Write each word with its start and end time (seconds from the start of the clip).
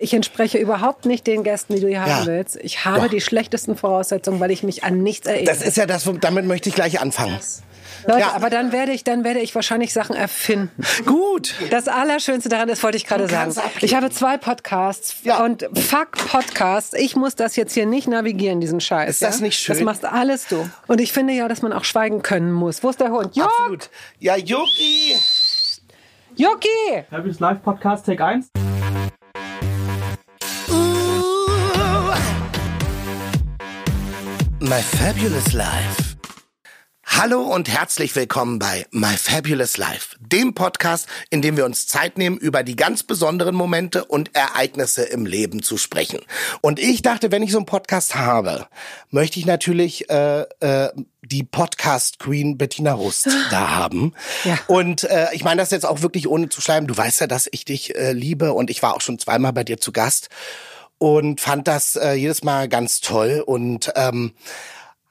Ich 0.00 0.14
entspreche 0.14 0.58
überhaupt 0.58 1.06
nicht 1.06 1.26
den 1.26 1.42
Gästen, 1.42 1.74
die 1.74 1.80
du 1.80 1.88
hier 1.88 1.96
Ja. 1.98 2.06
haben 2.06 2.26
willst. 2.26 2.56
Ich 2.62 2.84
habe 2.84 3.02
Doch. 3.02 3.08
die 3.08 3.20
schlechtesten 3.20 3.76
Voraussetzungen, 3.76 4.38
weil 4.38 4.52
ich 4.52 4.62
mich 4.62 4.84
an 4.84 5.02
nichts 5.02 5.26
erinnere. 5.26 5.46
Das 5.46 5.60
ist 5.62 5.76
ja 5.76 5.86
das, 5.86 6.08
damit 6.20 6.44
möchte 6.46 6.68
ich 6.68 6.76
gleich 6.76 7.00
anfangen. 7.00 7.36
Leute, 8.06 8.20
ja. 8.20 8.32
aber 8.32 8.48
dann 8.48 8.70
werde 8.70 8.92
ich, 8.92 9.02
dann 9.02 9.24
werde 9.24 9.40
ich 9.40 9.52
wahrscheinlich 9.56 9.92
Sachen 9.92 10.14
erfinden. 10.14 10.70
Gut. 11.04 11.56
Das 11.70 11.88
Allerschönste 11.88 12.48
daran 12.48 12.68
ist, 12.68 12.84
wollte 12.84 12.96
ich 12.96 13.06
gerade 13.06 13.26
sagen. 13.28 13.52
Ich 13.80 13.96
habe 13.96 14.08
zwei 14.10 14.36
Podcasts 14.36 15.16
Ja. 15.24 15.42
und 15.44 15.68
fuck 15.74 16.12
Podcasts. 16.12 16.94
Ich 16.94 17.16
muss 17.16 17.34
das 17.34 17.56
jetzt 17.56 17.74
hier 17.74 17.86
nicht 17.86 18.06
navigieren, 18.06 18.60
diesen 18.60 18.80
Scheiß. 18.80 19.10
Ist 19.10 19.22
das 19.22 19.40
ja? 19.40 19.46
nicht 19.46 19.58
schön? 19.58 19.74
Das 19.74 19.84
machst 19.84 20.04
alles 20.04 20.46
du. 20.46 20.70
Und 20.86 21.00
ich 21.00 21.12
finde 21.12 21.32
ja, 21.32 21.48
dass 21.48 21.60
man 21.60 21.72
auch 21.72 21.84
schweigen 21.84 22.22
können 22.22 22.52
muss. 22.52 22.84
Wo 22.84 22.90
ist 22.90 23.00
der 23.00 23.10
Hund? 23.10 23.34
Jörg! 23.34 23.48
Absolut. 23.48 23.90
Ja, 24.20 24.36
Yuki. 24.36 25.16
Joki! 26.36 27.04
Fabulous 27.10 27.40
Live 27.40 27.62
Podcast 27.64 28.06
Take 28.06 28.24
1. 28.24 28.48
My 34.68 34.82
Fabulous 34.82 35.54
Life. 35.54 36.16
Hallo 37.06 37.40
und 37.40 37.70
herzlich 37.70 38.14
willkommen 38.14 38.58
bei 38.58 38.84
My 38.90 39.16
Fabulous 39.16 39.78
Life, 39.78 40.14
dem 40.20 40.52
Podcast, 40.52 41.06
in 41.30 41.40
dem 41.40 41.56
wir 41.56 41.64
uns 41.64 41.86
Zeit 41.86 42.18
nehmen, 42.18 42.36
über 42.36 42.62
die 42.62 42.76
ganz 42.76 43.02
besonderen 43.02 43.54
Momente 43.54 44.04
und 44.04 44.36
Ereignisse 44.36 45.04
im 45.04 45.24
Leben 45.24 45.62
zu 45.62 45.78
sprechen. 45.78 46.20
Und 46.60 46.78
ich 46.78 47.00
dachte, 47.00 47.32
wenn 47.32 47.42
ich 47.42 47.50
so 47.50 47.56
einen 47.56 47.64
Podcast 47.64 48.14
habe, 48.14 48.66
möchte 49.08 49.38
ich 49.38 49.46
natürlich 49.46 50.10
äh, 50.10 50.42
äh, 50.60 50.90
die 51.22 51.44
Podcast 51.44 52.18
Queen 52.18 52.58
Bettina 52.58 52.92
Rust 52.92 53.26
da 53.50 53.70
haben. 53.70 54.12
Ja. 54.44 54.58
Und 54.66 55.04
äh, 55.04 55.28
ich 55.32 55.44
meine 55.44 55.62
das 55.62 55.70
jetzt 55.70 55.86
auch 55.86 56.02
wirklich 56.02 56.28
ohne 56.28 56.50
zu 56.50 56.60
schleimen. 56.60 56.88
Du 56.88 56.96
weißt 56.96 57.22
ja, 57.22 57.26
dass 57.26 57.48
ich 57.50 57.64
dich 57.64 57.96
äh, 57.96 58.12
liebe 58.12 58.52
und 58.52 58.68
ich 58.68 58.82
war 58.82 58.94
auch 58.94 59.00
schon 59.00 59.18
zweimal 59.18 59.54
bei 59.54 59.64
dir 59.64 59.78
zu 59.80 59.92
Gast 59.92 60.28
und 60.98 61.40
fand 61.40 61.68
das 61.68 61.96
äh, 61.96 62.12
jedes 62.12 62.42
Mal 62.42 62.68
ganz 62.68 63.00
toll 63.00 63.42
und 63.44 63.92
ähm, 63.96 64.32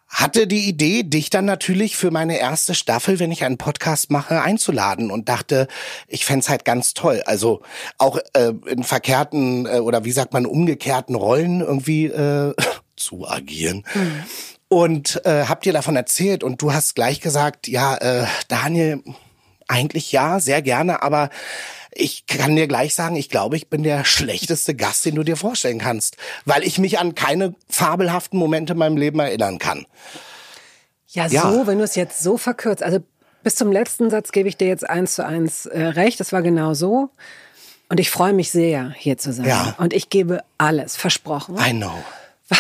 hatte 0.10 0.48
die 0.48 0.68
Idee, 0.68 1.04
dich 1.04 1.30
dann 1.30 1.46
natürlich 1.46 1.98
für 1.98 2.12
meine 2.12 2.40
erste 2.40 2.76
Staffel, 2.76 3.20
wenn 3.20 3.32
ich 3.32 3.44
einen 3.44 3.58
Podcast 3.58 4.10
mache, 4.10 4.42
einzuladen 4.42 5.12
und 5.12 5.28
dachte, 5.28 5.68
ich 6.08 6.26
fänd's 6.26 6.50
halt 6.50 6.66
ganz 6.66 6.94
toll. 6.94 7.24
Also 7.26 7.62
auch 7.98 8.18
äh, 8.34 8.54
in 8.68 8.84
verkehrten 8.84 9.66
äh, 9.66 9.80
oder 9.80 10.06
wie 10.06 10.12
sagt 10.12 10.34
man, 10.34 10.46
umgekehrten 10.46 11.16
Rollen 11.16 11.62
irgendwie 11.62 12.06
äh, 12.06 12.54
zu 12.96 13.28
agieren. 13.28 13.86
Und 14.70 15.22
äh, 15.26 15.46
hab 15.46 15.62
dir 15.62 15.74
davon 15.74 15.96
erzählt 15.96 16.44
und 16.44 16.62
du 16.62 16.74
hast 16.74 16.96
gleich 16.96 17.22
gesagt, 17.22 17.68
ja, 17.68 17.96
äh, 17.98 18.26
Daniel, 18.48 19.04
eigentlich 19.68 20.12
ja, 20.12 20.40
sehr 20.40 20.62
gerne, 20.62 21.04
aber 21.04 21.30
ich 21.98 22.26
kann 22.28 22.56
dir 22.56 22.68
gleich 22.68 22.94
sagen, 22.94 23.16
ich 23.16 23.30
glaube, 23.30 23.56
ich 23.58 23.70
bin 23.70 23.84
der 23.84 24.06
schlechteste 24.06 24.76
Gast, 24.76 25.06
den 25.06 25.16
du 25.16 25.24
dir 25.24 25.36
vorstellen 25.38 25.80
kannst, 25.80 26.18
weil 26.46 26.64
ich 26.64 26.78
mich 26.80 27.00
an 27.00 27.16
keine 27.16 27.56
fabelhaften 27.70 28.38
Momente 28.40 28.74
in 28.74 28.80
meinem 28.80 28.98
Leben 28.98 29.20
erinnern 29.20 29.58
kann. 29.58 29.86
Ja, 31.08 31.28
Ja. 31.28 31.42
so, 31.52 31.68
wenn 31.68 31.78
du 31.78 31.84
es 31.84 31.96
jetzt 31.96 32.22
so 32.22 32.38
verkürzt. 32.38 32.84
Also 32.84 33.00
bis 33.44 33.56
zum 33.56 33.72
letzten 33.72 34.10
Satz 34.10 34.32
gebe 34.32 34.50
ich 34.50 34.58
dir 34.58 34.68
jetzt 34.68 34.90
eins 34.90 35.16
zu 35.16 35.26
eins 35.26 35.66
äh, 35.66 35.82
recht. 35.82 36.20
Das 36.20 36.32
war 36.34 36.42
genau 36.42 36.74
so. 36.74 37.10
Und 37.90 38.00
ich 38.00 38.10
freue 38.10 38.34
mich 38.34 38.52
sehr, 38.52 38.92
hier 38.98 39.18
zu 39.18 39.32
sein. 39.32 39.46
Ja. 39.48 39.76
Und 39.78 39.94
ich 39.94 40.10
gebe 40.10 40.42
alles, 40.58 40.98
versprochen. 40.98 41.58
I 41.58 41.72
know. 41.72 42.04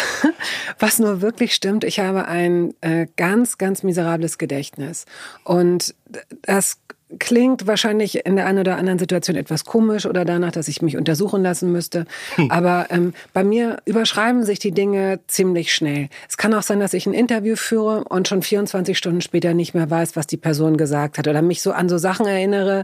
Was 0.80 1.00
nur 1.00 1.22
wirklich 1.22 1.54
stimmt, 1.56 1.84
ich 1.84 2.00
habe 2.00 2.26
ein 2.28 2.74
äh, 2.82 3.08
ganz, 3.16 3.58
ganz 3.58 3.84
miserables 3.84 4.38
Gedächtnis. 4.38 5.06
Und 5.44 5.96
das 6.44 6.78
klingt 7.20 7.68
wahrscheinlich 7.68 8.26
in 8.26 8.36
der 8.36 8.46
einen 8.48 8.60
oder 8.60 8.78
anderen 8.78 9.00
Situation 9.00 9.38
etwas 9.38 9.64
komisch 9.64 10.06
oder 10.06 10.26
danach, 10.26 10.52
dass 10.52 10.68
ich 10.68 10.82
mich 10.82 10.98
untersuchen 10.98 11.42
lassen 11.42 11.72
müsste. 11.72 12.06
Aber 12.50 12.88
ähm, 12.90 13.14
bei 13.34 13.44
mir 13.44 13.78
überschreiben 13.86 14.44
sich 14.44 14.60
die 14.60 14.72
Dinge 14.72 15.20
ziemlich 15.28 15.74
schnell. 15.74 16.10
Es 16.28 16.38
kann 16.38 16.54
auch 16.54 16.64
sein, 16.64 16.80
dass 16.80 16.94
ich 16.94 17.06
ein 17.06 17.14
Interview 17.14 17.56
führe 17.56 18.04
und 18.04 18.28
schon 18.28 18.42
24 18.42 18.98
Stunden 18.98 19.22
später 19.22 19.54
nicht 19.54 19.74
mehr 19.74 19.90
weiß, 19.90 20.16
was 20.16 20.28
die 20.28 20.38
Person 20.38 20.76
gesagt 20.76 21.18
hat 21.18 21.28
oder 21.28 21.42
mich 21.42 21.62
so 21.62 21.72
an 21.72 21.88
so 21.88 21.98
Sachen 21.98 22.26
erinnere, 22.26 22.84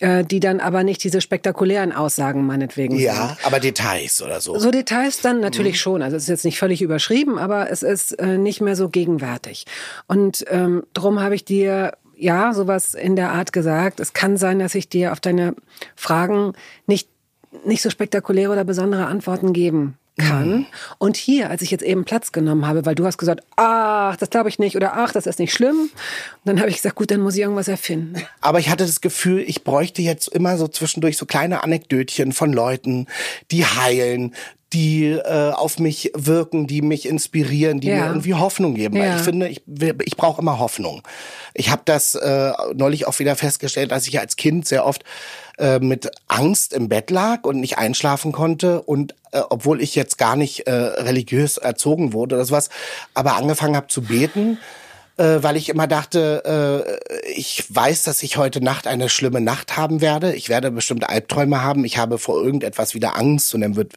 äh, 0.00 0.24
die 0.24 0.40
dann 0.40 0.58
aber 0.58 0.82
nicht 0.82 1.04
diese 1.04 1.20
spektakulären 1.20 1.92
Aussagen 1.92 2.44
meinetwegen 2.44 2.96
sind. 2.96 3.06
Ja, 3.06 3.36
aber 3.44 3.60
Details 3.60 4.20
oder 4.22 4.40
so. 4.40 4.58
So 4.58 4.72
Details 4.72 5.20
dann 5.20 5.40
natürlich 5.40 5.80
schon. 5.80 6.02
Also 6.02 6.16
es 6.16 6.24
ist 6.24 6.28
jetzt 6.28 6.44
nicht 6.44 6.58
völlig 6.58 6.82
überschrieben, 6.82 7.38
aber 7.38 7.70
es 7.70 7.84
ist 7.84 8.18
äh, 8.18 8.38
nicht 8.38 8.60
mehr 8.60 8.74
so 8.74 8.88
gegenwärtig. 8.88 9.66
Und 10.08 10.44
ähm, 10.50 10.82
drum 10.94 11.20
habe 11.20 11.36
ich 11.36 11.44
dir 11.44 11.92
ja 12.22 12.52
sowas 12.54 12.94
in 12.94 13.16
der 13.16 13.32
Art 13.32 13.52
gesagt. 13.52 14.00
Es 14.00 14.12
kann 14.12 14.36
sein, 14.36 14.58
dass 14.58 14.74
ich 14.74 14.88
dir 14.88 15.12
auf 15.12 15.20
deine 15.20 15.54
Fragen 15.96 16.52
nicht 16.86 17.08
nicht 17.66 17.82
so 17.82 17.90
spektakuläre 17.90 18.50
oder 18.52 18.64
besondere 18.64 19.06
Antworten 19.06 19.52
geben 19.52 19.98
kann. 20.18 20.50
Mhm. 20.50 20.66
Und 20.98 21.16
hier, 21.16 21.50
als 21.50 21.62
ich 21.62 21.70
jetzt 21.70 21.82
eben 21.82 22.04
Platz 22.04 22.32
genommen 22.32 22.66
habe, 22.66 22.84
weil 22.84 22.94
du 22.94 23.06
hast 23.06 23.18
gesagt, 23.18 23.42
ach, 23.56 24.16
das 24.16 24.30
glaube 24.30 24.48
ich 24.48 24.58
nicht 24.58 24.76
oder 24.76 24.94
ach, 24.94 25.12
das 25.12 25.26
ist 25.26 25.38
nicht 25.38 25.52
schlimm, 25.52 25.76
und 25.76 25.90
dann 26.44 26.60
habe 26.60 26.68
ich 26.68 26.76
gesagt, 26.76 26.96
gut, 26.96 27.10
dann 27.10 27.20
muss 27.20 27.34
ich 27.34 27.40
irgendwas 27.40 27.68
erfinden. 27.68 28.22
Aber 28.40 28.58
ich 28.58 28.68
hatte 28.68 28.84
das 28.84 29.00
Gefühl, 29.00 29.40
ich 29.40 29.64
bräuchte 29.64 30.02
jetzt 30.02 30.28
immer 30.28 30.58
so 30.58 30.68
zwischendurch 30.68 31.16
so 31.16 31.24
kleine 31.24 31.62
Anekdötchen 31.62 32.32
von 32.32 32.52
Leuten, 32.52 33.06
die 33.50 33.64
heilen, 33.64 34.34
die 34.72 35.10
äh, 35.10 35.50
auf 35.52 35.78
mich 35.78 36.10
wirken, 36.14 36.66
die 36.66 36.82
mich 36.82 37.06
inspirieren, 37.06 37.80
die 37.80 37.88
Ja. 37.88 37.96
mir 37.96 38.06
irgendwie 38.06 38.34
Hoffnung 38.34 38.74
geben. 38.74 38.98
Weil 38.98 39.08
Ja. 39.08 39.16
ich 39.16 39.22
finde, 39.22 39.48
ich, 39.48 39.62
ich 40.04 40.16
brauche 40.16 40.40
immer 40.40 40.58
Hoffnung. 40.58 41.02
Ich 41.54 41.70
habe 41.70 41.82
das 41.84 42.14
äh, 42.14 42.52
neulich 42.74 43.06
auch 43.06 43.18
wieder 43.18 43.36
festgestellt, 43.36 43.90
dass 43.92 44.06
ich 44.08 44.18
als 44.18 44.36
Kind 44.36 44.66
sehr 44.66 44.86
oft 44.86 45.04
äh, 45.58 45.78
mit 45.78 46.10
Angst 46.28 46.72
im 46.72 46.88
Bett 46.88 47.10
lag 47.10 47.44
und 47.44 47.60
nicht 47.60 47.76
einschlafen 47.78 48.32
konnte 48.32 48.80
und 48.82 49.14
äh, 49.32 49.40
obwohl 49.50 49.82
ich 49.82 49.94
jetzt 49.94 50.16
gar 50.16 50.36
nicht 50.36 50.66
äh, 50.66 50.72
religiös 50.72 51.58
erzogen 51.58 52.12
wurde 52.14 52.36
oder 52.36 52.44
sowas, 52.46 52.70
aber 53.12 53.36
angefangen 53.36 53.76
habe 53.76 53.88
zu 53.88 54.02
beten 54.02 54.58
äh, 55.16 55.38
weil 55.42 55.56
ich 55.56 55.68
immer 55.68 55.86
dachte, 55.86 56.98
äh, 57.08 57.30
ich 57.30 57.64
weiß, 57.68 58.04
dass 58.04 58.22
ich 58.22 58.36
heute 58.36 58.62
Nacht 58.62 58.86
eine 58.86 59.08
schlimme 59.08 59.40
Nacht 59.40 59.76
haben 59.76 60.00
werde. 60.00 60.34
Ich 60.34 60.48
werde 60.48 60.70
bestimmte 60.70 61.08
Albträume 61.08 61.62
haben. 61.62 61.84
Ich 61.84 61.98
habe 61.98 62.18
vor 62.18 62.42
irgendetwas 62.42 62.94
wieder 62.94 63.16
Angst 63.16 63.54
und 63.54 63.60
dann 63.60 63.76
wird 63.76 63.94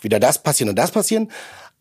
wieder 0.00 0.20
das 0.20 0.42
passieren 0.42 0.70
und 0.70 0.76
das 0.76 0.90
passieren. 0.90 1.30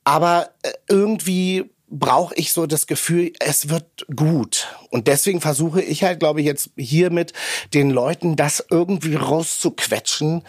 Aber 0.03 0.49
äh, 0.63 0.71
irgendwie 0.89 1.69
brauche 1.93 2.33
ich 2.35 2.51
so 2.53 2.65
das 2.65 2.87
Gefühl, 2.87 3.31
es 3.39 3.69
wird 3.69 4.05
gut. 4.15 4.67
Und 4.89 5.07
deswegen 5.07 5.41
versuche 5.41 5.81
ich 5.81 6.03
halt, 6.03 6.19
glaube 6.19 6.41
ich, 6.41 6.45
jetzt 6.45 6.71
hier 6.75 7.11
mit 7.11 7.33
den 7.73 7.91
Leuten 7.91 8.35
das 8.35 8.65
irgendwie 8.69 9.15
rauszuquetschen, 9.15 10.41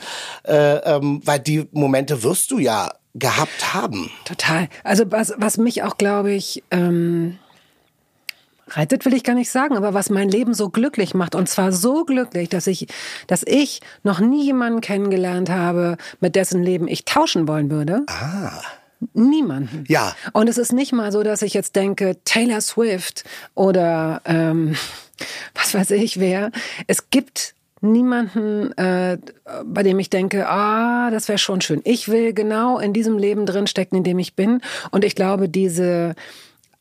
äh, 0.44 0.76
ähm, 0.76 1.20
weil 1.24 1.40
die 1.40 1.68
Momente 1.72 2.22
wirst 2.22 2.50
du 2.50 2.58
ja 2.58 2.92
gehabt 3.14 3.74
haben. 3.74 4.10
Total. 4.24 4.68
Also 4.82 5.04
was, 5.10 5.34
was 5.36 5.58
mich 5.58 5.82
auch, 5.82 5.98
glaube 5.98 6.32
ich, 6.32 6.64
ähm, 6.70 7.38
reitet 8.68 9.04
will 9.04 9.14
ich 9.14 9.24
gar 9.24 9.34
nicht 9.34 9.50
sagen, 9.50 9.76
aber 9.76 9.94
was 9.94 10.10
mein 10.10 10.28
Leben 10.28 10.54
so 10.54 10.70
glücklich 10.70 11.14
macht 11.14 11.34
und 11.34 11.48
zwar 11.48 11.72
so 11.72 12.04
glücklich, 12.04 12.48
dass 12.48 12.66
ich, 12.66 12.86
dass 13.26 13.42
ich 13.46 13.80
noch 14.02 14.20
nie 14.20 14.44
jemanden 14.44 14.80
kennengelernt 14.80 15.50
habe, 15.50 15.96
mit 16.20 16.36
dessen 16.36 16.62
Leben 16.62 16.88
ich 16.88 17.04
tauschen 17.04 17.48
wollen 17.48 17.70
würde. 17.70 18.02
Ah. 18.06 18.60
Niemanden. 19.12 19.84
Ja. 19.88 20.14
Und 20.32 20.48
es 20.48 20.56
ist 20.56 20.72
nicht 20.72 20.92
mal 20.92 21.12
so, 21.12 21.22
dass 21.22 21.42
ich 21.42 21.52
jetzt 21.52 21.76
denke, 21.76 22.16
Taylor 22.24 22.60
Swift 22.60 23.24
oder 23.54 24.22
ähm, 24.24 24.76
was 25.54 25.74
weiß 25.74 25.90
ich 25.92 26.18
wer. 26.18 26.50
Es 26.86 27.10
gibt 27.10 27.54
niemanden, 27.84 28.72
äh, 28.78 29.18
bei 29.64 29.82
dem 29.82 29.98
ich 29.98 30.10
denke, 30.10 30.48
ah, 30.48 31.10
das 31.10 31.28
wäre 31.28 31.38
schon 31.38 31.60
schön. 31.60 31.82
Ich 31.84 32.08
will 32.08 32.32
genau 32.32 32.78
in 32.78 32.92
diesem 32.92 33.18
Leben 33.18 33.44
drinstecken, 33.46 33.98
in 33.98 34.04
dem 34.04 34.18
ich 34.18 34.34
bin. 34.34 34.62
Und 34.90 35.04
ich 35.04 35.14
glaube, 35.14 35.48
diese 35.48 36.14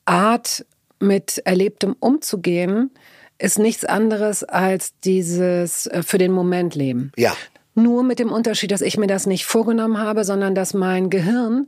Art, 0.05 0.65
mit 1.03 1.41
Erlebtem 1.45 1.95
umzugehen, 1.99 2.91
ist 3.37 3.59
nichts 3.59 3.85
anderes 3.85 4.43
als 4.43 4.93
dieses 5.03 5.87
äh, 5.87 6.03
für 6.03 6.17
den 6.17 6.31
Moment 6.31 6.75
leben. 6.75 7.11
Ja. 7.17 7.35
Nur 7.75 8.03
mit 8.03 8.19
dem 8.19 8.31
Unterschied, 8.31 8.71
dass 8.71 8.81
ich 8.81 8.97
mir 8.97 9.07
das 9.07 9.25
nicht 9.25 9.45
vorgenommen 9.45 9.97
habe, 9.97 10.23
sondern 10.23 10.55
dass 10.55 10.73
mein 10.73 11.09
Gehirn 11.09 11.67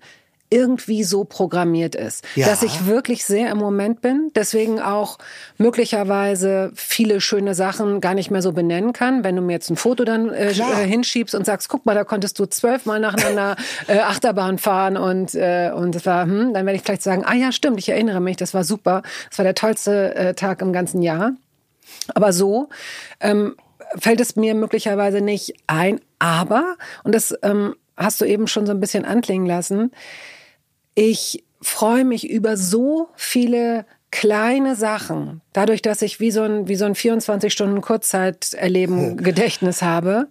irgendwie 0.55 1.03
so 1.03 1.25
programmiert 1.25 1.95
ist, 1.95 2.23
Ja. 2.35 2.47
dass 2.47 2.63
ich 2.63 2.85
wirklich 2.85 3.25
sehr 3.25 3.51
im 3.51 3.57
Moment 3.57 3.99
bin, 4.01 4.31
deswegen 4.35 4.79
auch 4.79 5.17
möglicherweise 5.57 6.71
viele 6.75 7.19
schöne 7.19 7.53
Sachen 7.55 7.99
gar 7.99 8.13
nicht 8.13 8.31
mehr 8.31 8.41
so 8.41 8.53
benennen 8.53 8.93
kann. 8.93 9.25
Wenn 9.25 9.35
du 9.35 9.41
mir 9.41 9.51
jetzt 9.51 9.69
ein 9.69 9.75
Foto 9.75 10.05
dann 10.05 10.29
äh, 10.29 10.51
äh, 10.51 10.87
hinschiebst 10.87 11.35
und 11.35 11.45
sagst, 11.45 11.67
guck 11.67 11.85
mal, 11.85 11.93
da 11.93 12.05
konntest 12.05 12.39
du 12.39 12.45
zwölfmal 12.45 13.01
nacheinander 13.01 13.57
äh, 13.87 13.99
Achterbahn 13.99 14.57
fahren 14.57 14.95
und 14.95 15.35
äh, 15.35 15.71
und 15.75 15.93
das 15.93 16.05
war, 16.05 16.23
hm, 16.23 16.53
dann 16.53 16.65
werde 16.65 16.77
ich 16.77 16.83
vielleicht 16.83 17.03
sagen, 17.03 17.23
ah 17.25 17.33
ja, 17.35 17.51
stimmt, 17.51 17.77
ich 17.79 17.89
erinnere 17.89 18.21
mich, 18.21 18.37
das 18.37 18.53
war 18.53 18.63
super, 18.63 19.01
das 19.29 19.37
war 19.39 19.43
der 19.43 19.55
tollste 19.55 20.15
äh, 20.15 20.33
Tag 20.35 20.61
im 20.61 20.71
ganzen 20.71 21.01
Jahr. 21.01 21.33
Aber 22.13 22.31
so 22.31 22.69
ähm, 23.19 23.55
fällt 23.97 24.21
es 24.21 24.37
mir 24.37 24.55
möglicherweise 24.55 25.19
nicht 25.19 25.53
ein. 25.67 25.99
Aber, 26.19 26.75
und 27.03 27.13
das 27.13 27.35
ähm, 27.43 27.75
hast 27.97 28.21
du 28.21 28.25
eben 28.25 28.47
schon 28.47 28.65
so 28.65 28.71
ein 28.71 28.79
bisschen 28.79 29.05
anklingen 29.05 29.45
lassen, 29.47 29.91
ich 30.95 31.43
freue 31.61 32.05
mich 32.05 32.29
über 32.29 32.57
so 32.57 33.09
viele 33.15 33.85
kleine 34.11 34.77
Sachen, 34.77 35.41
dadurch, 35.51 35.81
dass 35.81 36.01
ich 36.01 36.21
wie 36.21 36.31
so 36.31 36.43
ein, 36.43 36.69
wie 36.69 36.77
so 36.77 36.85
ein 36.85 36.95
24 36.95 37.51
Stunden 37.51 37.81
Kurzzeit 37.81 38.53
erleben 38.53 39.17
Gedächtnis 39.23 39.81
habe. 39.81 40.29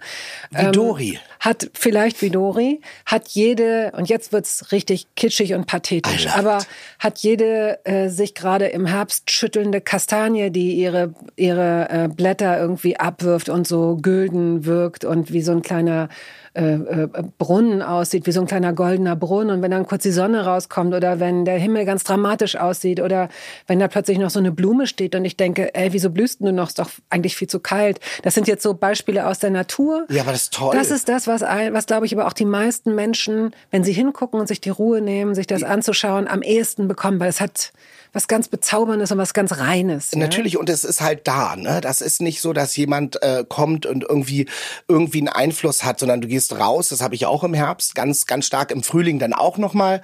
Wie 0.50 0.72
Dori. 0.72 1.18
hat 1.38 1.70
vielleicht 1.74 2.22
wie 2.22 2.30
Dori, 2.30 2.80
hat 3.04 3.28
jede, 3.28 3.92
und 3.94 4.08
jetzt 4.08 4.32
wird's 4.32 4.72
richtig 4.72 5.08
kitschig 5.16 5.52
und 5.52 5.66
pathetisch, 5.66 6.28
aber 6.28 6.64
hat 6.98 7.18
jede 7.18 7.84
äh, 7.84 8.08
sich 8.08 8.34
gerade 8.34 8.68
im 8.68 8.86
Herbst 8.86 9.30
schüttelnde 9.30 9.82
Kastanie, 9.82 10.50
die 10.50 10.76
ihre, 10.76 11.12
ihre 11.36 11.88
äh, 11.90 12.08
Blätter 12.08 12.58
irgendwie 12.58 12.96
abwirft 12.96 13.50
und 13.50 13.68
so 13.68 13.98
gülden 14.00 14.64
wirkt 14.64 15.04
und 15.04 15.30
wie 15.30 15.42
so 15.42 15.52
ein 15.52 15.60
kleiner 15.60 16.08
äh, 16.54 16.74
äh, 16.74 17.08
Brunnen 17.38 17.82
aussieht, 17.82 18.26
wie 18.28 18.32
so 18.32 18.40
ein 18.40 18.46
kleiner 18.46 18.72
goldener 18.72 19.16
Brunnen. 19.16 19.56
Und 19.56 19.62
wenn 19.62 19.72
dann 19.72 19.86
kurz 19.86 20.04
die 20.04 20.12
Sonne 20.12 20.44
rauskommt 20.44 20.94
oder 20.94 21.18
wenn 21.18 21.44
der 21.44 21.58
Himmel 21.58 21.84
ganz 21.84 22.04
dramatisch 22.04 22.54
aussieht 22.54 23.00
oder 23.00 23.28
wenn 23.66 23.80
da 23.80 23.88
plötzlich 23.88 24.18
noch 24.18 24.30
so 24.30 24.38
eine 24.38 24.52
Blume 24.52 24.86
steht 24.86 25.16
und 25.16 25.24
ich 25.24 25.36
denke, 25.36 25.74
ey, 25.74 25.92
wieso 25.92 26.10
blühst 26.10 26.40
du 26.40 26.52
noch? 26.52 26.68
Ist 26.68 26.78
doch 26.78 26.90
eigentlich 27.10 27.34
viel 27.34 27.48
zu 27.48 27.58
kalt. 27.58 27.98
Das 28.22 28.34
sind 28.34 28.46
jetzt 28.46 28.62
so 28.62 28.72
Beispiele 28.72 29.26
aus 29.26 29.40
der 29.40 29.50
Natur. 29.50 30.06
Ja, 30.10 30.22
aber 30.22 30.30
das 30.30 30.44
ist 30.44 30.54
toll. 30.54 30.76
Das 30.76 30.92
ist 30.92 31.08
das, 31.08 31.26
was, 31.26 31.42
was 31.42 31.86
glaube 31.86 32.06
ich, 32.06 32.14
aber 32.14 32.28
auch 32.28 32.32
die 32.32 32.44
meisten 32.44 32.94
Menschen, 32.94 33.52
wenn 33.72 33.82
sie 33.82 33.92
hingucken 33.92 34.38
und 34.38 34.46
sich 34.46 34.60
die 34.60 34.70
Ruhe 34.70 35.00
nehmen, 35.00 35.34
sich 35.34 35.48
das 35.48 35.64
anzuschauen, 35.64 36.28
am 36.28 36.42
ehesten 36.42 36.86
bekommen, 36.86 37.18
weil 37.18 37.30
es 37.30 37.40
hat 37.40 37.72
was 38.14 38.28
ganz 38.28 38.48
Bezauberndes 38.48 39.12
und 39.12 39.18
was 39.18 39.34
ganz 39.34 39.58
Reines. 39.58 40.12
Ja? 40.12 40.18
Natürlich, 40.18 40.56
und 40.56 40.70
es 40.70 40.84
ist 40.84 41.00
halt 41.00 41.26
da. 41.28 41.56
Ne? 41.56 41.80
Das 41.80 42.00
ist 42.00 42.22
nicht 42.22 42.40
so, 42.40 42.52
dass 42.52 42.76
jemand 42.76 43.22
äh, 43.22 43.44
kommt 43.46 43.84
und 43.84 44.04
irgendwie 44.04 44.46
irgendwie 44.88 45.18
einen 45.18 45.28
Einfluss 45.28 45.84
hat, 45.84 46.00
sondern 46.00 46.20
du 46.20 46.28
gehst 46.28 46.58
raus. 46.58 46.88
Das 46.88 47.02
habe 47.02 47.14
ich 47.14 47.26
auch 47.26 47.44
im 47.44 47.54
Herbst, 47.54 47.94
ganz 47.94 48.26
ganz 48.26 48.46
stark 48.46 48.70
im 48.70 48.82
Frühling 48.82 49.18
dann 49.18 49.34
auch 49.34 49.58
noch 49.58 49.74
mal 49.74 50.00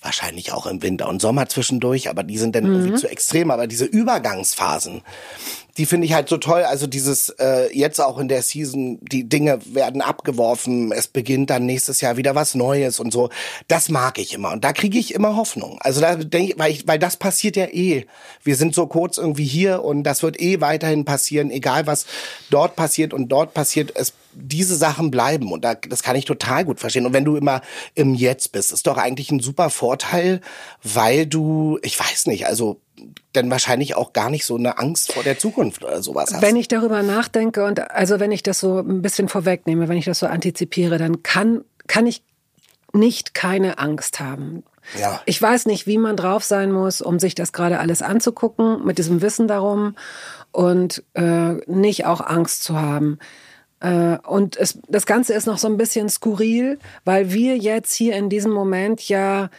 wahrscheinlich 0.00 0.52
auch 0.52 0.66
im 0.66 0.82
Winter 0.82 1.08
und 1.08 1.20
Sommer 1.20 1.48
zwischendurch, 1.48 2.08
aber 2.08 2.22
die 2.22 2.38
sind 2.38 2.54
dann 2.54 2.64
mhm. 2.64 2.74
irgendwie 2.74 2.94
zu 2.94 3.10
extrem. 3.10 3.50
Aber 3.50 3.66
diese 3.66 3.84
Übergangsphasen, 3.84 5.02
die 5.78 5.86
finde 5.86 6.06
ich 6.06 6.12
halt 6.12 6.28
so 6.28 6.36
toll. 6.36 6.62
Also 6.62 6.86
dieses 6.86 7.28
äh, 7.38 7.72
jetzt 7.72 8.00
auch 8.00 8.18
in 8.18 8.28
der 8.28 8.42
Season, 8.42 8.98
die 9.00 9.28
Dinge 9.28 9.60
werden 9.64 10.02
abgeworfen, 10.02 10.92
es 10.92 11.06
beginnt 11.06 11.50
dann 11.50 11.66
nächstes 11.66 12.00
Jahr 12.00 12.16
wieder 12.16 12.34
was 12.34 12.56
Neues 12.56 12.98
und 12.98 13.12
so. 13.12 13.30
Das 13.68 13.88
mag 13.88 14.18
ich 14.18 14.34
immer 14.34 14.52
und 14.52 14.64
da 14.64 14.72
kriege 14.72 14.98
ich 14.98 15.14
immer 15.14 15.36
Hoffnung. 15.36 15.78
Also 15.80 16.00
da 16.00 16.16
denke 16.16 16.52
ich, 16.52 16.58
weil, 16.58 16.72
ich, 16.72 16.86
weil 16.88 16.98
das 16.98 17.16
passiert 17.16 17.56
ja 17.56 17.66
eh. 17.66 18.06
Wir 18.42 18.56
sind 18.56 18.74
so 18.74 18.88
kurz 18.88 19.18
irgendwie 19.18 19.46
hier 19.46 19.84
und 19.84 20.02
das 20.02 20.22
wird 20.22 20.40
eh 20.40 20.60
weiterhin 20.60 21.04
passieren, 21.04 21.50
egal 21.50 21.86
was 21.86 22.06
dort 22.50 22.74
passiert 22.74 23.14
und 23.14 23.28
dort 23.28 23.54
passiert. 23.54 23.92
Es 23.94 24.12
diese 24.40 24.76
Sachen 24.76 25.10
bleiben 25.10 25.50
und 25.50 25.64
da, 25.64 25.74
das 25.74 26.02
kann 26.02 26.14
ich 26.14 26.24
total 26.24 26.64
gut 26.64 26.78
verstehen. 26.78 27.06
Und 27.06 27.12
wenn 27.12 27.24
du 27.24 27.36
immer 27.36 27.60
im 27.94 28.14
Jetzt 28.14 28.52
bist, 28.52 28.72
ist 28.72 28.86
doch 28.86 28.96
eigentlich 28.96 29.32
ein 29.32 29.40
super 29.40 29.68
Vorteil, 29.68 30.40
weil 30.84 31.26
du, 31.26 31.78
ich 31.82 31.98
weiß 31.98 32.26
nicht, 32.26 32.46
also 32.46 32.80
dann 33.32 33.50
wahrscheinlich 33.50 33.94
auch 33.94 34.12
gar 34.12 34.30
nicht 34.30 34.44
so 34.44 34.56
eine 34.56 34.78
Angst 34.78 35.12
vor 35.12 35.22
der 35.22 35.38
Zukunft 35.38 35.84
oder 35.84 36.02
sowas 36.02 36.32
hast. 36.32 36.42
Wenn 36.42 36.56
ich 36.56 36.68
darüber 36.68 37.02
nachdenke 37.02 37.64
und 37.64 37.90
also 37.90 38.20
wenn 38.20 38.32
ich 38.32 38.42
das 38.42 38.60
so 38.60 38.78
ein 38.78 39.02
bisschen 39.02 39.28
vorwegnehme, 39.28 39.88
wenn 39.88 39.96
ich 39.96 40.04
das 40.04 40.18
so 40.18 40.26
antizipiere, 40.26 40.98
dann 40.98 41.22
kann, 41.22 41.64
kann 41.86 42.06
ich 42.06 42.22
nicht 42.92 43.34
keine 43.34 43.78
Angst 43.78 44.20
haben. 44.20 44.64
Ja. 44.98 45.20
Ich 45.26 45.40
weiß 45.40 45.66
nicht, 45.66 45.86
wie 45.86 45.98
man 45.98 46.16
drauf 46.16 46.44
sein 46.44 46.72
muss, 46.72 47.02
um 47.02 47.18
sich 47.18 47.34
das 47.34 47.52
gerade 47.52 47.78
alles 47.78 48.02
anzugucken, 48.02 48.84
mit 48.84 48.98
diesem 48.98 49.20
Wissen 49.20 49.48
darum 49.48 49.96
und 50.50 51.04
äh, 51.14 51.54
nicht 51.66 52.06
auch 52.06 52.20
Angst 52.20 52.64
zu 52.64 52.80
haben. 52.80 53.18
Äh, 53.80 54.18
und 54.26 54.56
es, 54.56 54.78
das 54.88 55.06
Ganze 55.06 55.34
ist 55.34 55.46
noch 55.46 55.58
so 55.58 55.68
ein 55.68 55.76
bisschen 55.76 56.08
skurril, 56.08 56.78
weil 57.04 57.32
wir 57.32 57.56
jetzt 57.56 57.92
hier 57.92 58.16
in 58.16 58.30
diesem 58.30 58.52
Moment 58.52 59.06
ja 59.08 59.50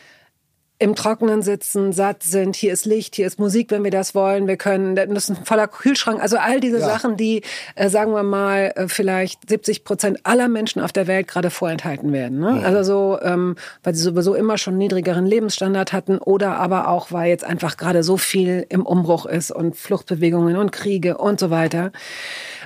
im 0.82 0.96
Trockenen 0.96 1.42
sitzen, 1.42 1.92
satt 1.92 2.24
sind, 2.24 2.56
hier 2.56 2.72
ist 2.72 2.86
Licht, 2.86 3.16
hier 3.16 3.28
ist 3.28 3.38
Musik, 3.38 3.70
wenn 3.70 3.84
wir 3.84 3.92
das 3.92 4.16
wollen, 4.16 4.48
wir 4.48 4.56
können, 4.56 4.96
das 4.96 5.30
ist 5.30 5.30
ein 5.30 5.46
voller 5.46 5.68
Kühlschrank, 5.68 6.22
also 6.22 6.38
all 6.38 6.62
diese 6.62 6.80
ja. 6.80 6.86
Sachen, 6.86 7.18
die, 7.18 7.42
äh, 7.76 7.90
sagen 7.90 8.14
wir 8.14 8.24
mal, 8.24 8.72
äh, 8.76 8.88
vielleicht 8.88 9.50
70 9.50 9.84
Prozent 9.84 10.20
aller 10.24 10.48
Menschen 10.48 10.82
auf 10.82 10.94
der 10.94 11.06
Welt 11.08 11.28
gerade 11.28 11.50
vorenthalten 11.50 12.14
werden. 12.14 12.40
Ne? 12.40 12.62
Ja. 12.62 12.68
Also 12.68 12.84
so, 12.84 13.20
ähm, 13.22 13.58
weil 13.84 13.94
sie 13.94 14.04
sowieso 14.04 14.36
immer 14.36 14.58
schon 14.58 14.78
niedrigeren 14.78 15.26
Lebensstandard 15.26 15.92
hatten 15.92 16.18
oder 16.18 16.56
aber 16.56 16.88
auch, 16.88 17.12
weil 17.12 17.30
jetzt 17.30 17.44
einfach 17.44 17.76
gerade 17.76 18.02
so 18.02 18.16
viel 18.16 18.66
im 18.70 18.86
Umbruch 18.86 19.26
ist 19.26 19.52
und 19.52 19.76
Fluchtbewegungen 19.76 20.56
und 20.56 20.72
Kriege 20.72 21.18
und 21.18 21.42
so 21.42 21.50
weiter. 21.50 21.92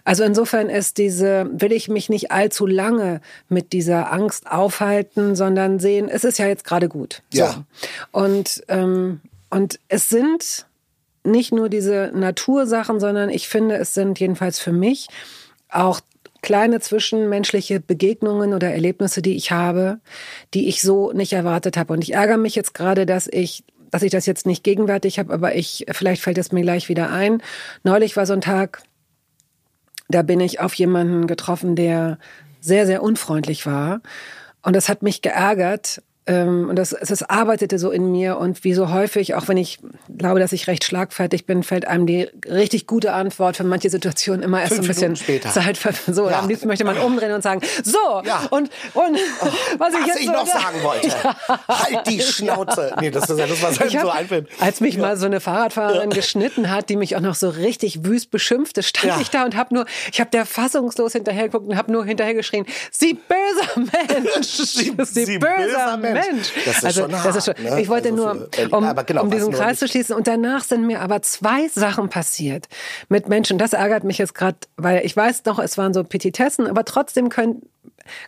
Also 0.03 0.23
insofern 0.23 0.69
ist 0.69 0.97
diese, 0.97 1.49
will 1.53 1.71
ich 1.71 1.87
mich 1.87 2.09
nicht 2.09 2.31
allzu 2.31 2.65
lange 2.65 3.21
mit 3.47 3.71
dieser 3.73 4.11
Angst 4.11 4.51
aufhalten, 4.51 5.35
sondern 5.35 5.79
sehen, 5.79 6.09
es 6.09 6.23
ist 6.23 6.39
ja 6.39 6.47
jetzt 6.47 6.65
gerade 6.65 6.89
gut. 6.89 7.21
Ja. 7.31 7.51
So. 7.51 7.63
Und, 8.11 8.63
ähm, 8.67 9.21
und 9.49 9.79
es 9.87 10.09
sind 10.09 10.65
nicht 11.23 11.53
nur 11.53 11.69
diese 11.69 12.11
Natursachen, 12.13 12.99
sondern 12.99 13.29
ich 13.29 13.47
finde, 13.47 13.75
es 13.75 13.93
sind 13.93 14.19
jedenfalls 14.19 14.59
für 14.59 14.73
mich 14.73 15.07
auch 15.69 16.01
kleine 16.41 16.81
zwischenmenschliche 16.81 17.79
Begegnungen 17.79 18.53
oder 18.53 18.69
Erlebnisse, 18.71 19.21
die 19.21 19.35
ich 19.35 19.51
habe, 19.51 19.99
die 20.53 20.67
ich 20.67 20.81
so 20.81 21.13
nicht 21.13 21.31
erwartet 21.31 21.77
habe. 21.77 21.93
Und 21.93 22.03
ich 22.03 22.13
ärgere 22.13 22.37
mich 22.37 22.55
jetzt 22.55 22.73
gerade, 22.73 23.05
dass 23.05 23.27
ich 23.27 23.63
dass 23.89 24.01
ich 24.01 24.11
das 24.11 24.25
jetzt 24.25 24.47
nicht 24.47 24.63
gegenwärtig 24.63 25.19
habe, 25.19 25.31
aber 25.31 25.53
ich 25.53 25.85
vielleicht 25.91 26.23
fällt 26.23 26.39
es 26.39 26.51
mir 26.51 26.63
gleich 26.63 26.89
wieder 26.89 27.11
ein. 27.11 27.43
Neulich 27.83 28.17
war 28.17 28.25
so 28.25 28.33
ein 28.33 28.41
Tag, 28.41 28.81
da 30.09 30.21
bin 30.21 30.39
ich 30.39 30.59
auf 30.59 30.73
jemanden 30.75 31.27
getroffen, 31.27 31.75
der 31.75 32.17
sehr, 32.59 32.85
sehr 32.85 33.03
unfreundlich 33.03 33.65
war. 33.65 34.01
Und 34.61 34.75
das 34.75 34.89
hat 34.89 35.03
mich 35.03 35.21
geärgert, 35.21 36.01
und 36.25 36.75
das, 36.77 36.93
es 36.93 37.21
arbeitete 37.23 37.77
so 37.77 37.91
in 37.91 38.11
mir 38.11 38.37
und 38.37 38.63
wie 38.63 38.73
so 38.73 38.91
häufig, 38.91 39.35
auch 39.35 39.49
wenn 39.49 39.57
ich 39.57 39.79
glaube, 40.17 40.39
dass 40.39 40.53
ich 40.53 40.67
recht 40.67 40.85
schlagfertig 40.85 41.45
bin, 41.45 41.63
fällt 41.63 41.85
einem 41.85 42.07
die 42.07 42.29
richtig 42.47 42.87
gute 42.87 43.11
Antwort 43.13 43.57
für 43.57 43.65
manche 43.65 43.89
Situationen 43.89 44.41
immer 44.41 44.61
erst 44.61 44.75
Fünf 44.75 44.85
ein 44.85 44.87
bisschen 44.87 45.15
später. 45.17 45.49
Zeit. 45.49 45.77
So, 46.07 46.29
ja. 46.29 46.39
am 46.39 46.47
liebsten 46.47 46.67
möchte 46.67 46.85
man 46.85 46.97
umdrehen 46.97 47.33
und 47.33 47.41
sagen, 47.41 47.61
so, 47.83 48.21
ja. 48.25 48.47
und, 48.51 48.69
und 48.93 49.17
oh, 49.41 49.47
was, 49.77 49.93
ich 49.93 50.05
jetzt 50.05 50.21
ich 50.21 50.27
noch 50.27 50.45
sagen 50.45 50.81
wollte, 50.83 51.07
ja. 51.07 51.35
halt 51.67 52.07
die 52.07 52.21
Schnauze. 52.21 52.95
Nee, 53.01 53.11
das 53.11 53.29
ist 53.29 53.39
ja 53.39 53.47
das, 53.47 53.61
was 53.61 53.81
einem 53.81 53.89
so 53.89 54.09
einfällt. 54.09 54.47
Als 54.59 54.79
mich 54.79 54.97
mal 54.97 55.17
so 55.17 55.25
eine 55.25 55.41
Fahrradfahrerin 55.41 56.09
geschnitten 56.09 56.71
hat, 56.71 56.89
die 56.89 56.95
mich 56.95 57.15
auch 57.15 57.21
noch 57.21 57.35
so 57.35 57.49
richtig 57.49 58.05
wüst 58.05 58.31
beschimpfte, 58.31 58.81
stand 58.83 59.21
ich 59.21 59.29
da 59.29 59.43
und 59.43 59.55
habe 59.55 59.73
nur, 59.73 59.85
ich 60.11 60.19
habe 60.19 60.29
der 60.29 60.45
fassungslos 60.45 61.13
hinterher 61.13 61.49
geguckt 61.49 61.67
und 61.67 61.75
habe 61.75 61.91
nur 61.91 62.05
hinterher 62.05 62.33
geschrien, 62.33 62.65
sie 62.91 63.13
böser 63.13 63.75
Mensch, 63.75 64.47
sie, 64.47 64.93
sie, 65.03 65.25
sie 65.25 65.37
böser, 65.37 65.57
böser 65.57 65.97
Mensch. 65.97 66.12
Mensch. 66.13 66.51
Das 66.65 66.77
ist 66.77 66.85
also, 66.85 67.01
schon 67.01 67.15
hart, 67.15 67.25
das 67.25 67.35
ist 67.35 67.45
schon, 67.45 67.63
ne? 67.63 67.81
Ich 67.81 67.89
wollte 67.89 68.09
also 68.09 68.23
nur, 68.23 68.49
für, 68.53 68.69
um, 68.69 69.05
genau, 69.05 69.23
um 69.23 69.31
diesen 69.31 69.53
Kreis 69.53 69.79
zu 69.79 69.87
schließen. 69.87 70.15
Und 70.15 70.27
danach 70.27 70.63
sind 70.63 70.85
mir 70.85 71.01
aber 71.01 71.21
zwei 71.21 71.67
Sachen 71.67 72.09
passiert 72.09 72.67
mit 73.09 73.29
Menschen. 73.29 73.57
Das 73.57 73.73
ärgert 73.73 74.03
mich 74.03 74.17
jetzt 74.17 74.35
gerade, 74.35 74.57
weil 74.77 75.05
ich 75.05 75.15
weiß 75.15 75.45
noch, 75.45 75.59
es 75.59 75.77
waren 75.77 75.93
so 75.93 76.03
Petitessen, 76.03 76.67
aber 76.67 76.85
trotzdem 76.85 77.29
können, 77.29 77.61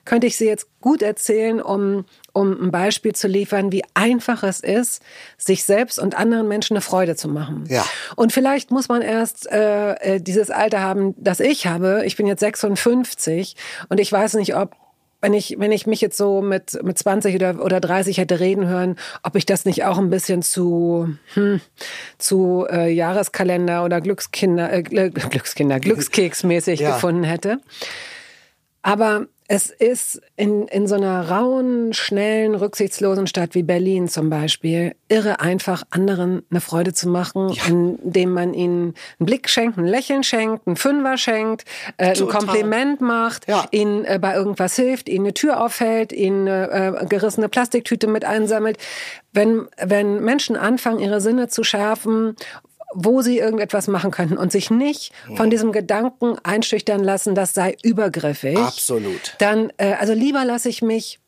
könnte 0.05 0.27
ich 0.27 0.37
sie 0.37 0.45
jetzt 0.45 0.67
gut 0.81 1.01
erzählen, 1.01 1.61
um, 1.61 2.05
um 2.33 2.65
ein 2.65 2.71
Beispiel 2.71 3.13
zu 3.13 3.27
liefern, 3.27 3.71
wie 3.71 3.83
einfach 3.93 4.43
es 4.43 4.59
ist, 4.59 5.01
sich 5.37 5.63
selbst 5.63 5.99
und 5.99 6.15
anderen 6.15 6.47
Menschen 6.47 6.75
eine 6.75 6.81
Freude 6.81 7.15
zu 7.15 7.27
machen. 7.27 7.65
Ja. 7.67 7.85
Und 8.15 8.33
vielleicht 8.33 8.71
muss 8.71 8.87
man 8.89 9.01
erst 9.01 9.51
äh, 9.51 9.93
äh 9.93 10.19
dieses 10.21 10.49
Alter 10.49 10.81
haben, 10.81 11.15
das 11.17 11.39
ich 11.39 11.67
habe. 11.67 12.03
Ich 12.05 12.15
bin 12.15 12.27
jetzt 12.27 12.41
56 12.41 13.55
und 13.89 13.99
ich 13.99 14.11
weiß 14.11 14.35
nicht, 14.35 14.55
ob 14.55 14.75
wenn 15.25 15.33
ich, 15.33 15.55
wenn 15.57 15.71
ich 15.71 15.87
mich 15.87 16.01
jetzt 16.01 16.17
so 16.17 16.43
mit, 16.43 16.77
mit 16.83 16.99
20 16.99 17.33
oder, 17.33 17.59
oder 17.59 17.79
30 17.79 18.19
hätte 18.19 18.39
reden 18.39 18.67
hören, 18.67 18.95
ob 19.23 19.35
ich 19.35 19.47
das 19.47 19.65
nicht 19.65 19.83
auch 19.83 19.97
ein 19.97 20.11
bisschen 20.11 20.43
zu, 20.43 21.15
hm, 21.33 21.61
zu 22.19 22.67
äh, 22.69 22.91
Jahreskalender 22.91 23.83
oder 23.83 24.01
Glückskinder, 24.01 24.71
äh, 24.71 24.83
Glückskinder, 24.83 25.79
Glückskeksmäßig 25.81 26.81
ja. 26.81 26.91
gefunden 26.91 27.23
hätte. 27.23 27.57
Aber 28.83 29.25
es 29.47 29.69
ist 29.69 30.21
in, 30.35 30.67
in 30.67 30.87
so 30.87 30.95
einer 30.95 31.29
rauen, 31.29 31.93
schnellen, 31.93 32.55
rücksichtslosen 32.55 33.27
Stadt 33.27 33.53
wie 33.53 33.61
Berlin 33.61 34.07
zum 34.07 34.29
Beispiel 34.31 34.95
irre 35.07 35.39
einfach, 35.39 35.83
anderen 35.91 36.41
eine 36.49 36.61
Freude 36.61 36.93
zu 36.93 37.07
machen, 37.07 37.49
ja. 37.49 37.63
indem 37.67 38.31
man 38.31 38.55
ihnen 38.55 38.95
einen 39.19 39.25
Blick 39.25 39.47
schenkt, 39.47 39.77
ein 39.77 39.85
Lächeln 39.85 40.23
schenkt, 40.23 40.65
einen 40.65 40.75
Fünfer 40.75 41.17
schenkt, 41.17 41.65
äh, 41.97 42.19
ein 42.19 42.27
Kompliment 42.27 43.01
macht, 43.01 43.47
ja. 43.47 43.65
ihnen 43.69 44.03
äh, 44.05 44.17
bei 44.19 44.33
irgendwas 44.33 44.75
hilft, 44.75 45.09
ihnen 45.09 45.25
eine 45.25 45.33
Tür 45.35 45.63
aufhält, 45.63 46.11
ihnen 46.11 46.47
eine 46.47 47.01
äh, 47.01 47.05
gerissene 47.05 47.47
Plastiktüte 47.47 48.07
mit 48.07 48.25
einsammelt. 48.25 48.77
Wenn, 49.31 49.67
wenn 49.77 50.23
Menschen 50.23 50.55
anfangen, 50.55 50.99
ihre 50.99 51.21
Sinne 51.21 51.49
zu 51.49 51.63
schärfen 51.63 52.35
wo 52.95 53.21
sie 53.21 53.37
irgendetwas 53.37 53.87
machen 53.87 54.09
könnten 54.09 54.37
und 54.37 54.51
sich 54.51 54.71
nicht 54.71 55.11
von 55.35 55.49
diesem 55.49 55.71
Gedanken 55.71 56.37
einschüchtern 56.43 57.03
lassen, 57.03 57.35
das 57.35 57.53
sei 57.53 57.77
übergriffig. 57.83 58.57
Absolut. 58.57 59.35
Dann, 59.39 59.71
äh, 59.77 59.93
also 59.93 60.13
lieber 60.13 60.43
lasse 60.45 60.69
ich 60.69 60.81
mich, 60.81 61.19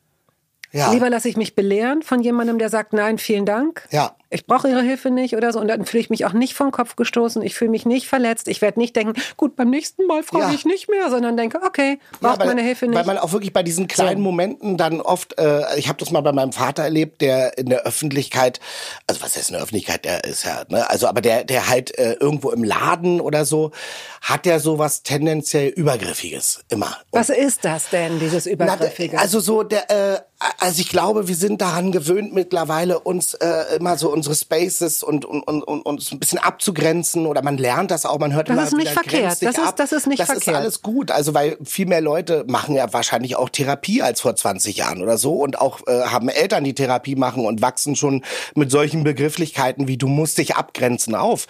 ja. 0.71 0.91
lieber 0.91 1.09
lasse 1.09 1.29
ich 1.29 1.37
mich 1.37 1.55
belehren 1.55 2.01
von 2.01 2.21
jemandem, 2.21 2.57
der 2.57 2.69
sagt, 2.69 2.93
nein, 2.93 3.17
vielen 3.17 3.45
Dank. 3.45 3.87
Ja. 3.91 4.16
Ich 4.29 4.45
brauche 4.45 4.67
ihre 4.69 4.81
Hilfe 4.81 5.09
nicht 5.09 5.35
oder 5.35 5.53
so. 5.53 5.59
Und 5.59 5.67
dann 5.67 5.85
fühle 5.85 6.01
ich 6.01 6.09
mich 6.09 6.25
auch 6.25 6.33
nicht 6.33 6.53
vom 6.53 6.71
Kopf 6.71 6.95
gestoßen. 6.95 7.41
Ich 7.41 7.55
fühle 7.55 7.71
mich 7.71 7.85
nicht 7.85 8.07
verletzt. 8.07 8.47
Ich 8.47 8.61
werde 8.61 8.79
nicht 8.79 8.95
denken, 8.95 9.13
gut, 9.37 9.55
beim 9.55 9.69
nächsten 9.69 10.05
Mal 10.05 10.23
frage 10.23 10.45
Ja. 10.45 10.51
ich 10.53 10.65
nicht 10.65 10.89
mehr, 10.89 11.09
sondern 11.09 11.37
denke, 11.37 11.59
okay, 11.65 11.99
braucht 12.19 12.33
Ja, 12.35 12.39
weil- 12.39 12.47
meine 12.47 12.61
Hilfe 12.61 12.87
nicht. 12.87 12.97
Weil 12.97 13.05
man 13.05 13.17
auch 13.17 13.31
wirklich 13.31 13.53
bei 13.53 13.63
diesen 13.63 13.87
kleinen 13.87 14.17
So. 14.17 14.23
Momenten 14.23 14.77
dann 14.77 15.01
oft, 15.01 15.37
äh, 15.39 15.77
ich 15.77 15.87
habe 15.87 15.97
das 15.99 16.11
mal 16.11 16.21
bei 16.21 16.31
meinem 16.33 16.51
Vater 16.51 16.83
erlebt, 16.83 17.21
der 17.21 17.57
in 17.57 17.67
der 17.67 17.83
Öffentlichkeit, 17.83 18.59
also 19.07 19.21
was 19.21 19.35
heißt 19.35 19.49
in 19.49 19.53
der 19.53 19.63
Öffentlichkeit, 19.63 20.05
der 20.05 20.23
ist 20.23 20.43
ja, 20.43 20.63
ne, 20.69 20.89
also 20.89 21.07
aber 21.07 21.21
der, 21.21 21.43
der 21.43 21.67
halt 21.69 21.97
äh, 21.97 22.13
irgendwo 22.19 22.51
im 22.51 22.63
Laden 22.63 23.21
oder 23.21 23.45
so, 23.45 23.71
hat 24.21 24.45
der 24.45 24.59
sowas 24.59 25.03
tendenziell 25.03 25.69
Übergriffiges 25.69 26.61
immer. 26.69 26.97
Und 27.11 27.19
Was 27.19 27.29
ist 27.29 27.63
das 27.65 27.89
denn, 27.89 28.19
dieses 28.19 28.45
na, 28.45 28.51
Übergriffige? 28.51 29.19
also 29.19 29.39
so 29.39 29.63
der, 29.63 29.89
äh, 29.89 30.19
also 30.59 30.81
ich 30.81 30.89
glaube, 30.89 31.27
wir 31.27 31.35
sind 31.35 31.61
daran 31.61 31.91
gewöhnt 31.91 32.31
mittlerweile 32.33 32.99
uns 32.99 33.33
äh, 33.33 33.75
immer 33.77 33.97
so 33.97 34.11
unsere 34.11 34.35
Spaces 34.35 35.01
und, 35.01 35.25
und, 35.25 35.41
und, 35.41 35.63
und 35.63 35.81
uns 35.83 36.11
ein 36.11 36.19
bisschen 36.19 36.37
abzugrenzen 36.37 37.25
oder 37.25 37.41
man 37.41 37.57
lernt 37.57 37.89
das 37.89 38.05
auch, 38.05 38.19
man 38.19 38.33
hört 38.33 38.49
Das 38.49 38.53
immer 38.55 38.63
ist 38.67 38.73
nicht 38.73 38.81
wieder, 38.91 38.93
verkehrt. 39.01 39.41
Das 39.41 39.57
ist- 39.57 39.73
das 39.79 39.91
ist 39.91 40.05
nicht 40.07 40.19
das 40.19 40.27
verkehrt. 40.27 40.47
ist 40.47 40.53
alles 40.61 40.81
gut, 40.83 41.09
also 41.09 41.33
weil 41.33 41.57
viel 41.63 41.87
mehr 41.87 42.01
Leute 42.01 42.43
machen 42.47 42.75
ja 42.75 42.91
wahrscheinlich 42.93 43.35
auch 43.35 43.49
Therapie 43.49 44.01
als 44.03 44.21
vor 44.21 44.35
20 44.35 44.77
Jahren 44.77 45.01
oder 45.01 45.17
so 45.17 45.33
und 45.37 45.59
auch 45.59 45.79
äh, 45.87 46.01
haben 46.03 46.29
Eltern, 46.29 46.63
die 46.63 46.75
Therapie 46.75 47.15
machen 47.15 47.43
und 47.45 47.61
wachsen 47.63 47.95
schon 47.95 48.23
mit 48.53 48.69
solchen 48.69 49.03
Begrifflichkeiten 49.03 49.87
wie 49.87 49.97
du 49.97 50.07
musst 50.07 50.37
dich 50.37 50.55
abgrenzen 50.55 51.15
auf. 51.15 51.47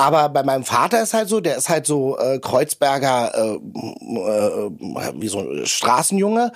Aber 0.00 0.28
bei 0.28 0.44
meinem 0.44 0.62
Vater 0.62 1.02
ist 1.02 1.12
halt 1.12 1.28
so, 1.28 1.40
der 1.40 1.56
ist 1.56 1.68
halt 1.68 1.84
so 1.84 2.16
äh, 2.18 2.38
Kreuzberger, 2.38 3.32
äh, 3.34 3.54
äh, 3.56 5.12
wie 5.16 5.26
so 5.26 5.40
ein 5.40 5.66
Straßenjunge. 5.66 6.52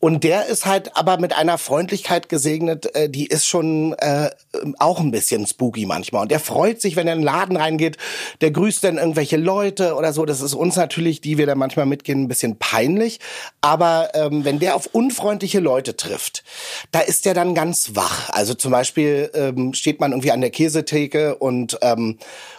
Und 0.00 0.24
der 0.24 0.46
ist 0.46 0.64
halt 0.64 0.96
aber 0.96 1.18
mit 1.18 1.36
einer 1.36 1.58
Freundlichkeit 1.58 2.30
gesegnet, 2.30 2.94
äh, 2.96 3.10
die 3.10 3.26
ist 3.26 3.46
schon 3.46 3.92
äh, 3.98 4.30
auch 4.78 4.98
ein 4.98 5.10
bisschen 5.10 5.46
spooky 5.46 5.84
manchmal. 5.84 6.22
Und 6.22 6.30
der 6.30 6.40
freut 6.40 6.80
sich, 6.80 6.96
wenn 6.96 7.06
er 7.06 7.12
in 7.12 7.18
den 7.18 7.26
Laden 7.26 7.58
reingeht, 7.58 7.98
der 8.40 8.50
grüßt 8.50 8.82
dann 8.82 8.96
irgendwelche 8.96 9.36
Leute 9.36 9.94
oder 9.94 10.14
so. 10.14 10.24
Das 10.24 10.40
ist 10.40 10.54
uns 10.54 10.76
natürlich, 10.76 11.20
die 11.20 11.36
wir 11.36 11.44
da 11.44 11.54
manchmal 11.54 11.84
mitgehen, 11.84 12.22
ein 12.22 12.28
bisschen 12.28 12.56
peinlich. 12.58 13.20
Aber 13.60 14.08
ähm, 14.14 14.46
wenn 14.46 14.58
der 14.58 14.74
auf 14.74 14.86
unfreundliche 14.86 15.60
Leute 15.60 15.96
trifft, 15.96 16.44
da 16.92 17.00
ist 17.00 17.26
der 17.26 17.34
dann 17.34 17.54
ganz 17.54 17.94
wach. 17.94 18.30
Also 18.30 18.54
zum 18.54 18.72
Beispiel 18.72 19.30
ähm, 19.34 19.74
steht 19.74 20.00
man 20.00 20.12
irgendwie 20.12 20.32
an 20.32 20.40
der 20.40 20.48
Käsetheke 20.50 21.34
und 21.34 21.78
ähm, 21.82 22.16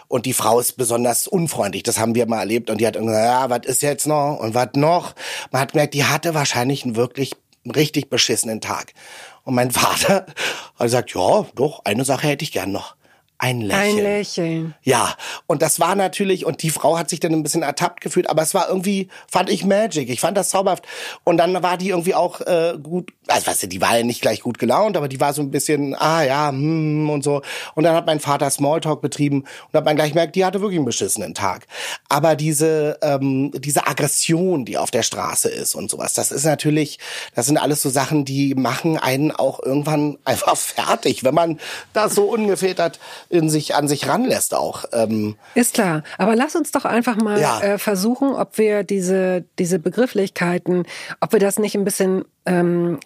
und 0.08 0.24
die 0.26 0.32
Frau 0.32 0.58
ist 0.58 0.76
besonders 0.76 1.28
unfreundlich. 1.28 1.82
Das 1.82 1.98
haben 1.98 2.14
wir 2.14 2.26
mal 2.26 2.40
erlebt. 2.40 2.70
Und 2.70 2.80
die 2.80 2.86
hat 2.86 2.94
gesagt, 2.94 3.12
ja, 3.12 3.50
was 3.50 3.66
ist 3.66 3.82
jetzt 3.82 4.06
noch 4.06 4.38
und 4.40 4.54
was 4.54 4.70
noch? 4.74 5.14
Man 5.50 5.60
hat 5.60 5.72
gemerkt, 5.72 5.94
die 5.94 6.04
hatte 6.04 6.34
wahrscheinlich 6.34 6.84
einen 6.84 6.96
wirklich 6.96 7.36
richtig 7.64 8.08
beschissenen 8.08 8.60
Tag. 8.60 8.94
Und 9.44 9.54
mein 9.54 9.70
Vater 9.70 10.26
hat 10.74 10.78
gesagt, 10.78 11.14
ja, 11.14 11.46
doch, 11.54 11.84
eine 11.84 12.04
Sache 12.04 12.26
hätte 12.28 12.42
ich 12.42 12.52
gern 12.52 12.72
noch. 12.72 12.96
Ein 13.40 13.60
Lächeln. 13.60 13.98
Ein 13.98 14.02
Lächeln. 14.02 14.74
Ja, 14.82 15.14
und 15.46 15.62
das 15.62 15.78
war 15.78 15.94
natürlich, 15.94 16.44
und 16.44 16.60
die 16.64 16.70
Frau 16.70 16.98
hat 16.98 17.08
sich 17.08 17.20
dann 17.20 17.32
ein 17.32 17.44
bisschen 17.44 17.62
ertappt 17.62 18.00
gefühlt, 18.00 18.28
aber 18.28 18.42
es 18.42 18.52
war 18.52 18.68
irgendwie, 18.68 19.08
fand 19.30 19.48
ich 19.48 19.64
Magic, 19.64 20.10
ich 20.10 20.18
fand 20.18 20.36
das 20.36 20.48
zauberhaft. 20.48 20.84
Und 21.22 21.36
dann 21.36 21.62
war 21.62 21.76
die 21.76 21.90
irgendwie 21.90 22.16
auch 22.16 22.40
äh, 22.40 22.76
gut, 22.82 23.12
also 23.28 23.46
weißt 23.46 23.62
du, 23.62 23.66
die 23.68 23.80
war 23.80 23.96
ja 23.96 24.02
nicht 24.02 24.22
gleich 24.22 24.40
gut 24.40 24.58
gelaunt, 24.58 24.96
aber 24.96 25.06
die 25.06 25.20
war 25.20 25.32
so 25.34 25.42
ein 25.42 25.52
bisschen, 25.52 25.94
ah 25.94 26.24
ja, 26.24 26.48
hm, 26.48 27.08
und 27.08 27.22
so. 27.22 27.42
Und 27.76 27.84
dann 27.84 27.94
hat 27.94 28.06
mein 28.06 28.18
Vater 28.18 28.50
Smalltalk 28.50 29.00
betrieben 29.00 29.42
und 29.42 29.74
hat 29.74 29.84
man 29.84 29.94
gleich 29.94 30.10
gemerkt, 30.10 30.34
die 30.34 30.44
hatte 30.44 30.60
wirklich 30.60 30.78
einen 30.78 30.86
beschissenen 30.86 31.34
Tag. 31.34 31.68
Aber 32.08 32.34
diese, 32.34 32.98
ähm, 33.02 33.52
diese 33.54 33.86
Aggression, 33.86 34.64
die 34.64 34.78
auf 34.78 34.90
der 34.90 35.04
Straße 35.04 35.48
ist 35.48 35.76
und 35.76 35.92
sowas, 35.92 36.12
das 36.12 36.32
ist 36.32 36.44
natürlich, 36.44 36.98
das 37.36 37.46
sind 37.46 37.56
alles 37.56 37.82
so 37.82 37.88
Sachen, 37.88 38.24
die 38.24 38.56
machen 38.56 38.98
einen 38.98 39.30
auch 39.30 39.62
irgendwann 39.62 40.18
einfach 40.24 40.56
fertig, 40.56 41.22
wenn 41.22 41.34
man 41.34 41.60
das 41.92 42.16
so 42.16 42.24
ungefiltert 42.24 42.98
in 43.30 43.50
sich 43.50 43.74
an 43.74 43.88
sich 43.88 44.08
ranlässt 44.08 44.54
auch. 44.54 44.84
Ähm, 44.92 45.36
Ist 45.54 45.74
klar. 45.74 46.02
Aber 46.16 46.34
lass 46.34 46.56
uns 46.56 46.70
doch 46.72 46.84
einfach 46.86 47.16
mal 47.16 47.40
Ja. 47.40 47.60
äh, 47.60 47.78
versuchen, 47.78 48.30
ob 48.34 48.56
wir 48.58 48.84
diese, 48.84 49.44
diese 49.58 49.78
Begrifflichkeiten, 49.78 50.84
ob 51.20 51.32
wir 51.32 51.40
das 51.40 51.58
nicht 51.58 51.74
ein 51.74 51.84
bisschen, 51.84 52.24
ähm, 52.46 52.98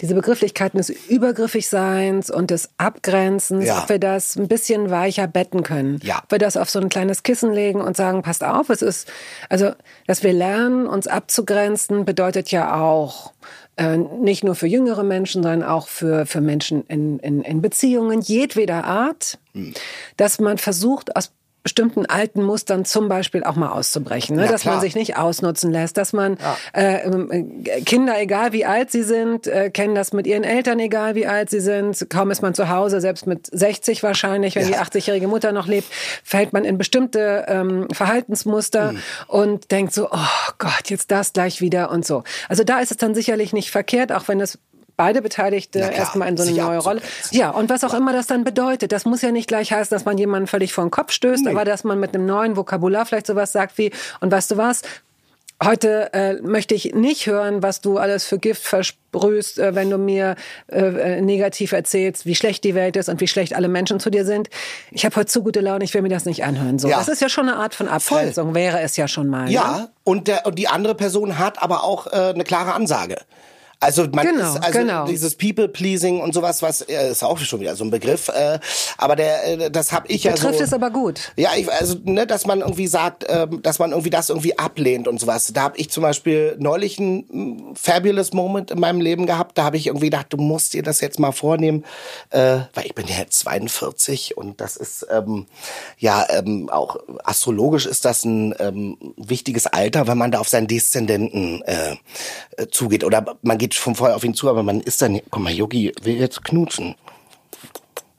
diese 0.00 0.14
Begrifflichkeiten 0.14 0.78
des 0.78 0.88
Übergriffigseins 0.90 2.30
und 2.30 2.50
des 2.50 2.70
Abgrenzens, 2.78 3.66
Ja. 3.66 3.82
ob 3.82 3.88
wir 3.90 3.98
das 3.98 4.34
ein 4.36 4.48
bisschen 4.48 4.90
weicher 4.90 5.26
betten 5.28 5.62
können. 5.62 6.00
Ja. 6.02 6.20
Ob 6.24 6.32
wir 6.32 6.38
das 6.38 6.56
auf 6.56 6.68
so 6.70 6.80
ein 6.80 6.88
kleines 6.88 7.22
Kissen 7.22 7.52
legen 7.52 7.80
und 7.80 7.96
sagen, 7.96 8.22
passt 8.22 8.42
auf, 8.42 8.70
es 8.70 8.82
ist, 8.82 9.10
also, 9.50 9.72
dass 10.06 10.22
wir 10.22 10.32
lernen, 10.32 10.86
uns 10.86 11.06
abzugrenzen, 11.06 12.04
bedeutet 12.04 12.50
ja 12.50 12.80
auch, 12.82 13.32
äh, 13.76 13.96
nicht 13.96 14.44
nur 14.44 14.54
für 14.54 14.66
jüngere 14.66 15.02
Menschen, 15.02 15.42
sondern 15.42 15.62
auch 15.62 15.88
für, 15.88 16.26
für 16.26 16.40
Menschen 16.40 16.86
in, 16.86 17.18
in, 17.18 17.42
in 17.42 17.62
Beziehungen 17.62 18.20
jedweder 18.20 18.84
Art, 18.84 19.38
Hm. 19.54 19.72
dass 20.16 20.40
man 20.40 20.58
versucht, 20.58 21.16
aus 21.16 21.32
bestimmten 21.64 22.06
alten 22.06 22.42
Mustern 22.44 22.84
zum 22.84 23.08
Beispiel 23.08 23.42
auch 23.42 23.56
mal 23.56 23.70
auszubrechen, 23.70 24.36
ne? 24.36 24.42
Na 24.44 24.52
dass 24.52 24.60
klar. 24.60 24.74
man 24.74 24.82
sich 24.82 24.94
nicht 24.94 25.16
ausnutzen 25.16 25.72
lässt, 25.72 25.96
dass 25.96 26.12
man 26.12 26.36
äh, 26.74 27.04
ähm, 27.04 27.62
äh, 27.64 27.80
Kinder, 27.80 28.20
egal 28.20 28.52
wie 28.52 28.64
alt 28.64 28.92
sie 28.92 29.02
sind, 29.02 29.46
äh, 29.46 29.70
kennen 29.70 29.94
das 29.94 30.12
mit 30.12 30.26
ihren 30.26 30.44
Eltern, 30.44 30.78
egal 30.78 31.16
wie 31.16 31.26
alt 31.26 31.50
sie 31.50 31.60
sind. 31.60 32.06
Kaum 32.10 32.30
ist 32.30 32.42
man 32.42 32.54
zu 32.54 32.68
Hause, 32.68 33.00
selbst 33.00 33.26
mit 33.26 33.48
60 33.50 34.02
wahrscheinlich, 34.02 34.54
wenn 34.54 34.66
die 34.68 34.76
80-jährige 34.76 35.26
Mutter 35.26 35.52
noch 35.52 35.66
lebt, 35.66 35.88
fällt 36.22 36.52
man 36.52 36.64
in 36.64 36.78
bestimmte 36.78 37.46
ähm, 37.48 37.88
Verhaltensmuster 37.90 38.90
Hm. 38.90 38.98
und 39.28 39.70
denkt 39.70 39.94
so, 39.94 40.08
oh 40.10 40.52
Gott, 40.58 40.90
jetzt 40.90 41.10
das 41.10 41.32
gleich 41.32 41.60
wieder 41.60 41.90
und 41.90 42.04
so. 42.04 42.24
Also 42.48 42.62
da 42.62 42.80
ist 42.80 42.90
es 42.90 42.98
dann 42.98 43.14
sicherlich 43.14 43.52
nicht 43.54 43.70
verkehrt, 43.70 44.12
auch 44.12 44.28
wenn 44.28 44.40
es 44.40 44.58
beide 44.96 45.22
Beteiligte 45.22 45.80
klar, 45.80 45.92
erstmal 45.92 46.28
in 46.28 46.36
so 46.36 46.42
eine 46.44 46.52
neue 46.52 46.78
Rolle. 46.78 47.00
Ja, 47.30 47.50
und 47.50 47.70
was 47.70 47.84
auch 47.84 47.94
immer 47.94 48.12
das 48.12 48.26
dann 48.26 48.44
bedeutet. 48.44 48.92
Das 48.92 49.04
muss 49.04 49.22
ja 49.22 49.30
nicht 49.30 49.48
gleich 49.48 49.72
heißen, 49.72 49.94
dass 49.94 50.04
man 50.04 50.18
jemanden 50.18 50.46
völlig 50.46 50.72
vor 50.72 50.84
den 50.84 50.90
Kopf 50.90 51.12
stößt, 51.12 51.46
aber 51.46 51.64
dass 51.64 51.84
man 51.84 51.98
mit 52.00 52.14
einem 52.14 52.26
neuen 52.26 52.56
Vokabular 52.56 53.06
vielleicht 53.06 53.26
sowas 53.26 53.52
sagt 53.52 53.78
wie, 53.78 53.90
und 54.20 54.30
weißt 54.32 54.50
du 54.52 54.56
was? 54.56 54.82
Heute 55.62 56.12
äh, 56.12 56.34
möchte 56.42 56.74
ich 56.74 56.94
nicht 56.94 57.26
hören, 57.26 57.62
was 57.62 57.80
du 57.80 57.96
alles 57.96 58.26
für 58.26 58.38
Gift 58.38 58.64
versprühst, 58.64 59.60
äh, 59.60 59.74
wenn 59.76 59.88
du 59.88 59.98
mir 59.98 60.34
äh, 60.66 60.80
äh, 60.80 61.20
negativ 61.20 61.70
erzählst, 61.70 62.26
wie 62.26 62.34
schlecht 62.34 62.64
die 62.64 62.74
Welt 62.74 62.96
ist 62.96 63.08
und 63.08 63.20
wie 63.20 63.28
schlecht 63.28 63.54
alle 63.54 63.68
Menschen 63.68 64.00
zu 64.00 64.10
dir 64.10 64.24
sind. 64.24 64.50
Ich 64.90 65.04
habe 65.04 65.14
heute 65.14 65.26
zu 65.26 65.44
gute 65.44 65.60
Laune, 65.60 65.84
ich 65.84 65.94
will 65.94 66.02
mir 66.02 66.08
das 66.08 66.24
nicht 66.24 66.42
anhören. 66.44 66.80
So, 66.80 66.88
Ja. 66.88 66.98
das 66.98 67.06
ist 67.08 67.22
ja 67.22 67.28
schon 67.28 67.48
eine 67.48 67.56
Art 67.56 67.74
von 67.76 67.86
Abgrenzung, 67.88 68.52
wäre 68.54 68.80
es 68.80 68.96
ja 68.96 69.06
schon 69.06 69.28
mal. 69.28 69.44
Ne? 69.44 69.52
Ja, 69.52 69.88
und, 70.02 70.26
der, 70.26 70.44
und 70.44 70.58
die 70.58 70.66
andere 70.66 70.96
Person 70.96 71.38
hat 71.38 71.62
aber 71.62 71.84
auch 71.84 72.08
äh, 72.08 72.10
eine 72.34 72.44
klare 72.44 72.74
Ansage. 72.74 73.16
Also 73.84 74.06
man 74.12 74.26
Genau, 74.26 74.54
ist 74.54 74.64
also 74.64 74.78
genau. 74.78 75.04
dieses 75.06 75.34
People 75.34 75.68
pleasing 75.68 76.20
und 76.20 76.32
sowas, 76.32 76.62
was 76.62 76.80
äh, 76.82 77.10
ist 77.10 77.22
auch 77.22 77.38
schon 77.38 77.60
wieder 77.60 77.76
so 77.76 77.84
ein 77.84 77.90
Begriff, 77.90 78.28
äh, 78.28 78.58
aber 78.96 79.14
der 79.14 79.46
äh, 79.46 79.70
das 79.70 79.92
habe 79.92 80.06
ich 80.08 80.24
ja 80.24 80.32
Betrifft 80.32 80.58
so 80.58 80.64
es 80.64 80.72
aber 80.72 80.90
gut. 80.90 81.32
Ja, 81.36 81.50
ich, 81.54 81.70
also 81.70 81.96
ne, 82.04 82.26
dass 82.26 82.46
man 82.46 82.60
irgendwie 82.60 82.86
sagt, 82.86 83.26
ähm, 83.28 83.62
dass 83.62 83.78
man 83.78 83.90
irgendwie 83.90 84.10
das 84.10 84.30
irgendwie 84.30 84.58
ablehnt 84.58 85.06
und 85.06 85.20
sowas. 85.20 85.52
Da 85.52 85.62
habe 85.62 85.76
ich 85.76 85.90
zum 85.90 86.02
Beispiel 86.02 86.56
neulich 86.58 86.98
ein 86.98 87.26
mm, 87.28 87.74
fabulous 87.74 88.32
Moment 88.32 88.70
in 88.70 88.80
meinem 88.80 89.02
Leben 89.02 89.26
gehabt. 89.26 89.58
Da 89.58 89.64
habe 89.64 89.76
ich 89.76 89.88
irgendwie 89.88 90.06
gedacht, 90.06 90.28
du 90.30 90.38
musst 90.38 90.72
dir 90.72 90.82
das 90.82 91.00
jetzt 91.00 91.18
mal 91.18 91.32
vornehmen, 91.32 91.84
äh, 92.30 92.60
weil 92.72 92.86
ich 92.86 92.94
bin 92.94 93.06
ja 93.06 93.18
jetzt 93.18 93.38
42 93.40 94.36
und 94.36 94.62
das 94.62 94.76
ist 94.76 95.06
ähm, 95.10 95.46
ja 95.98 96.24
ähm, 96.30 96.70
auch 96.70 96.96
astrologisch 97.22 97.84
ist 97.84 98.06
das 98.06 98.24
ein 98.24 98.54
ähm, 98.58 98.96
wichtiges 99.16 99.66
Alter, 99.66 100.06
wenn 100.06 100.16
man 100.16 100.30
da 100.30 100.38
auf 100.40 100.48
seinen 100.48 100.68
Deszendenten 100.68 101.62
äh, 101.62 101.96
äh, 102.56 102.68
zugeht 102.70 103.04
oder 103.04 103.36
man 103.42 103.58
geht 103.58 103.73
von 103.78 103.94
vorher 103.94 104.16
auf 104.16 104.24
ihn 104.24 104.34
zu, 104.34 104.48
aber 104.48 104.62
man 104.62 104.80
ist 104.80 105.02
dann, 105.02 105.20
guck 105.30 105.42
mal, 105.42 105.52
Yogi 105.52 105.92
will 106.02 106.16
jetzt 106.16 106.44
knutschen. 106.44 106.94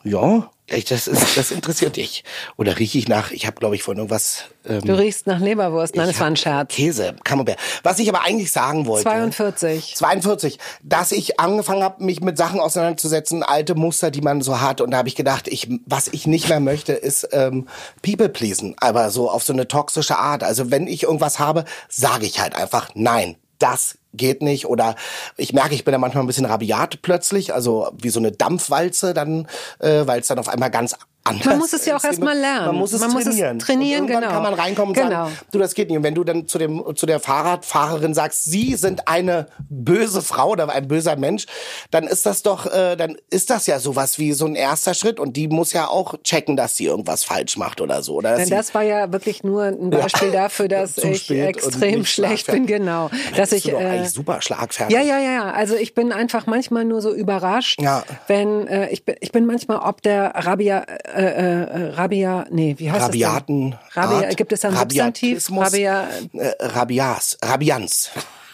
Ja, 0.03 0.49
das 0.67 1.07
ist, 1.07 1.37
das 1.37 1.51
interessiert 1.51 1.95
dich. 1.95 2.23
Oder 2.57 2.79
rieche 2.79 2.97
ich 2.97 3.07
nach, 3.07 3.31
ich 3.31 3.45
habe 3.45 3.57
glaube 3.57 3.75
ich 3.75 3.83
vorhin 3.83 3.99
irgendwas. 3.99 4.45
Ähm, 4.67 4.81
Du 4.81 4.97
riechst 4.97 5.27
nach 5.27 5.39
Leberwurst. 5.39 5.95
Nein, 5.95 6.07
das 6.07 6.19
war 6.19 6.27
ein 6.27 6.35
Scherz. 6.35 6.73
Käse, 6.73 7.15
Camembert. 7.23 7.57
Was 7.83 7.99
ich 7.99 8.09
aber 8.09 8.23
eigentlich 8.23 8.51
sagen 8.51 8.87
wollte. 8.87 9.03
42. 9.03 9.95
42, 9.95 10.59
dass 10.83 11.11
ich 11.11 11.39
angefangen 11.39 11.83
habe, 11.83 12.03
mich 12.03 12.21
mit 12.21 12.37
Sachen 12.37 12.59
auseinanderzusetzen, 12.59 13.43
alte 13.43 13.75
Muster, 13.75 14.09
die 14.09 14.21
man 14.21 14.41
so 14.41 14.59
hat. 14.59 14.81
Und 14.81 14.91
da 14.91 14.97
habe 14.97 15.07
ich 15.07 15.15
gedacht, 15.15 15.47
ich, 15.47 15.69
was 15.85 16.07
ich 16.07 16.25
nicht 16.25 16.49
mehr 16.49 16.59
möchte, 16.59 16.93
ist 16.93 17.29
ähm, 17.31 17.67
People 18.01 18.29
pleasen, 18.29 18.75
aber 18.79 19.11
so 19.11 19.29
auf 19.29 19.43
so 19.43 19.53
eine 19.53 19.67
toxische 19.67 20.17
Art. 20.17 20.43
Also 20.43 20.71
wenn 20.71 20.87
ich 20.87 21.03
irgendwas 21.03 21.37
habe, 21.37 21.65
sage 21.89 22.25
ich 22.25 22.39
halt 22.39 22.55
einfach 22.55 22.89
nein. 22.95 23.37
Das 23.59 23.97
geht 24.13 24.41
nicht. 24.41 24.65
Oder 24.65 24.95
ich 25.37 25.53
merke, 25.53 25.75
ich 25.75 25.83
bin 25.83 25.91
da 25.91 25.97
manchmal 25.97 26.23
ein 26.23 26.27
bisschen 26.27 26.45
rabiat 26.45 27.01
plötzlich, 27.01 27.53
also 27.53 27.89
wie 27.97 28.09
so 28.09 28.19
eine 28.19 28.31
Dampfwalze 28.31 29.13
dann, 29.13 29.47
äh, 29.79 30.05
weil 30.05 30.21
es 30.21 30.27
dann 30.27 30.39
auf 30.39 30.49
einmal 30.49 30.71
ganz 30.71 30.95
anders. 31.25 31.45
Man 31.45 31.57
muss 31.57 31.73
es 31.73 31.85
ja 31.85 31.97
auch 31.97 32.03
erst 32.03 32.21
mal 32.21 32.37
lernen. 32.37 32.67
Man 32.67 32.75
muss 32.77 32.93
es 32.93 33.01
Man 33.01 33.11
muss 33.11 33.21
es 33.25 33.29
trainieren. 33.29 33.59
trainieren, 33.59 34.03
und 34.03 34.09
irgendwann 34.09 34.21
genau. 34.29 34.33
kann 34.33 34.43
man 34.43 34.53
reinkommen 34.53 34.89
und 34.89 34.95
Genau. 35.03 35.25
sagen, 35.25 35.37
du, 35.51 35.59
das 35.59 35.73
geht 35.75 35.89
nicht. 35.89 35.97
Und 35.97 36.03
wenn 36.03 36.15
du 36.15 36.23
dann 36.23 36.47
zu, 36.47 36.57
dem, 36.57 36.83
zu 36.95 37.05
der 37.05 37.19
Fahrradfahrerin 37.19 38.13
sagst, 38.13 38.45
sie 38.45 38.75
sind 38.75 39.07
eine 39.07 39.47
böse 39.69 40.21
Frau 40.21 40.49
oder 40.51 40.69
ein 40.69 40.87
böser 40.87 41.15
Mensch, 41.15 41.45
dann 41.91 42.05
ist 42.05 42.25
das 42.25 42.43
doch, 42.43 42.65
äh, 42.65 42.95
dann 42.95 43.17
ist 43.29 43.49
das 43.49 43.67
ja 43.67 43.79
sowas 43.79 44.19
wie 44.19 44.33
so 44.33 44.45
ein 44.45 44.55
erster 44.55 44.93
Schritt. 44.93 45.19
Und 45.19 45.35
die 45.35 45.47
muss 45.47 45.73
ja 45.73 45.87
auch 45.87 46.15
checken, 46.23 46.55
dass 46.55 46.75
sie 46.75 46.85
irgendwas 46.85 47.23
falsch 47.23 47.57
macht 47.57 47.81
oder 47.81 48.01
so. 48.03 48.15
Oder 48.15 48.37
Denn 48.37 48.49
das 48.49 48.73
war 48.73 48.83
ja 48.83 49.11
wirklich 49.11 49.43
nur 49.43 49.63
ein 49.63 49.89
Beispiel 49.89 50.31
dafür, 50.31 50.67
dass 50.67 50.97
ich 50.97 51.29
extrem 51.31 52.05
schlecht 52.05 52.47
bin, 52.47 52.65
genau. 52.65 53.09
Dass 53.35 53.51
ich 53.51 53.69
äh, 53.71 53.75
eigentlich 53.75 54.11
super 54.11 54.41
schlagfertig. 54.41 54.95
ja, 54.95 55.01
ja, 55.01 55.19
ja, 55.19 55.31
ja. 55.31 55.51
Also 55.51 55.75
ich 55.75 55.93
bin 55.95 56.11
einfach 56.11 56.45
manchmal 56.45 56.85
nur 56.85 57.01
so 57.01 57.13
überrascht, 57.13 57.81
Ja. 57.81 58.03
wenn 58.27 58.67
äh, 58.67 58.89
ich 58.89 59.05
bin, 59.05 59.15
ich 59.19 59.31
bin 59.31 59.45
manchmal 59.45 59.77
ob 59.79 60.01
der 60.01 60.31
Rabia, 60.35 60.85
äh, 61.21 61.63
äh, 61.63 61.89
Rabia, 61.93 62.45
nee, 62.49 62.75
wie 62.77 62.91
heißt 62.91 63.05
Rabiaten. 63.07 63.71
das 63.71 63.79
denn? 63.93 64.03
Rabia, 64.03 64.29
gibt 64.33 64.51
es 64.53 64.61
da 64.61 64.69
ein 64.69 64.75
Substantiv? 64.75 65.47
Rabia, 65.51 66.07
äh, 66.33 66.51
Rabias, 66.59 67.37
Rabianz. 67.43 68.11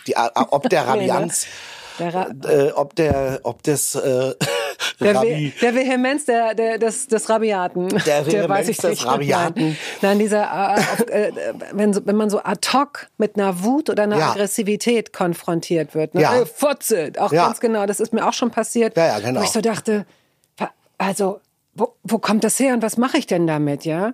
Die, 0.08 0.13
äh, 0.13 0.30
ob 0.36 0.70
der 0.70 0.88
Rabianz, 0.88 1.46
der, 2.00 2.13
Ra 2.13 2.27
äh, 2.48 2.72
ob 2.72 2.96
der, 2.96 3.39
ob 3.44 3.62
das 3.63 3.96
äh, 3.96 4.34
der, 5.00 5.15
Rabi, 5.15 5.53
der 5.62 5.75
Vehemenz 5.75 6.25
der, 6.25 6.53
der, 6.56 6.77
des, 6.77 7.08
des 7.08 7.30
Rabiaten. 7.30 7.89
Der 7.89 8.00
Der 8.24 8.24
weiß 8.24 8.68
Vehemenz 8.68 8.70
ich 8.70 8.77
des 8.77 8.89
nicht. 8.91 9.06
Rabiaten. 9.06 9.63
Nein, 9.63 9.77
Nein 10.01 10.20
dieser, 10.20 10.44
äh, 10.44 10.80
auf, 10.80 11.00
äh, 11.10 11.32
wenn, 11.74 11.94
so, 11.94 12.01
wenn 12.06 12.15
man 12.15 12.30
so 12.30 12.39
ad 12.44 12.68
hoc 12.74 13.08
mit 13.18 13.36
einer 13.36 13.63
Wut 13.63 13.89
oder 13.89 14.03
einer 14.03 14.18
Ja. 14.18 14.32
Aggressivität 14.32 15.13
konfrontiert 15.13 15.94
wird. 15.94 16.15
Ne? 16.15 16.22
Ja. 16.22 16.41
Äh, 16.41 16.46
Fotze, 16.46 17.12
auch 17.20 17.32
Ja. 17.34 17.48
ganz 17.48 17.60
genau. 17.60 17.86
Das 17.86 18.00
ist 18.00 18.13
mir 18.13 18.27
auch 18.27 18.34
schon 18.34 18.50
passiert. 18.51 18.96
Ja, 18.98 19.08
ja, 19.08 19.20
genau. 19.20 19.41
Wo 19.41 19.44
ich 19.44 19.51
so 19.51 19.62
dachte, 19.62 20.06
also, 20.98 21.39
wo, 21.74 21.96
wo 22.04 22.18
kommt 22.20 22.44
das 22.44 22.60
her 22.60 22.74
und 22.74 22.82
was 22.82 22.98
mache 22.98 23.18
ich 23.18 23.28
denn 23.28 23.48
damit, 23.48 23.86
ja? 23.86 24.13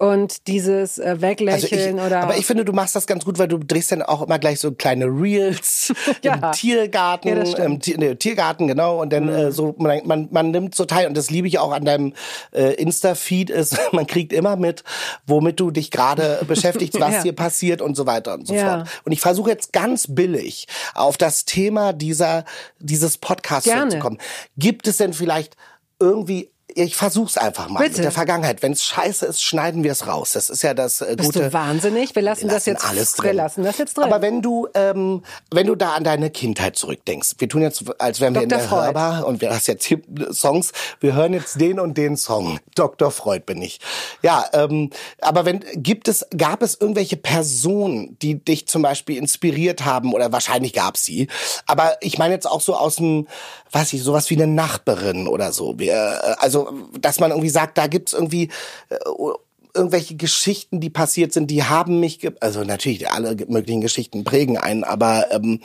Und 0.00 0.46
dieses 0.46 0.98
äh, 0.98 1.06
also 1.08 1.22
Weglächeln 1.22 1.98
ich, 1.98 2.04
oder. 2.04 2.20
aber 2.20 2.36
ich 2.36 2.46
finde, 2.46 2.64
du 2.64 2.72
machst 2.72 2.94
das 2.94 3.08
ganz 3.08 3.24
gut, 3.24 3.36
weil 3.40 3.48
du 3.48 3.58
drehst 3.58 3.90
dann 3.90 4.02
auch 4.02 4.22
immer 4.22 4.38
gleich 4.38 4.60
so 4.60 4.70
kleine 4.70 5.06
Reels 5.06 5.92
Ja. 6.22 6.34
im 6.34 6.52
Tiergarten, 6.52 7.28
Ja. 7.28 7.44
Mhm. 7.44 7.72
im 7.72 7.80
Tier, 7.80 7.98
nee, 7.98 8.14
Tiergarten, 8.14 8.68
genau, 8.68 9.00
und 9.02 9.12
dann 9.12 9.28
äh, 9.28 9.50
so, 9.50 9.74
man, 9.78 10.00
man, 10.06 10.28
man 10.30 10.52
nimmt 10.52 10.76
so 10.76 10.84
teil, 10.84 11.08
und 11.08 11.16
das 11.16 11.30
liebe 11.30 11.48
ich 11.48 11.58
auch 11.58 11.72
an 11.72 11.84
deinem 11.84 12.12
äh, 12.52 12.74
Insta-Feed, 12.74 13.50
ist, 13.50 13.76
man 13.92 14.06
kriegt 14.06 14.32
immer 14.32 14.54
mit, 14.54 14.84
womit 15.26 15.58
du 15.58 15.72
dich 15.72 15.90
gerade 15.90 16.44
beschäftigst, 16.46 17.00
was 17.00 17.14
Ja. 17.14 17.22
hier 17.24 17.34
passiert 17.34 17.82
und 17.82 17.96
so 17.96 18.06
weiter 18.06 18.34
und 18.34 18.46
so 18.46 18.54
fort. 18.54 18.88
Und 19.04 19.10
ich 19.10 19.20
versuche 19.20 19.50
jetzt 19.50 19.72
ganz 19.72 20.06
billig 20.08 20.68
auf 20.94 21.16
das 21.16 21.44
Thema 21.44 21.92
dieser, 21.92 22.44
dieses 22.78 23.18
Podcasts 23.18 23.68
zu 23.88 23.98
kommen. 23.98 24.18
Gibt 24.56 24.86
es 24.86 24.98
denn 24.98 25.12
vielleicht 25.12 25.56
irgendwie 25.98 26.52
ich 26.84 26.96
versuch's 26.96 27.36
einfach 27.36 27.68
mal 27.68 27.80
Bitte. 27.80 27.96
mit 27.96 28.04
der 28.04 28.12
Vergangenheit. 28.12 28.62
Wenn 28.62 28.72
es 28.72 28.84
scheiße 28.84 29.26
ist, 29.26 29.42
schneiden 29.42 29.82
wir 29.84 29.92
es 29.92 30.06
raus. 30.06 30.32
Das 30.32 30.48
ist 30.50 30.62
ja 30.62 30.74
das 30.74 31.00
äh, 31.00 31.14
Bist 31.16 31.32
gute. 31.32 31.44
du 31.46 31.52
wahnsinnig? 31.52 32.14
Wir 32.14 32.22
lassen, 32.22 32.42
Wir 32.42 32.48
das 32.48 32.66
lassen 32.66 32.70
jetzt 32.70 32.84
alles 32.84 33.12
drin. 33.14 33.26
Wir 33.26 33.34
lassen 33.34 33.64
das 33.64 33.78
jetzt 33.78 33.96
drin. 33.96 34.04
Aber 34.04 34.22
wenn 34.22 34.42
du, 34.42 34.68
ähm, 34.74 35.22
wenn 35.50 35.66
du 35.66 35.74
da 35.74 35.94
an 35.94 36.04
deine 36.04 36.30
Kindheit 36.30 36.76
zurückdenkst, 36.76 37.34
wir 37.38 37.48
tun 37.48 37.62
jetzt, 37.62 37.84
als 37.98 38.20
wären 38.20 38.34
wir 38.34 38.42
in 38.42 38.48
Dr. 38.48 38.60
der 38.60 38.68
Freud. 38.68 38.84
Hörbar 38.86 39.26
und 39.26 39.40
wir 39.40 39.50
hast 39.50 39.66
jetzt 39.66 39.84
hier 39.84 40.00
Songs, 40.32 40.72
wir 41.00 41.14
hören 41.14 41.32
jetzt 41.32 41.60
den 41.60 41.80
und 41.80 41.98
den 41.98 42.16
Song. 42.16 42.60
Dr. 42.74 43.10
Freud 43.10 43.44
bin 43.46 43.60
ich. 43.60 43.80
Ja, 44.22 44.46
ähm, 44.52 44.90
aber 45.20 45.44
wenn 45.44 45.64
gibt 45.74 46.08
es, 46.08 46.26
gab 46.36 46.62
es 46.62 46.76
irgendwelche 46.80 47.16
Personen, 47.16 48.16
die 48.22 48.42
dich 48.42 48.68
zum 48.68 48.82
Beispiel 48.82 49.16
inspiriert 49.16 49.84
haben 49.84 50.12
oder 50.12 50.32
wahrscheinlich 50.32 50.72
gab 50.72 50.96
sie, 50.96 51.28
aber 51.66 51.96
ich 52.00 52.18
meine 52.18 52.34
jetzt 52.34 52.46
auch 52.46 52.60
so 52.60 52.76
aus 52.76 52.96
dem, 52.96 53.26
weiß 53.72 53.92
ich, 53.92 54.02
sowas 54.02 54.30
wie 54.30 54.36
eine 54.36 54.46
Nachbarin 54.46 55.26
oder 55.26 55.52
so. 55.52 55.78
Wir, 55.78 55.92
äh, 55.94 56.34
also, 56.38 56.67
dass 57.00 57.20
man 57.20 57.30
irgendwie 57.30 57.50
sagt, 57.50 57.78
da 57.78 57.86
gibt's 57.86 58.12
irgendwie 58.12 58.48
äh, 58.88 58.96
irgendwelche 59.74 60.16
Geschichten, 60.16 60.80
die 60.80 60.90
passiert 60.90 61.32
sind, 61.32 61.50
die 61.50 61.64
haben 61.64 62.00
mich, 62.00 62.26
also 62.40 62.64
natürlich 62.64 63.10
alle 63.10 63.36
möglichen 63.48 63.80
Geschichten 63.80 64.24
prägen 64.24 64.58
einen, 64.58 64.84
aber 64.84 65.30
ähm, 65.30 65.60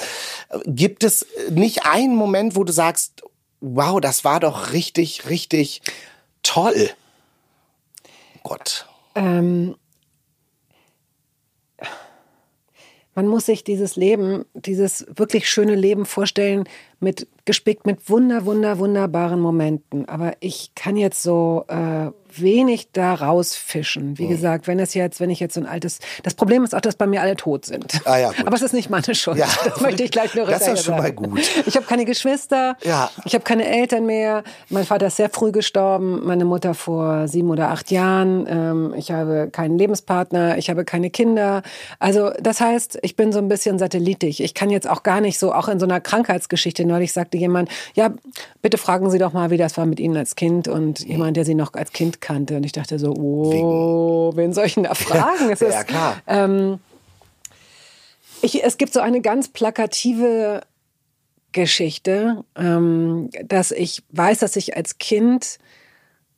gibt 0.66 1.04
es 1.04 1.26
nicht 1.50 1.86
einen 1.86 2.16
Moment, 2.16 2.56
wo 2.56 2.64
du 2.64 2.72
sagst, 2.72 3.24
wow, 3.60 4.00
das 4.00 4.24
war 4.24 4.40
doch 4.40 4.74
richtig, 4.74 5.30
richtig 5.30 5.82
toll. 6.44 6.90
Gott. 8.44 8.88
ähm, 9.16 9.76
man 13.16 13.28
muss 13.28 13.46
sich 13.46 13.64
dieses 13.64 13.96
Leben, 13.96 14.46
dieses 14.54 15.06
wirklich 15.08 15.50
schöne 15.50 15.76
Leben 15.76 16.06
vorstellen, 16.06 16.68
mit 17.04 17.28
gespickt 17.46 17.86
mit 17.86 18.10
wunder, 18.10 18.46
wunder, 18.46 18.80
wunderbaren 18.80 19.40
Momenten. 19.40 20.08
Aber 20.08 20.34
ich 20.40 20.72
kann 20.76 20.96
jetzt 20.96 21.22
so 21.22 21.66
äh, 21.68 22.10
wenig 22.42 22.92
da 22.94 23.14
rausfischen. 23.14 24.18
Wie 24.18 24.28
gesagt, 24.28 24.68
wenn 24.68 24.80
es 24.80 24.94
jetzt, 24.94 25.20
wenn 25.20 25.30
ich 25.30 25.40
jetzt 25.40 25.56
so 25.56 25.60
ein 25.60 25.68
altes, 25.68 26.00
das 26.24 26.34
Problem 26.34 26.64
ist 26.64 26.74
auch, 26.74 26.82
dass 26.82 26.96
bei 26.96 27.06
mir 27.06 27.22
alle 27.22 27.36
tot 27.36 27.66
sind. 27.66 28.02
Ah 28.06 28.18
ja, 28.18 28.32
gut. 28.32 28.48
Aber 28.48 28.56
es 28.56 28.62
ist 28.62 28.74
nicht 28.74 28.90
meine 28.90 29.14
Schuld. 29.14 29.38
Ja. 29.38 29.48
Das 29.66 29.82
möchte 29.82 30.04
ich 30.04 30.12
gleich 30.12 30.34
nur 30.36 30.46
Das 30.46 30.68
ist 30.68 30.86
schon 30.86 30.98
mal 30.98 31.12
gut. 31.12 31.42
Ich 31.66 31.76
habe 31.76 31.86
keine 31.86 32.06
Geschwister. 32.06 32.78
Ja. 32.84 33.12
Ich 33.26 33.34
habe 33.34 33.44
keine 33.44 33.68
Eltern 33.68 34.06
mehr. 34.06 34.44
Mein 34.70 34.86
Vater 34.86 35.08
ist 35.08 35.18
sehr 35.18 35.30
früh 35.30 35.52
gestorben. 35.52 36.26
Meine 36.26 36.46
Mutter 36.46 36.74
vor 36.74 37.28
sieben 37.28 37.50
oder 37.50 37.70
acht 37.70 37.92
Jahren. 37.92 38.48
Ähm, 38.48 38.94
ich 38.98 39.12
habe 39.12 39.50
keinen 39.52 39.78
Lebenspartner. 39.78 40.58
Ich 40.58 40.70
habe 40.70 40.86
keine 40.86 41.10
Kinder. 41.10 41.62
Also 42.00 42.32
das 42.42 42.62
heißt, 42.62 43.00
ich 43.02 43.16
bin 43.16 43.32
so 43.32 43.40
ein 43.40 43.50
bisschen 43.50 43.78
satellitisch. 43.80 44.40
Ich 44.40 44.54
kann 44.54 44.70
jetzt 44.70 44.90
auch 44.90 45.04
gar 45.04 45.22
nicht 45.22 45.40
so, 45.40 45.54
auch 45.54 45.68
in 45.68 45.80
so 45.80 45.86
einer 45.86 46.00
Krankheitsgeschichte. 46.00 46.86
Neulich 46.94 47.12
sagte 47.12 47.38
jemand, 47.38 47.70
ja, 47.96 48.14
bitte 48.62 48.78
fragen 48.78 49.10
Sie 49.10 49.18
doch 49.18 49.34
mal, 49.34 49.50
wie 49.50 49.58
das 49.58 49.78
war 49.78 49.88
mit 49.88 50.00
Ihnen 50.00 50.16
als 50.16 50.36
Kind. 50.36 50.68
Und 50.68 51.00
jemand, 51.00 51.36
der 51.38 51.44
Sie 51.46 51.56
noch 51.56 51.74
als 51.74 51.92
Kind 51.92 52.22
kannte. 52.22 52.56
Und 52.58 52.66
ich 52.66 52.72
dachte 52.72 53.00
so, 53.00 53.14
oh, 53.14 54.32
wen 54.36 54.54
soll 54.54 54.66
ich 54.66 54.76
denn 54.76 54.84
da 54.84 54.94
fragen? 54.94 55.50
Es 55.52 55.60
Ja, 55.62 55.68
ist, 55.70 55.88
klar. 55.88 56.18
ähm, 56.28 56.80
ich, 58.44 58.64
es 58.64 58.78
gibt 58.78 58.94
so 58.94 59.00
eine 59.00 59.22
ganz 59.22 59.48
plakative 59.48 60.62
Geschichte, 61.52 62.44
ähm, 62.56 63.30
dass 63.46 63.72
ich 63.72 64.04
weiß, 64.12 64.40
dass 64.40 64.56
ich 64.56 64.76
als 64.78 64.98
Kind 65.00 65.58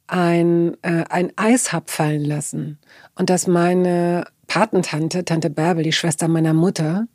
ein, 0.07 0.77
äh, 0.83 1.03
ein 1.09 1.31
Eis 1.35 1.73
hab 1.73 1.89
fallen 1.89 2.23
lassen 2.23 2.79
und 3.15 3.29
dass 3.29 3.47
meine 3.47 4.25
Patentante, 4.47 5.25
Tante 5.25 5.49
Bärbel, 5.49 5.83
die 5.83 5.91
Schwester 5.93 6.27
meiner 6.27 6.53
Mutter, 6.53 7.07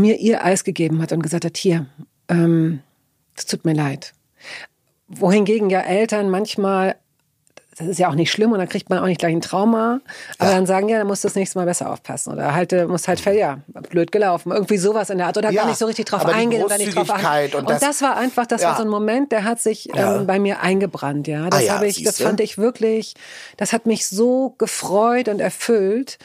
mir 0.00 0.18
ihr 0.18 0.44
Eis 0.44 0.64
gegeben 0.64 1.00
hat 1.02 1.12
und 1.12 1.22
gesagt 1.22 1.44
hat, 1.44 1.56
hier, 1.56 1.86
ähm, 2.28 2.80
es 3.36 3.46
tut 3.46 3.64
mir 3.64 3.74
leid. 3.74 4.12
Wohingegen 5.08 5.70
ja 5.70 5.80
Eltern 5.80 6.30
manchmal, 6.30 6.96
das 7.76 7.88
ist 7.88 7.98
ja 7.98 8.08
auch 8.08 8.14
nicht 8.14 8.30
schlimm 8.32 8.52
und 8.52 8.58
dann 8.58 8.68
kriegt 8.68 8.88
man 8.88 9.00
auch 9.00 9.06
nicht 9.06 9.18
gleich 9.18 9.34
ein 9.34 9.40
Trauma, 9.40 10.00
aber 10.38 10.50
dann 10.50 10.64
sagen, 10.64 10.88
ja, 10.88 10.98
dann 10.98 11.06
musst 11.06 11.24
du 11.24 11.28
das 11.28 11.34
nächste 11.34 11.58
Mal 11.58 11.64
besser 11.66 11.90
aufpassen 11.92 12.32
oder 12.32 12.54
halt, 12.54 12.72
äh, 12.72 12.86
musst 12.86 13.06
halt, 13.08 13.22
ja, 13.26 13.58
blöd 13.90 14.12
gelaufen. 14.12 14.52
Irgendwie 14.52 14.78
sowas 14.78 15.10
in 15.10 15.18
der 15.18 15.26
Art 15.26 15.36
oder 15.36 15.50
Ja, 15.50 15.62
gar 15.62 15.68
nicht 15.68 15.78
so 15.78 15.86
richtig 15.86 16.06
drauf 16.06 16.24
eingehen 16.24 16.62
oder 16.64 16.78
nicht 16.78 16.94
drauf 16.96 17.10
achten. 17.10 17.54
und 17.56 17.62
Und, 17.62 17.70
das- 17.70 17.80
das, 17.80 18.00
war 18.02 18.16
einfach, 18.16 18.46
das 18.46 18.62
Ja. 18.62 18.68
war 18.70 18.76
so 18.76 18.82
ein 18.82 18.88
Moment, 18.88 19.30
der 19.32 19.44
hat 19.44 19.60
sich 19.60 19.86
Ja. 19.94 20.20
ähm, 20.20 20.26
bei 20.26 20.38
mir 20.38 20.60
eingebrannt, 20.60 21.26
ja. 21.28 21.50
Das 21.50 21.60
Ah 21.60 21.64
ja, 21.64 21.74
habe 21.74 21.86
ich, 21.86 22.02
das 22.04 22.20
fand 22.22 22.40
ich 22.40 22.56
wirklich, 22.56 23.14
das 23.56 23.72
hat 23.72 23.84
mich 23.86 24.06
so 24.06 24.54
gefreut 24.56 25.28
und 25.28 25.40
erfüllt. 25.40 26.18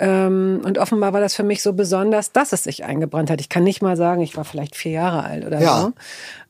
Ähm, 0.00 0.62
und 0.64 0.78
offenbar 0.78 1.12
war 1.12 1.20
das 1.20 1.34
für 1.36 1.42
mich 1.44 1.62
so 1.62 1.74
besonders, 1.74 2.32
dass 2.32 2.52
es 2.52 2.64
sich 2.64 2.84
eingebrannt 2.84 3.30
hat. 3.30 3.40
Ich 3.40 3.48
kann 3.50 3.62
nicht 3.64 3.82
mal 3.82 3.96
sagen, 3.96 4.22
ich 4.22 4.36
war 4.36 4.44
vielleicht 4.44 4.74
vier 4.74 4.92
Jahre 4.92 5.22
alt 5.24 5.46
oder 5.46 5.60
Ja. 5.60 5.80
so. 5.80 5.92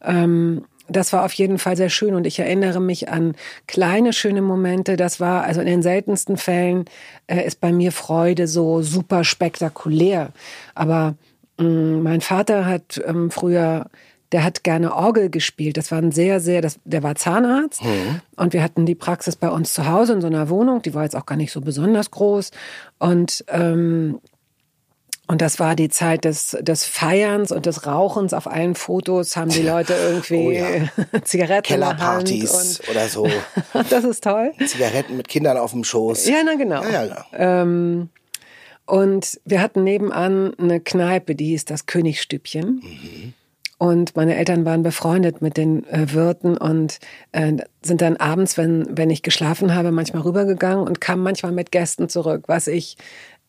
Ähm, 0.03 0.65
das 0.89 1.13
war 1.13 1.25
auf 1.25 1.33
jeden 1.35 1.59
Fall 1.59 1.77
sehr 1.77 1.89
schön 1.89 2.15
und 2.15 2.27
ich 2.27 2.39
erinnere 2.41 2.81
mich 2.81 3.09
an 3.09 3.35
kleine 3.69 4.13
schöne 4.13 4.43
Momente. 4.43 4.97
Das 4.97 5.21
war 5.21 5.45
also 5.45 5.61
in 5.61 5.67
den 5.67 5.83
seltensten 5.83 6.37
Fällen 6.37 6.85
äh, 7.29 7.45
ist 7.47 7.61
bei 7.61 7.73
mir 7.73 7.93
Freude 7.93 8.49
so 8.49 8.83
super 8.83 9.23
spektakulär. 9.23 10.31
Aber 10.75 11.15
mh, 11.59 11.99
mein 12.03 12.21
Vater 12.21 12.67
hat 12.67 13.01
ähm, 13.07 13.31
früher 13.31 13.87
der 14.33 14.45
hat 14.45 14.63
gerne 14.65 14.95
Orgel 14.95 15.31
gespielt. 15.31 15.77
Das 15.77 15.91
war 15.91 15.99
ein 15.99 16.13
sehr, 16.13 16.41
sehr, 16.41 16.61
das, 16.61 16.79
der 16.85 17.03
war 17.03 17.17
Zahnarzt 17.17 17.83
und 18.37 18.53
wir 18.53 18.63
hatten 18.63 18.87
die 18.87 18.95
Praxis 18.95 19.37
bei 19.37 19.49
uns 19.49 19.75
zu 19.75 19.87
Hause 19.87 20.15
in 20.15 20.21
so 20.21 20.27
einer 20.27 20.49
Wohnung. 20.49 20.83
Die 20.83 20.95
war 20.95 21.03
jetzt 21.03 21.17
auch 21.17 21.27
gar 21.27 21.37
nicht 21.37 21.53
so 21.53 21.61
besonders 21.61 22.11
groß 22.11 22.51
und 22.99 23.45
ähm, 23.49 24.21
und 25.31 25.41
das 25.41 25.61
war 25.61 25.77
die 25.77 25.89
Zeit 25.89 26.25
des, 26.25 26.57
des 26.61 26.85
Feierns 26.85 27.53
und 27.53 27.65
des 27.65 27.87
Rauchens. 27.87 28.35
Auf 28.35 28.49
allen 28.49 28.75
Fotos 28.75 29.37
haben 29.37 29.51
die 29.51 29.63
Leute 29.63 29.95
irgendwie 29.95 30.35
Oh 30.35 30.51
ja. 30.51 31.21
Zigaretten. 31.23 31.69
Kellerpartys 31.69 32.81
oder 32.91 33.07
so. 33.07 33.29
das 33.91 34.03
ist 34.03 34.25
toll. 34.25 34.51
Zigaretten 34.67 35.17
mit 35.17 35.29
Kindern 35.29 35.57
auf 35.57 35.71
dem 35.71 35.85
Schoß. 35.85 36.27
Ja, 36.27 36.39
na 36.45 36.57
genau. 36.57 36.83
Ja, 36.83 37.05
ja. 37.05 37.27
Ähm, 37.33 38.09
und 38.87 39.41
wir 39.45 39.63
hatten 39.63 39.85
nebenan 39.85 40.53
eine 40.59 40.81
Kneipe, 40.81 41.37
die 41.37 41.51
hieß 41.51 41.65
das 41.65 41.87
Königsstübchen. 41.87 42.83
Und 43.81 44.15
meine 44.15 44.37
Eltern 44.37 44.67
waren 44.67 44.83
befreundet 44.83 45.41
mit 45.41 45.57
den 45.57 45.89
äh, 45.89 46.13
Wirten 46.13 46.59
und 46.59 46.99
äh, 47.33 47.55
sind 47.81 48.03
dann 48.03 48.19
abends, 48.19 48.59
wenn, 48.59 48.87
wenn 48.91 49.09
ich 49.09 49.23
geschlafen 49.23 49.75
habe, 49.75 49.91
manchmal 49.91 50.21
rübergegangen 50.21 50.87
und 50.87 51.01
kamen 51.01 51.23
manchmal 51.23 51.53
mit 51.53 51.73
Gästen 51.73 52.11
zurück, 52.11 52.45
was 52.47 52.67
ich 52.67 52.99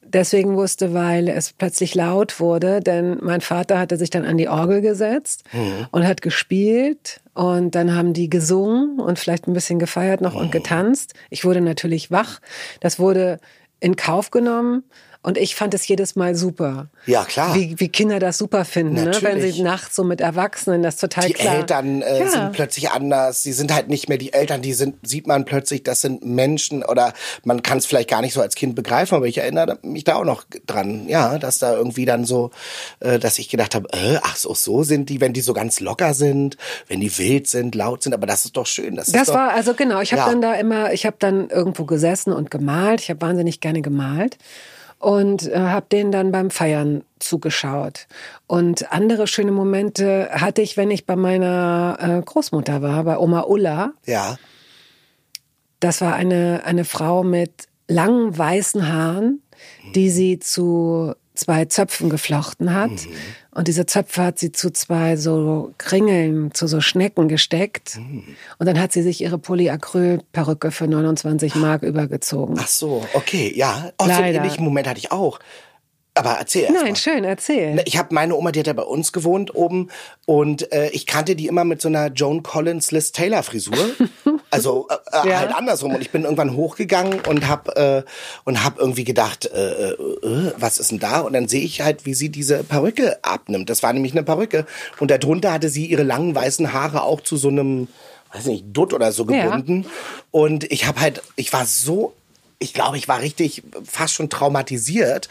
deswegen 0.01 0.55
wusste, 0.55 0.93
weil 0.93 1.27
es 1.27 1.51
plötzlich 1.51 1.95
laut 1.95 2.39
wurde, 2.39 2.79
denn 2.79 3.17
mein 3.21 3.41
Vater 3.41 3.77
hatte 3.77 3.97
sich 3.97 4.09
dann 4.09 4.23
an 4.23 4.37
die 4.37 4.47
Orgel 4.47 4.79
gesetzt 4.79 5.43
Mhm. 5.51 5.87
und 5.91 6.07
hat 6.07 6.21
gespielt 6.21 7.19
und 7.33 7.75
dann 7.75 7.93
haben 7.93 8.13
die 8.13 8.29
gesungen 8.29 9.01
und 9.01 9.19
vielleicht 9.19 9.47
ein 9.49 9.53
bisschen 9.53 9.79
gefeiert 9.79 10.21
noch 10.21 10.35
Mhm. 10.35 10.39
und 10.39 10.51
getanzt. 10.53 11.13
Ich 11.29 11.43
wurde 11.43 11.59
natürlich 11.59 12.09
wach. 12.09 12.39
Das 12.79 12.99
wurde 12.99 13.39
in 13.81 13.97
Kauf 13.97 14.31
genommen. 14.31 14.83
Und 15.23 15.37
ich 15.37 15.53
fand 15.53 15.75
es 15.75 15.87
jedes 15.87 16.15
Mal 16.15 16.33
super. 16.35 16.87
Ja, 17.05 17.25
klar. 17.25 17.53
Wie, 17.53 17.79
wie 17.79 17.89
Kinder 17.89 18.17
das 18.19 18.39
super 18.39 18.65
finden, 18.65 18.95
ne? 18.95 19.11
wenn 19.21 19.39
sie 19.39 19.61
nachts 19.61 19.95
so 19.95 20.03
mit 20.03 20.19
Erwachsenen, 20.19 20.81
das 20.81 20.97
total 20.97 21.27
die 21.27 21.33
klar. 21.33 21.57
Eltern 21.57 22.01
äh, 22.01 22.21
Ja. 22.21 22.27
sind 22.27 22.51
plötzlich 22.53 22.89
anders. 22.89 23.43
Sie 23.43 23.53
sind 23.53 23.71
halt 23.71 23.87
nicht 23.87 24.09
mehr 24.09 24.17
die 24.17 24.33
Eltern, 24.33 24.63
die 24.63 24.73
sind, 24.73 24.95
sieht 25.07 25.27
man 25.27 25.45
plötzlich, 25.45 25.83
das 25.83 26.01
sind 26.01 26.25
Menschen 26.25 26.83
oder 26.83 27.13
man 27.43 27.61
kann 27.61 27.77
es 27.77 27.85
vielleicht 27.85 28.09
gar 28.09 28.21
nicht 28.21 28.33
so 28.33 28.41
als 28.41 28.55
Kind 28.55 28.73
begreifen, 28.73 29.13
aber 29.15 29.27
ich 29.27 29.37
erinnere 29.37 29.77
mich 29.83 30.05
da 30.05 30.15
auch 30.15 30.25
noch 30.25 30.43
dran, 30.65 31.07
ja, 31.07 31.37
dass 31.37 31.59
da 31.59 31.75
irgendwie 31.75 32.05
dann 32.05 32.25
so, 32.25 32.49
äh, 32.99 33.19
dass 33.19 33.37
ich 33.37 33.47
gedacht 33.49 33.75
habe, 33.75 33.89
äh, 33.93 34.17
ach 34.23 34.35
so, 34.37 34.55
so 34.55 34.81
sind 34.81 35.09
die, 35.09 35.21
wenn 35.21 35.33
die 35.33 35.41
so 35.41 35.53
ganz 35.53 35.79
locker 35.79 36.15
sind, 36.15 36.57
wenn 36.87 36.99
die 36.99 37.15
wild 37.19 37.47
sind, 37.47 37.75
laut 37.75 38.01
sind, 38.01 38.13
aber 38.13 38.25
das 38.25 38.45
ist 38.45 38.57
doch 38.57 38.65
schön. 38.65 38.95
Das, 38.95 39.11
Das 39.11 39.27
doch, 39.27 39.35
war 39.35 39.51
also 39.51 39.75
genau. 39.75 40.01
Ich 40.01 40.13
habe 40.13 40.21
Ja. 40.23 40.29
dann 40.29 40.41
da 40.41 40.55
immer, 40.55 40.93
ich 40.93 41.05
habe 41.05 41.17
dann 41.19 41.49
irgendwo 41.51 41.85
gesessen 41.85 42.33
und 42.33 42.49
gemalt. 42.49 43.01
Ich 43.01 43.09
habe 43.11 43.21
wahnsinnig 43.21 43.59
gerne 43.61 43.81
gemalt 43.83 44.37
und 45.01 45.47
äh, 45.47 45.57
habe 45.57 45.87
denen 45.91 46.11
dann 46.11 46.31
beim 46.31 46.49
Feiern 46.49 47.03
zugeschaut. 47.19 48.07
Und 48.47 48.91
andere 48.91 49.27
schöne 49.27 49.51
Momente 49.51 50.29
hatte 50.31 50.61
ich, 50.61 50.77
wenn 50.77 50.91
ich 50.91 51.05
bei 51.05 51.15
meiner 51.15 51.97
äh, 51.99 52.21
Großmutter 52.21 52.81
war, 52.81 53.03
bei 53.03 53.17
Oma 53.17 53.41
Ulla. 53.41 53.93
ja, 54.05 54.37
Das 55.79 56.01
war 56.01 56.13
eine 56.13 56.61
eine 56.65 56.85
Frau 56.85 57.23
mit 57.23 57.67
langen 57.87 58.37
weißen 58.37 58.87
Haaren, 58.87 59.41
die 59.95 60.09
sie 60.09 60.39
zu 60.39 61.13
zwei 61.41 61.65
Zöpfen 61.65 62.09
geflochten 62.09 62.73
hat. 62.73 62.91
Und 63.51 63.67
diese 63.67 63.85
Zöpfe 63.85 64.23
hat 64.23 64.39
sie 64.39 64.51
zu 64.51 64.71
zwei 64.71 65.17
so 65.17 65.73
Kringeln, 65.77 66.53
zu 66.53 66.67
so 66.67 66.81
Schnecken 66.81 67.27
gesteckt. 67.27 67.99
Und 68.59 68.65
dann 68.65 68.79
hat 68.79 68.93
sie 68.93 69.01
sich 69.01 69.21
ihre 69.21 69.37
Polyacryl-Perücke 69.37 70.71
für 70.71 70.87
29 70.87 71.55
Mark 71.55 71.83
übergezogen. 71.83 72.57
ach 72.59 72.67
so, 72.67 73.03
okay, 73.13 73.51
ja. 73.55 73.91
Oh, 73.97 74.05
so 74.05 74.11
einen 74.11 74.21
Leider. 74.21 74.37
ähnlichen 74.39 74.63
Moment 74.63 74.87
hatte 74.87 74.99
ich 74.99 75.11
auch. 75.11 75.39
Aber 76.13 76.31
erzähl 76.31 76.63
erst 76.63 76.73
Nein, 76.75 76.89
mal. 76.89 76.95
schön, 76.97 77.23
erzähl. 77.23 77.75
Ne, 77.75 77.83
Ich 77.85 77.97
habe 77.97 78.13
meine 78.13 78.35
Oma, 78.35 78.51
die 78.51 78.59
hat 78.59 78.67
ja 78.67 78.73
bei 78.73 78.83
uns 78.83 79.13
gewohnt 79.13 79.55
oben 79.55 79.89
und 80.25 80.69
äh, 80.73 80.89
ich 80.89 81.05
kannte 81.07 81.37
die 81.37 81.47
immer 81.47 81.63
mit 81.63 81.81
so 81.81 81.87
einer 81.87 82.07
Joan 82.07 82.43
Collins 82.43 82.91
Liz 82.91 83.13
Taylor 83.13 83.43
Frisur, 83.43 83.77
also 84.51 84.87
äh, 84.89 84.95
äh, 85.25 85.29
Ja. 85.29 85.39
halt 85.39 85.55
andersrum 85.55 85.95
und 85.95 86.01
ich 86.01 86.09
bin 86.11 86.23
irgendwann 86.25 86.53
hochgegangen 86.57 87.21
und 87.21 87.47
habe 87.47 88.03
äh, 88.05 88.11
und 88.43 88.61
habe 88.61 88.81
irgendwie 88.81 89.05
gedacht, 89.05 89.45
äh, 89.45 89.91
äh, 89.91 89.93
äh, 89.93 90.53
was 90.57 90.79
ist 90.79 90.91
denn 90.91 90.99
da? 90.99 91.21
Und 91.21 91.31
dann 91.31 91.47
sehe 91.47 91.61
ich 91.63 91.79
halt, 91.79 92.05
wie 92.05 92.13
sie 92.13 92.27
diese 92.27 92.65
Perücke 92.65 93.17
abnimmt. 93.23 93.69
Das 93.69 93.81
war 93.81 93.93
nämlich 93.93 94.11
eine 94.11 94.23
Perücke 94.23 94.65
und 94.99 95.11
darunter 95.11 95.53
hatte 95.53 95.69
sie 95.69 95.85
ihre 95.85 96.03
langen 96.03 96.35
weißen 96.35 96.73
Haare 96.73 97.03
auch 97.03 97.21
zu 97.21 97.37
so 97.37 97.47
einem 97.47 97.87
weiß 98.33 98.45
nicht, 98.47 98.65
Dutt 98.67 98.93
oder 98.93 99.13
so 99.13 99.25
Ja. 99.29 99.43
gebunden 99.45 99.85
und 100.31 100.69
ich 100.71 100.87
habe 100.87 100.99
halt 100.99 101.21
ich 101.37 101.53
war 101.53 101.65
so 101.65 102.13
ich 102.61 102.73
glaube, 102.75 102.95
ich 102.97 103.07
war 103.07 103.19
richtig 103.21 103.63
fast 103.83 104.13
schon 104.13 104.29
traumatisiert 104.29 105.27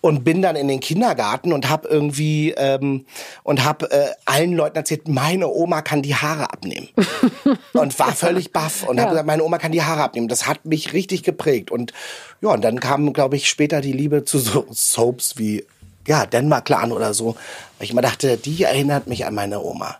und 0.00 0.24
bin 0.24 0.40
dann 0.40 0.56
in 0.56 0.66
den 0.66 0.80
Kindergarten 0.80 1.52
und 1.52 1.68
habe 1.68 1.86
irgendwie 1.88 2.52
ähm, 2.56 3.04
und 3.42 3.62
habe 3.64 3.90
äh, 3.90 4.08
allen 4.24 4.54
Leuten 4.54 4.76
erzählt, 4.78 5.06
meine 5.06 5.48
Oma 5.48 5.82
kann 5.82 6.00
die 6.00 6.14
Haare 6.14 6.50
abnehmen 6.52 6.88
und 7.74 7.98
war 7.98 8.14
völlig 8.14 8.52
baff 8.52 8.82
und 8.88 8.96
Ja. 8.96 9.02
habe 9.02 9.10
gesagt, 9.10 9.26
meine 9.26 9.44
Oma 9.44 9.58
kann 9.58 9.72
die 9.72 9.82
Haare 9.82 10.02
abnehmen. 10.02 10.28
Das 10.28 10.46
hat 10.46 10.64
mich 10.64 10.94
richtig 10.94 11.22
geprägt 11.22 11.70
und 11.70 11.92
ja 12.40 12.48
und 12.50 12.62
dann 12.62 12.80
kam, 12.80 13.12
glaube 13.12 13.36
ich, 13.36 13.48
später 13.48 13.82
die 13.82 13.92
Liebe 13.92 14.24
zu 14.24 14.38
so 14.38 14.66
Soaps 14.72 15.36
wie 15.36 15.64
ja 16.06 16.24
Denver 16.24 16.62
Clan 16.62 16.92
oder 16.92 17.12
so, 17.12 17.36
weil 17.76 17.84
ich 17.84 17.90
immer 17.90 18.00
dachte, 18.02 18.38
die 18.38 18.62
erinnert 18.64 19.06
mich 19.06 19.26
an 19.26 19.34
meine 19.34 19.60
Oma. 19.62 19.98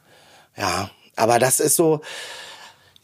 Ja, 0.57 0.89
aber 1.15 1.39
das 1.39 1.61
ist 1.61 1.77
so. 1.77 2.01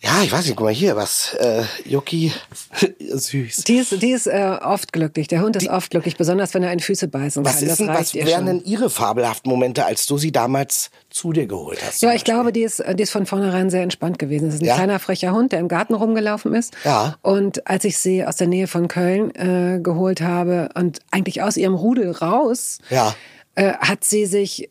Ja, 0.02 0.22
ich 0.22 0.30
weiß 0.30 0.44
nicht, 0.46 0.56
guck 0.56 0.66
mal 0.66 0.72
hier, 0.74 0.94
was, 0.94 1.32
äh, 1.40 1.62
Yuki, 1.86 2.30
süß. 3.00 3.64
Die 3.64 3.76
ist, 3.76 4.02
die 4.02 4.10
ist 4.10 4.26
äh, 4.26 4.58
oft 4.62 4.92
glücklich. 4.92 5.26
Der 5.26 5.40
Hund 5.40 5.56
ist 5.56 5.68
oft 5.68 5.90
glücklich, 5.90 6.16
besonders 6.18 6.52
wenn 6.52 6.62
er 6.62 6.70
in 6.72 6.80
Füße 6.80 7.08
beißen 7.08 7.44
Was 7.44 7.54
kann. 7.54 7.62
ist 7.62 7.68
das 7.70 7.78
denn, 7.78 7.88
was 7.88 8.14
wären 8.14 8.44
denn 8.46 8.62
Ihre 8.62 8.90
fabelhaften 8.90 9.50
Momente, 9.50 9.86
als 9.86 10.04
du 10.06 10.18
sie 10.18 10.32
damals 10.32 10.90
zu 11.08 11.32
dir 11.32 11.46
geholt 11.46 11.78
hast? 11.84 12.02
Ja, 12.02 12.10
ich 12.10 12.16
Beispiel? 12.16 12.34
glaube, 12.34 12.52
die 12.52 12.62
ist, 12.62 12.84
die 12.94 13.02
ist 13.02 13.10
von 13.10 13.24
vornherein 13.24 13.70
sehr 13.70 13.82
entspannt 13.82 14.18
gewesen. 14.18 14.48
Es 14.48 14.56
ist 14.56 14.60
ein 14.60 14.66
Ja? 14.66 14.74
kleiner, 14.74 14.98
frecher 14.98 15.32
Hund, 15.32 15.52
der 15.52 15.60
im 15.60 15.68
Garten 15.68 15.94
rumgelaufen 15.94 16.54
ist. 16.54 16.74
Ja. 16.84 17.16
Und 17.22 17.66
als 17.66 17.84
ich 17.84 17.96
sie 17.96 18.22
aus 18.24 18.36
der 18.36 18.48
Nähe 18.48 18.66
von 18.66 18.88
Köln 18.88 19.34
äh, 19.34 19.80
geholt 19.80 20.20
habe 20.20 20.68
und 20.74 20.98
eigentlich 21.10 21.42
aus 21.42 21.56
ihrem 21.56 21.74
Rudel 21.74 22.10
raus, 22.12 22.78
Ja. 22.90 23.14
äh, 23.54 23.72
hat 23.78 24.04
sie 24.04 24.26
sich 24.26 24.68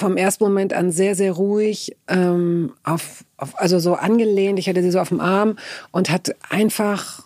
vom 0.00 0.16
ersten 0.16 0.44
Moment 0.44 0.72
an 0.72 0.90
sehr, 0.90 1.14
sehr 1.14 1.32
ruhig 1.32 1.96
ähm, 2.08 2.72
auf, 2.82 3.24
auf, 3.36 3.58
also 3.60 3.78
so 3.78 3.94
angelehnt. 3.94 4.58
Ich 4.58 4.68
hatte 4.68 4.82
sie 4.82 4.90
so 4.90 4.98
auf 4.98 5.10
dem 5.10 5.20
Arm 5.20 5.56
und 5.92 6.10
hat 6.10 6.34
einfach 6.48 7.22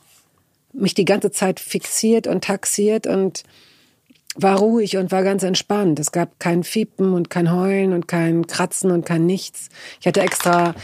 mich 0.72 0.94
die 0.94 1.04
ganze 1.04 1.30
Zeit 1.30 1.60
fixiert 1.60 2.26
und 2.26 2.44
taxiert 2.44 3.06
und 3.06 3.44
war 4.34 4.58
ruhig 4.58 4.96
und 4.96 5.12
war 5.12 5.22
ganz 5.22 5.44
entspannt. 5.44 6.00
Es 6.00 6.10
gab 6.10 6.40
kein 6.40 6.64
Fiepen 6.64 7.14
und 7.14 7.30
kein 7.30 7.52
Heulen 7.52 7.92
und 7.92 8.08
kein 8.08 8.46
Kratzen 8.46 8.90
und 8.90 9.06
kein 9.06 9.24
nichts. 9.24 9.68
Ich 10.00 10.06
hatte 10.08 10.20
extra, 10.20 10.74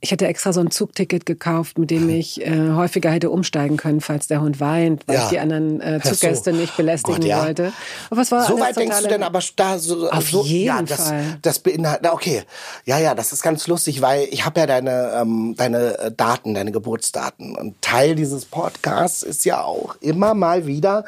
ich 0.00 0.12
hatte 0.12 0.28
extra 0.28 0.52
so 0.52 0.60
ein 0.60 0.70
Zugticket 0.70 1.26
gekauft, 1.26 1.76
mit 1.76 1.90
dem 1.90 2.08
ich 2.08 2.40
äh, 2.40 2.70
häufiger 2.72 3.10
hätte 3.10 3.30
umsteigen 3.30 3.76
können, 3.76 4.00
falls 4.00 4.28
der 4.28 4.40
Hund 4.40 4.60
weint, 4.60 5.06
weil 5.08 5.16
Ja. 5.16 5.24
ich 5.24 5.28
die 5.30 5.38
anderen 5.40 5.80
äh, 5.80 5.98
Ach 6.00 6.04
so. 6.06 6.14
Zuggäste 6.14 6.52
nicht 6.52 6.76
belästigen 6.76 7.20
Gott, 7.20 7.28
ja. 7.28 7.42
wollte. 7.44 7.72
Aber 8.10 8.20
es 8.22 8.30
war 8.30 8.46
So 8.46 8.60
weit 8.60 8.76
denkst 8.76 9.02
du 9.02 9.08
denn 9.08 9.24
aber 9.24 9.40
da 9.56 9.78
so 9.78 10.08
Auf 10.08 10.30
so, 10.30 10.44
jeden 10.44 10.66
ja, 10.66 10.82
das, 10.82 11.08
Fall. 11.08 11.38
das 11.42 11.58
beinhaltet 11.58 12.12
okay. 12.12 12.42
Ja, 12.84 12.98
ja, 12.98 13.14
das 13.16 13.32
ist 13.32 13.42
ganz 13.42 13.66
lustig, 13.66 14.00
weil 14.00 14.28
ich 14.30 14.44
habe 14.44 14.60
ja 14.60 14.66
deine 14.66 15.12
ähm, 15.20 15.54
deine 15.56 15.98
äh, 15.98 16.12
Daten, 16.12 16.54
deine 16.54 16.70
Geburtsdaten 16.70 17.56
und 17.56 17.80
Teil 17.82 18.14
dieses 18.14 18.44
Podcasts 18.44 19.22
ist 19.24 19.44
ja 19.44 19.64
auch 19.64 19.96
immer 20.00 20.34
mal 20.34 20.66
wieder 20.66 21.04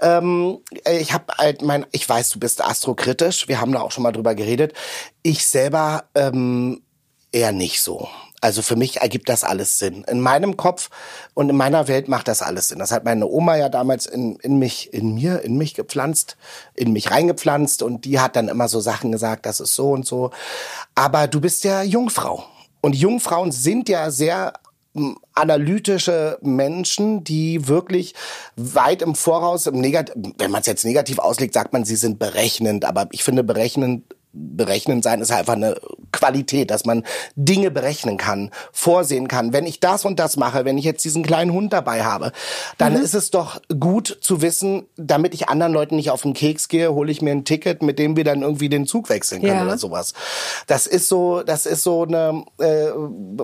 ähm, 0.00 0.58
äh, 0.84 0.98
ich 0.98 1.12
habe 1.12 1.24
halt 1.36 1.60
mein 1.60 1.84
ich 1.92 2.08
weiß, 2.08 2.30
du 2.30 2.38
bist 2.38 2.64
astrokritisch, 2.64 3.48
wir 3.48 3.60
haben 3.60 3.72
da 3.72 3.80
auch 3.80 3.92
schon 3.92 4.02
mal 4.02 4.12
drüber 4.12 4.34
geredet. 4.34 4.72
Ich 5.22 5.46
selber 5.46 6.04
ähm, 6.14 6.80
eher 7.32 7.52
nicht 7.52 7.82
so. 7.82 8.08
Also 8.40 8.62
für 8.62 8.76
mich 8.76 9.00
ergibt 9.02 9.28
das 9.28 9.44
alles 9.44 9.78
Sinn. 9.78 10.04
In 10.04 10.20
meinem 10.20 10.56
Kopf 10.56 10.88
und 11.34 11.50
in 11.50 11.56
meiner 11.56 11.88
Welt 11.88 12.08
macht 12.08 12.26
das 12.26 12.40
alles 12.40 12.68
Sinn. 12.68 12.78
Das 12.78 12.90
hat 12.90 13.04
meine 13.04 13.26
Oma 13.26 13.56
ja 13.56 13.68
damals 13.68 14.06
in, 14.06 14.36
in 14.36 14.58
mich, 14.58 14.92
in 14.94 15.14
mir, 15.14 15.42
in 15.42 15.58
mich 15.58 15.74
gepflanzt, 15.74 16.36
in 16.74 16.92
mich 16.92 17.10
reingepflanzt 17.10 17.82
und 17.82 18.06
die 18.06 18.18
hat 18.18 18.36
dann 18.36 18.48
immer 18.48 18.68
so 18.68 18.80
Sachen 18.80 19.12
gesagt, 19.12 19.44
das 19.44 19.60
ist 19.60 19.74
so 19.74 19.90
und 19.90 20.06
so. 20.06 20.30
Aber 20.94 21.26
du 21.28 21.40
bist 21.40 21.64
ja 21.64 21.82
Jungfrau. 21.82 22.44
Und 22.80 22.96
Jungfrauen 22.96 23.52
sind 23.52 23.90
ja 23.90 24.10
sehr 24.10 24.54
m, 24.94 25.18
analytische 25.34 26.38
Menschen, 26.40 27.24
die 27.24 27.68
wirklich 27.68 28.14
weit 28.56 29.02
im 29.02 29.14
Voraus, 29.14 29.66
im 29.66 29.80
Negat 29.80 30.12
wenn 30.38 30.50
man 30.50 30.62
es 30.62 30.66
jetzt 30.66 30.86
negativ 30.86 31.18
auslegt, 31.18 31.52
sagt 31.52 31.74
man, 31.74 31.84
sie 31.84 31.96
sind 31.96 32.18
berechnend. 32.18 32.86
Aber 32.86 33.06
ich 33.12 33.22
finde, 33.22 33.44
berechnend 33.44 34.04
berechnen 34.32 35.02
sein 35.02 35.20
ist 35.20 35.32
einfach 35.32 35.54
eine 35.54 35.76
Qualität, 36.12 36.70
dass 36.70 36.84
man 36.84 37.04
Dinge 37.34 37.70
berechnen 37.70 38.16
kann, 38.16 38.50
vorsehen 38.72 39.26
kann. 39.28 39.52
Wenn 39.52 39.66
ich 39.66 39.80
das 39.80 40.04
und 40.04 40.20
das 40.20 40.36
mache, 40.36 40.64
wenn 40.64 40.78
ich 40.78 40.84
jetzt 40.84 41.04
diesen 41.04 41.22
kleinen 41.24 41.52
Hund 41.52 41.72
dabei 41.72 42.04
habe, 42.04 42.32
dann 42.78 42.94
Mhm. 42.94 43.00
ist 43.02 43.14
es 43.14 43.30
doch 43.30 43.60
gut 43.80 44.18
zu 44.20 44.40
wissen, 44.42 44.86
damit 44.96 45.34
ich 45.34 45.48
anderen 45.48 45.72
Leuten 45.72 45.96
nicht 45.96 46.10
auf 46.10 46.22
den 46.22 46.34
Keks 46.34 46.68
gehe, 46.68 46.92
hole 46.92 47.10
ich 47.10 47.22
mir 47.22 47.32
ein 47.32 47.44
Ticket, 47.44 47.82
mit 47.82 47.98
dem 47.98 48.16
wir 48.16 48.24
dann 48.24 48.42
irgendwie 48.42 48.68
den 48.68 48.86
Zug 48.86 49.08
wechseln 49.08 49.40
können 49.40 49.54
Ja. 49.58 49.64
oder 49.64 49.78
sowas. 49.78 50.12
Das 50.66 50.86
ist 50.86 51.08
so, 51.08 51.42
das 51.42 51.66
ist 51.66 51.82
so 51.82 52.02
eine. 52.04 52.44
Äh, 52.60 52.90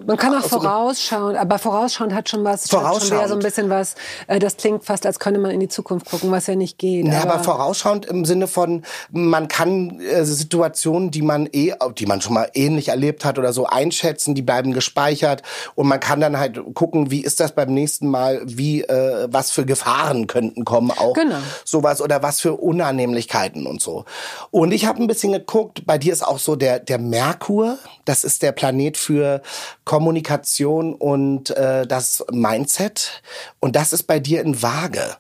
Man 0.06 0.16
kann 0.16 0.34
auch 0.34 0.42
so 0.42 0.60
vorausschauen, 0.60 1.36
aber 1.36 1.58
vorausschauend 1.58 2.14
hat 2.14 2.28
schon 2.28 2.44
was, 2.44 2.62
hat 2.64 2.70
schon 2.70 2.80
wieder 2.80 2.88
Vorausschauend. 2.90 3.28
so 3.28 3.34
ein 3.34 3.40
bisschen 3.40 3.70
was, 3.70 3.94
äh, 4.28 4.38
das 4.38 4.56
klingt 4.56 4.84
fast, 4.84 5.04
als 5.06 5.18
könnte 5.18 5.40
man 5.40 5.50
in 5.50 5.60
die 5.60 5.68
Zukunft 5.68 6.08
gucken, 6.08 6.30
was 6.30 6.46
ja 6.46 6.54
nicht 6.54 6.78
geht. 6.78 7.06
Ja, 7.06 7.22
aber 7.22 7.42
vorausschauend 7.42 8.06
im 8.06 8.24
Sinne 8.24 8.46
von, 8.46 8.82
man 9.10 9.48
kann 9.48 9.98
äh, 10.00 10.24
Situationen, 10.24 10.75
die 11.10 11.22
man 11.22 11.48
eh, 11.52 11.72
die 11.98 12.06
man 12.06 12.20
schon 12.20 12.34
mal 12.34 12.50
ähnlich 12.54 12.88
erlebt 12.88 13.24
hat 13.24 13.38
oder 13.38 13.52
so 13.52 13.66
einschätzen, 13.66 14.34
die 14.34 14.42
bleiben 14.42 14.72
gespeichert 14.72 15.42
und 15.74 15.86
man 15.88 16.00
kann 16.00 16.20
dann 16.20 16.38
halt 16.38 16.60
gucken, 16.74 17.10
wie 17.10 17.20
ist 17.22 17.40
das 17.40 17.52
beim 17.52 17.72
nächsten 17.72 18.08
Mal, 18.08 18.40
wie 18.44 18.82
äh, 18.82 19.28
was 19.30 19.50
für 19.50 19.64
Gefahren 19.66 20.26
könnten 20.26 20.64
kommen 20.64 20.90
auch 20.90 21.14
Genau. 21.14 21.36
sowas 21.64 22.00
oder 22.00 22.22
was 22.22 22.40
für 22.40 22.54
Unannehmlichkeiten 22.54 23.66
und 23.66 23.80
so. 23.80 24.04
Und 24.50 24.72
ich 24.72 24.86
habe 24.86 25.02
ein 25.02 25.06
bisschen 25.06 25.32
geguckt, 25.32 25.86
bei 25.86 25.98
dir 25.98 26.12
ist 26.12 26.26
auch 26.26 26.38
so 26.38 26.56
der 26.56 26.78
der 26.80 26.98
Merkur, 26.98 27.78
das 28.06 28.24
ist 28.24 28.42
der 28.42 28.52
Planet 28.52 28.96
für 28.96 29.42
Kommunikation 29.84 30.94
und 30.94 31.50
äh, 31.50 31.86
das 31.86 32.24
Mindset 32.32 33.22
und 33.60 33.76
das 33.76 33.92
ist 33.92 34.04
bei 34.04 34.18
dir 34.18 34.40
in 34.40 34.62
Waage. 34.62 35.16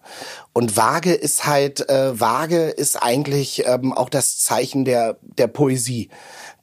Und 0.54 0.76
Waage 0.76 1.12
ist 1.12 1.46
halt, 1.46 1.86
äh, 1.90 2.18
Waage 2.18 2.68
ist 2.68 2.96
eigentlich 2.96 3.66
ähm, 3.66 3.92
auch 3.92 4.08
das 4.08 4.38
Zeichen 4.38 4.86
der, 4.86 5.18
der 5.20 5.48
Poesie, 5.48 6.08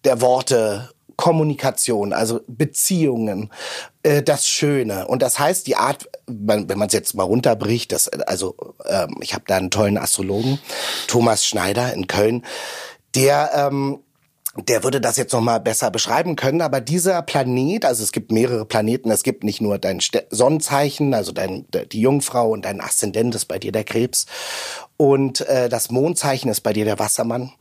der 0.04 0.22
Worte, 0.22 0.90
Kommunikation, 1.16 2.12
also 2.12 2.42
Beziehungen, 2.48 3.52
äh, 4.02 4.24
das 4.24 4.48
Schöne. 4.48 5.08
Und 5.08 5.22
das 5.22 5.38
heißt, 5.38 5.68
die 5.68 5.76
Art, 5.76 6.10
wenn 6.26 6.66
man 6.68 6.88
es 6.88 6.94
jetzt 6.94 7.14
mal 7.14 7.24
runterbricht, 7.24 7.92
das, 7.92 8.08
also 8.08 8.56
ähm, 8.86 9.18
ich 9.22 9.34
habe 9.34 9.44
da 9.48 9.58
einen 9.58 9.70
tollen 9.70 9.98
Astrologen, 9.98 10.60
Thomas 11.08 11.46
Schneider 11.46 11.94
in 11.94 12.08
Köln, 12.08 12.44
der 13.16 13.52
ähm, 13.54 14.00
der 14.56 14.84
würde 14.84 15.02
das 15.02 15.18
jetzt 15.18 15.34
noch 15.34 15.42
mal 15.42 15.60
besser 15.60 15.90
beschreiben 15.90 16.36
können, 16.36 16.62
aber 16.62 16.80
dieser 16.80 17.24
Planet, 17.24 17.86
also 17.86 18.04
es 18.04 18.12
gibt 18.12 18.32
mehrere 18.32 18.66
Planeten, 18.66 19.10
es 19.10 19.24
gibt 19.24 19.44
nicht 19.44 19.62
nur 19.62 19.80
dein 19.80 20.00
Sonnenzeichen, 20.30 21.16
also 21.16 21.32
dein, 21.32 21.66
die 21.92 22.02
Jungfrau 22.02 22.52
und 22.52 22.64
dein 22.64 22.80
Aszendent 22.80 23.34
ist 23.34 23.46
bei 23.46 23.58
dir 23.58 23.72
der 23.72 23.84
Krebs 23.84 24.28
und 24.96 25.42
äh, 25.42 25.70
das 25.70 25.90
Mondzeichen 25.90 26.52
ist 26.52 26.62
bei 26.62 26.72
dir 26.72 26.86
der 26.86 27.00
Wassermann, 27.00 27.52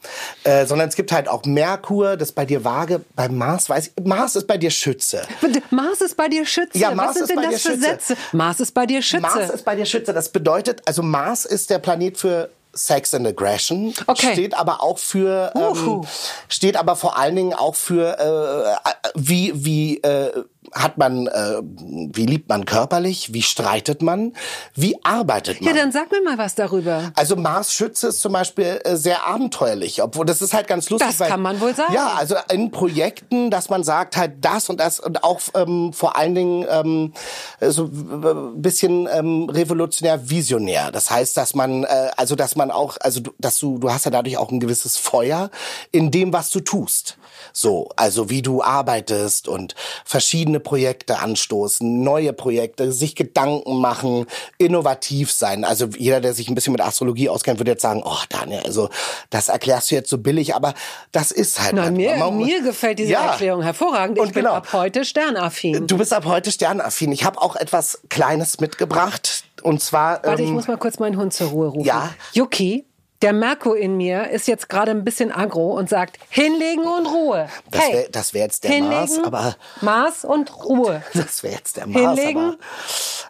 äh, 0.44 0.66
sondern 0.66 0.90
es 0.90 0.94
gibt 0.94 1.12
halt 1.12 1.28
auch 1.28 1.46
Merkur, 1.46 2.18
das 2.18 2.28
ist 2.28 2.34
bei 2.34 2.44
dir 2.44 2.62
Waage, 2.62 3.00
beim 3.16 3.38
Mars 3.38 3.70
weiß 3.70 3.92
ich, 3.96 4.04
Mars 4.04 4.36
ist 4.36 4.46
bei 4.46 4.58
dir 4.58 4.70
Schütze. 4.70 5.22
Mars 5.70 6.02
ist 6.02 6.16
bei 6.16 6.28
dir 6.28 6.44
Schütze. 6.44 6.78
Ja, 6.78 6.94
Mars 6.94 7.10
Was 7.10 7.14
sind 7.14 7.22
ist 7.22 7.28
denn 7.30 7.36
bei 7.36 7.42
das 7.42 7.50
dir 7.50 7.58
für 7.58 7.74
Schütze. 7.74 7.88
Sätze? 7.88 8.16
Mars 8.32 8.60
ist 8.60 8.72
bei 8.72 8.84
dir 8.84 9.00
Schütze. 9.00 9.22
Mars 9.22 9.50
ist 9.50 9.64
bei 9.64 9.76
dir 9.76 9.86
Schütze. 9.86 10.12
Das 10.12 10.28
bedeutet, 10.28 10.82
also 10.84 11.02
Mars 11.02 11.46
ist 11.46 11.70
der 11.70 11.78
Planet 11.78 12.18
für 12.18 12.50
Sex 12.74 13.14
and 13.14 13.26
Aggression, 13.26 13.94
Okay. 14.06 14.32
steht 14.32 14.54
aber 14.54 14.82
auch 14.82 14.98
für, 14.98 15.52
ähm, 15.54 16.04
steht 16.48 16.76
aber 16.76 16.96
vor 16.96 17.16
allen 17.18 17.36
Dingen 17.36 17.54
auch 17.54 17.74
für, 17.74 18.18
äh, 18.18 18.90
wie, 19.14 19.52
wie, 19.64 19.98
äh, 20.02 20.44
hat 20.72 20.98
man, 20.98 21.26
äh, 21.26 21.62
wie 21.62 22.26
liebt 22.26 22.48
man 22.48 22.64
körperlich, 22.64 23.32
wie 23.32 23.42
streitet 23.42 24.02
man, 24.02 24.32
wie 24.74 24.96
arbeitet 25.04 25.60
man. 25.60 25.74
ja, 25.74 25.80
dann 25.80 25.92
sag 25.92 26.10
mir 26.10 26.22
mal 26.22 26.38
was 26.38 26.54
darüber. 26.54 27.12
Also 27.14 27.36
Mars 27.36 27.74
Schütze 27.74 28.08
ist 28.08 28.20
zum 28.20 28.32
Beispiel 28.32 28.80
äh, 28.84 28.96
sehr 28.96 29.26
abenteuerlich, 29.26 30.02
obwohl 30.02 30.24
das 30.24 30.42
ist 30.42 30.54
halt 30.54 30.66
ganz 30.66 30.90
lustig. 30.90 31.10
Das 31.10 31.20
weil, 31.20 31.28
kann 31.28 31.42
man 31.42 31.60
wohl 31.60 31.74
sagen. 31.74 31.92
Ja, 31.92 32.14
also 32.16 32.36
in 32.50 32.70
Projekten, 32.70 33.50
dass 33.50 33.68
man 33.68 33.84
sagt 33.84 34.16
halt 34.16 34.44
das 34.44 34.68
und 34.68 34.80
das 34.80 35.00
und 35.00 35.24
auch 35.24 35.40
ähm, 35.54 35.92
vor 35.92 36.16
allen 36.16 36.34
Dingen 36.34 36.66
ähm, 36.68 37.12
so 37.60 37.84
ein 37.84 38.62
bisschen 38.62 39.08
ähm, 39.12 39.48
revolutionär 39.50 40.30
visionär. 40.30 40.90
Das 40.90 41.10
heißt, 41.10 41.36
dass 41.36 41.54
man 41.54 41.84
äh, 41.84 42.10
also 42.16 42.34
dass 42.34 42.56
man 42.56 42.70
auch 42.70 42.96
also 43.00 43.20
dass 43.38 43.58
du 43.58 43.78
du 43.78 43.90
hast 43.90 44.04
ja 44.04 44.10
dadurch 44.10 44.36
auch 44.38 44.50
ein 44.50 44.60
gewisses 44.60 44.96
Feuer 44.96 45.50
in 45.90 46.10
dem, 46.10 46.32
was 46.32 46.50
du 46.50 46.60
tust. 46.60 47.18
So, 47.52 47.90
also 47.96 48.30
wie 48.30 48.42
du 48.42 48.62
arbeitest 48.62 49.48
und 49.48 49.74
verschiedene 50.04 50.60
Projekte 50.62 51.18
anstoßen, 51.18 52.02
neue 52.02 52.32
Projekte, 52.32 52.90
sich 52.92 53.14
Gedanken 53.14 53.76
machen, 53.80 54.26
innovativ 54.58 55.30
sein. 55.30 55.64
Also 55.64 55.86
jeder, 55.98 56.20
der 56.20 56.32
sich 56.32 56.48
ein 56.48 56.54
bisschen 56.54 56.72
mit 56.72 56.80
Astrologie 56.80 57.28
auskennt, 57.28 57.58
würde 57.60 57.72
jetzt 57.72 57.82
sagen, 57.82 58.02
oh 58.04 58.16
Daniel, 58.30 58.62
also 58.64 58.88
das 59.30 59.48
erklärst 59.48 59.90
du 59.90 59.94
jetzt 59.96 60.08
so 60.08 60.18
billig, 60.18 60.54
aber 60.54 60.74
das 61.12 61.30
ist 61.30 61.60
halt. 61.60 61.74
Na, 61.74 61.90
mir, 61.90 62.16
man- 62.16 62.36
mir 62.38 62.62
gefällt 62.62 62.98
diese 62.98 63.12
Ja. 63.12 63.32
Erklärung 63.32 63.62
hervorragend. 63.62 64.16
Ich 64.16 64.22
Und 64.22 64.32
bin 64.34 64.44
genau. 64.44 64.54
ab 64.54 64.72
heute 64.72 65.04
sternaffin. 65.04 65.86
Du 65.86 65.98
bist 65.98 66.12
ab 66.12 66.24
heute 66.24 66.50
sternaffin. 66.52 67.12
Ich 67.12 67.24
habe 67.24 67.40
auch 67.42 67.56
etwas 67.56 68.00
Kleines 68.08 68.60
mitgebracht. 68.60 69.44
Und 69.62 69.80
zwar. 69.82 70.22
Warte, 70.24 70.42
ich 70.42 70.48
ähm, 70.48 70.54
muss 70.54 70.66
mal 70.68 70.76
kurz 70.78 70.98
meinen 70.98 71.16
Hund 71.16 71.32
zur 71.32 71.48
Ruhe 71.48 71.68
rufen. 71.68 71.84
Ja. 71.86 72.10
Yuki, 72.32 72.84
der 73.22 73.32
Merkur 73.32 73.76
in 73.76 73.96
mir 73.96 74.28
ist 74.30 74.48
jetzt 74.48 74.68
gerade 74.68 74.90
ein 74.90 75.04
bisschen 75.04 75.32
aggro 75.32 75.72
und 75.72 75.88
sagt, 75.88 76.18
hinlegen 76.28 76.84
und 76.84 77.06
Ruhe. 77.06 77.48
Das 77.70 77.82
hey, 77.82 77.92
wär- 77.94 78.08
das 78.10 78.34
wär 78.34 78.42
jetzt 78.42 78.64
der 78.64 78.70
hinlegen, 78.72 78.90
Mars, 78.96 79.18
aber- 79.24 79.56
Mars 79.80 80.24
und 80.24 80.64
Ruhe. 80.64 81.02
das 81.14 81.42
wäre 81.42 81.54
jetzt 81.54 81.76
der 81.76 81.86
Mars. 81.86 82.18
Hinlegen, 82.18 82.56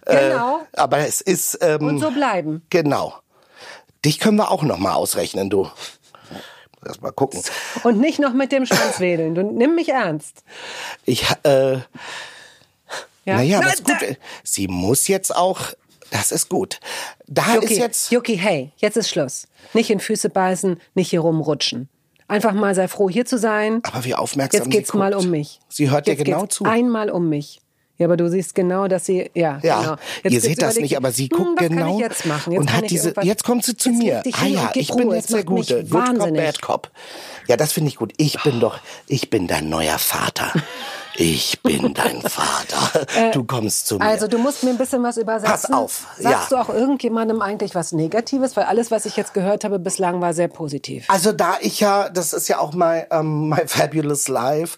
aber, 0.05 0.21
genau. 0.21 0.59
Äh, 0.73 0.77
aber 0.81 0.99
es 0.99 1.21
ist. 1.21 1.59
Ähm, 1.61 1.87
und 1.87 1.99
so 2.01 2.11
bleiben. 2.11 2.63
Genau. 2.71 3.15
Dich 4.05 4.19
können 4.19 4.37
wir 4.37 4.51
auch 4.51 4.63
noch 4.63 4.79
mal 4.79 4.95
ausrechnen, 4.95 5.49
du. 5.51 5.71
Erst 6.85 7.01
mal 7.03 7.13
gucken. 7.13 7.41
Und 7.85 8.01
nicht 8.01 8.19
noch 8.19 8.33
mit 8.33 8.51
dem 8.51 8.67
Schwanz 8.67 8.99
wedeln. 8.99 9.37
Du 9.37 9.43
nimm 9.43 9.77
mich 9.77 9.91
ernst. 9.91 10.43
Ich, 11.05 11.25
äh, 11.45 11.75
Ja? 11.75 11.81
naja, 13.25 13.61
Na, 13.63 13.69
ist 13.71 13.85
gut. 13.85 14.17
Sie 14.43 14.67
muss 14.67 15.07
jetzt 15.07 15.37
auch, 15.37 15.61
das 16.12 16.31
ist 16.31 16.48
gut. 16.48 16.79
Da 17.27 17.55
Yuki, 17.57 17.72
ist 17.72 17.79
jetzt, 17.79 18.12
Yuki, 18.12 18.37
hey, 18.37 18.70
jetzt 18.77 18.96
ist 18.96 19.09
Schluss. 19.09 19.48
Nicht 19.72 19.90
in 19.90 19.98
Füße 19.98 20.29
beißen, 20.29 20.79
nicht 20.94 21.11
hier 21.11 21.20
rumrutschen. 21.20 21.88
Einfach 22.29 22.53
mal 22.53 22.75
sei 22.75 22.87
froh, 22.88 23.11
hier 23.11 23.27
zu 23.27 23.38
sein. 23.38 23.81
aber 23.83 24.05
wie 24.05 24.14
aufmerksam 24.14 24.62
Jetzt 24.62 24.70
geht's 24.70 24.92
sie 24.92 24.98
mal 24.98 25.14
um 25.14 25.31
mich. 25.31 25.61
Sie 25.68 25.90
hört 25.90 26.07
Jetzt 26.07 26.20
dir 26.20 26.25
genau 26.25 26.46
zu. 26.46 26.64
Einmal 26.64 27.11
um 27.11 27.29
mich. 27.29 27.61
Ja, 27.98 28.07
aber 28.07 28.16
du 28.16 28.29
siehst 28.29 28.55
genau, 28.55 28.88
dass 28.88 29.07
sie, 29.07 29.31
ja, 29.35 29.61
Ja, 29.62 29.81
genau. 29.81 29.96
ihr 30.25 30.31
jetzt 30.31 30.42
seht 30.44 30.62
das 30.62 30.77
nicht, 30.77 30.92
ich, 30.92 30.96
aber 30.96 31.12
sie 31.12 31.29
hm, 31.29 31.37
guckt 31.37 31.61
was 31.61 31.68
genau 31.68 31.83
kann 31.83 31.94
ich 31.94 32.01
jetzt 32.01 32.27
machen? 32.27 32.53
Jetzt 32.53 32.61
und 32.61 32.72
hat 32.72 32.90
diese. 32.90 33.14
Jetzt 33.22 33.44
kommt 33.44 33.64
sie 33.64 33.77
zu 33.77 33.90
Jetzt 33.90 33.98
mir. 33.98 34.22
Ah 34.40 34.46
ja, 34.46 34.70
ich 34.75 34.88
bin 34.94 35.09
Ruhe. 35.09 35.16
jetzt 35.16 35.27
Es 35.27 35.37
der 35.37 35.44
Gute. 35.44 35.85
Good 35.85 36.18
Cop. 36.18 36.35
Bad 36.35 36.62
Cop. 36.62 36.90
Ja, 37.48 37.57
das 37.57 37.72
finde 37.72 37.88
ich 37.88 37.96
gut. 37.96 38.12
Ich 38.16 38.42
bin 38.42 38.61
doch, 38.61 38.81
ich 39.09 39.31
bin 39.31 39.46
dein 39.46 39.68
neuer 39.68 39.98
Vater. 39.98 40.53
Ich 41.16 41.61
bin 41.62 41.94
dein 41.94 42.22
Vater. 42.29 43.07
Du 43.33 43.44
kommst 43.44 43.87
zu 43.87 43.98
mir. 43.98 44.05
Also 44.05 44.29
du 44.29 44.38
musst 44.38 44.62
mir 44.64 44.70
ein 44.70 44.79
bisschen 44.79 45.03
was 45.03 45.16
übersetzen. 45.16 45.51
Pass 45.53 45.70
auf, 45.70 46.07
Sagst 46.18 46.51
ja. 46.51 46.57
du 46.57 46.62
auch 46.62 46.75
irgendjemandem 46.75 47.42
eigentlich 47.42 47.75
was 47.75 47.92
Negatives? 47.92 48.57
Weil 48.57 48.64
alles, 48.64 48.90
was 48.90 49.05
ich 49.05 49.16
jetzt 49.16 49.35
gehört 49.35 49.64
habe, 49.64 49.79
bislang 49.79 50.20
war 50.20 50.35
sehr 50.35 50.48
positiv. 50.48 51.05
Also 51.09 51.33
da 51.33 51.57
ich 51.61 51.81
ja, 51.81 52.09
das 52.09 52.33
ist 52.33 52.48
ja 52.48 52.59
auch 52.59 52.72
mein, 52.72 53.05
ähm, 53.11 53.51
my 53.51 53.66
fabulous 53.66 54.29
life, 54.29 54.77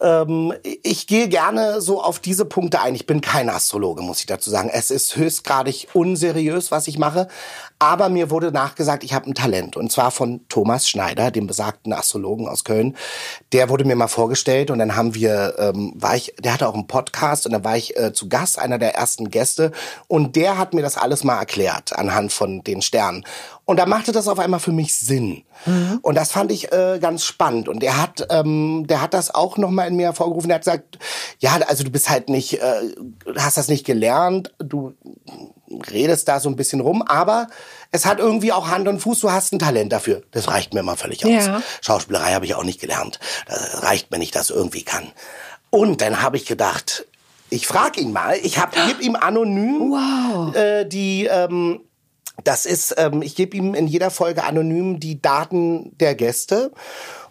ähm, 0.00 0.52
ich 0.82 1.06
gehe 1.06 1.28
gerne 1.28 1.80
so 1.80 2.02
auf 2.02 2.18
diese 2.18 2.44
Punkte 2.44 2.80
ein. 2.80 2.94
Ich 2.94 3.06
bin 3.06 3.20
kein 3.20 3.48
Astrologe, 3.48 4.02
muss 4.02 4.20
ich 4.20 4.26
dazu 4.26 4.50
sagen. 4.50 4.70
Es 4.72 4.90
ist 4.90 5.16
höchstgradig 5.16 5.88
unseriös, 5.92 6.70
was 6.70 6.88
ich 6.88 6.98
mache. 6.98 7.28
Aber 7.78 8.08
mir 8.08 8.30
wurde 8.30 8.52
nachgesagt, 8.52 9.04
ich 9.04 9.12
habe 9.12 9.28
ein 9.30 9.34
Talent. 9.34 9.76
Und 9.76 9.92
zwar 9.92 10.10
von 10.10 10.40
Thomas 10.48 10.88
Schneider, 10.88 11.30
dem 11.30 11.46
besagten 11.46 11.92
Astrologen 11.92 12.48
aus 12.48 12.64
Köln. 12.64 12.96
Der 13.52 13.68
wurde 13.68 13.84
mir 13.84 13.96
mal 13.96 14.08
vorgestellt 14.08 14.70
und 14.70 14.78
dann 14.78 14.96
haben 14.96 15.14
wir, 15.14 15.56
ähm, 15.58 15.92
war 15.94 16.16
ich, 16.16 16.34
der 16.38 16.54
hatte 16.54 16.68
auch 16.68 16.74
einen 16.74 16.86
Podcast 16.86 17.44
und 17.44 17.52
dann 17.52 17.64
war 17.64 17.76
ich 17.76 17.96
äh, 17.96 18.12
zu 18.12 18.28
Gast, 18.28 18.58
einer 18.58 18.78
der 18.78 18.94
ersten 18.94 19.30
Gäste. 19.30 19.72
Und 20.08 20.36
der 20.36 20.56
hat 20.56 20.72
mir 20.72 20.82
das 20.82 20.96
alles 20.96 21.22
mal 21.22 21.38
erklärt 21.38 21.96
anhand 21.98 22.32
von 22.32 22.62
den 22.62 22.80
Sternen. 22.80 23.24
Und 23.66 23.78
da 23.78 23.86
machte 23.86 24.12
das 24.12 24.28
auf 24.28 24.38
einmal 24.38 24.60
für 24.60 24.72
mich 24.72 24.94
Sinn. 24.94 25.42
Und 26.02 26.14
das 26.14 26.32
fand 26.32 26.52
ich 26.52 26.72
äh, 26.72 26.98
ganz 27.00 27.24
spannend. 27.24 27.68
Und 27.68 27.82
er 27.82 28.00
hat, 28.00 28.26
ähm, 28.30 28.86
der 28.86 29.02
hat 29.02 29.12
das 29.12 29.34
auch 29.34 29.58
noch 29.58 29.70
mal 29.70 29.88
in 29.88 29.96
mir 29.96 30.06
hervorgerufen. 30.06 30.50
Er 30.50 30.56
hat 30.56 30.62
gesagt, 30.62 30.98
ja, 31.40 31.58
also 31.66 31.82
du 31.82 31.90
bist 31.90 32.08
halt 32.08 32.28
nicht, 32.28 32.62
äh, 32.62 32.94
hast 33.36 33.56
das 33.56 33.68
nicht 33.68 33.84
gelernt, 33.84 34.54
du 34.58 34.94
redest 35.90 36.28
da 36.28 36.40
so 36.40 36.48
ein 36.48 36.56
bisschen 36.56 36.80
rum, 36.80 37.02
aber 37.02 37.48
es 37.90 38.06
hat 38.06 38.18
irgendwie 38.18 38.52
auch 38.52 38.68
Hand 38.68 38.88
und 38.88 39.00
Fuß, 39.00 39.20
du 39.20 39.30
hast 39.30 39.52
ein 39.52 39.58
Talent 39.58 39.92
dafür. 39.92 40.22
Das 40.30 40.48
reicht 40.48 40.74
mir 40.74 40.80
immer 40.80 40.96
völlig 40.96 41.24
aus. 41.24 41.46
Ja. 41.46 41.62
Schauspielerei 41.80 42.32
habe 42.32 42.44
ich 42.44 42.54
auch 42.54 42.64
nicht 42.64 42.80
gelernt. 42.80 43.20
Das 43.46 43.82
reicht 43.82 44.10
mir 44.10 44.18
nicht, 44.18 44.34
dass 44.34 44.50
ich 44.50 44.56
irgendwie 44.56 44.82
kann. 44.82 45.12
Und 45.70 46.00
dann 46.00 46.22
habe 46.22 46.36
ich 46.36 46.46
gedacht, 46.46 47.06
ich 47.50 47.66
frage 47.66 48.00
ihn 48.00 48.12
mal, 48.12 48.36
ich 48.42 48.58
hab, 48.58 48.72
gebe 48.72 49.02
ihm 49.02 49.16
anonym 49.16 49.90
Wow. 49.92 50.54
äh, 50.54 50.84
die, 50.84 51.26
ähm, 51.26 51.80
das 52.44 52.66
ist, 52.66 52.94
ähm, 52.98 53.22
ich 53.22 53.34
gebe 53.34 53.56
ihm 53.56 53.74
in 53.74 53.86
jeder 53.86 54.10
Folge 54.10 54.44
anonym 54.44 55.00
die 55.00 55.22
Daten 55.22 55.96
der 55.98 56.14
Gäste 56.14 56.72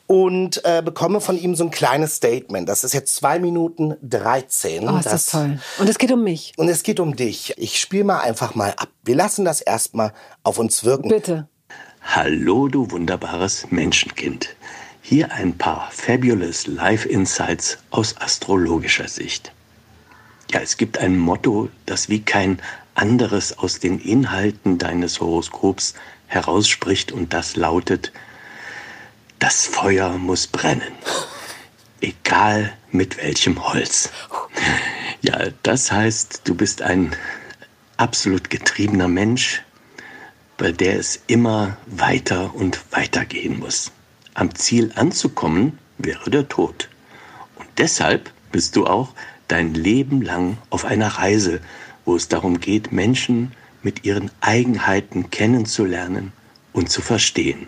und 0.08 0.64
äh, 0.66 0.82
bekomme 0.84 1.22
von 1.22 1.38
ihm 1.38 1.56
so 1.56 1.64
ein 1.64 1.72
kleines 1.72 2.16
Statement. 2.16 2.70
Das 2.70 2.84
ist 2.84 2.94
jetzt 2.94 3.16
zwei 3.16 3.40
Minuten 3.40 3.96
13. 4.04 4.88
Oh, 4.88 4.98
ist 4.98 5.06
das, 5.06 5.28
toll. 5.28 5.60
Und 5.80 5.90
es 5.90 5.98
geht 5.98 6.12
um 6.12 6.24
mich. 6.24 6.54
Und 6.58 6.70
es 6.70 6.84
geht 6.84 7.00
um 7.00 7.16
dich. 7.16 7.54
Ich 7.58 7.80
spiele 7.80 8.04
mal 8.04 8.20
einfach 8.20 8.56
mal 8.56 8.72
ab. 8.78 8.90
Wir 9.04 9.16
lassen 9.16 9.46
das 9.46 9.62
erstmal 9.62 10.14
auf 10.44 10.60
uns 10.60 10.84
wirken. 10.84 11.10
Bitte. 11.10 11.48
Hallo, 12.02 12.68
du 12.68 12.92
wunderbares 12.92 13.72
Menschenkind. 13.72 14.56
Hier 15.02 15.32
ein 15.32 15.58
paar 15.58 15.90
fabulous 15.92 16.68
Life 16.68 17.08
Insights 17.08 17.80
aus 17.90 18.16
astrologischer 18.18 19.08
Sicht. 19.08 19.52
Ja, 20.52 20.60
es 20.62 20.78
gibt 20.78 21.00
ein 21.00 21.18
Motto, 21.18 21.70
das 21.86 22.10
wie 22.10 22.22
kein 22.22 22.60
anderes 22.94 23.58
aus 23.58 23.80
den 23.80 24.00
Inhalten 24.00 24.78
deines 24.78 25.20
Horoskops 25.20 25.96
herausspricht 26.28 27.12
und 27.12 27.34
das 27.34 27.56
lautet, 27.56 28.12
das 29.46 29.68
Feuer 29.68 30.18
muss 30.18 30.48
brennen. 30.48 30.96
Egal 32.02 32.74
mit 32.92 33.18
welchem 33.18 33.64
Holz. 33.64 34.10
Ja, 35.22 35.38
das 35.62 35.92
heißt, 35.92 36.42
du 36.46 36.56
bist 36.56 36.82
ein 36.82 37.16
absolut 37.98 38.50
getriebener 38.50 39.08
Mensch, 39.08 39.62
bei 40.58 40.72
der 40.72 40.98
es 40.98 41.22
immer 41.28 41.78
weiter 41.86 42.56
und 42.56 42.80
weiter 42.90 43.24
gehen 43.24 43.60
muss. 43.60 43.92
Am 44.34 44.56
Ziel 44.56 44.92
anzukommen 44.96 45.78
wäre 46.00 46.32
der 46.32 46.50
Tod. 46.50 46.90
Und 47.56 47.68
deshalb 47.78 48.32
bist 48.52 48.76
du 48.76 48.88
auch 48.88 49.14
dein 49.48 49.76
Leben 49.76 50.24
lang 50.24 50.58
auf 50.72 50.86
einer 50.86 51.20
Reise, 51.20 51.62
wo 52.04 52.16
es 52.16 52.30
darum 52.30 52.60
geht, 52.60 52.92
Menschen 52.92 53.52
mit 53.84 54.06
ihren 54.06 54.32
Eigenheiten 54.42 55.30
kennenzulernen 55.30 56.34
und 56.74 56.90
zu 56.90 57.04
verstehen. 57.04 57.68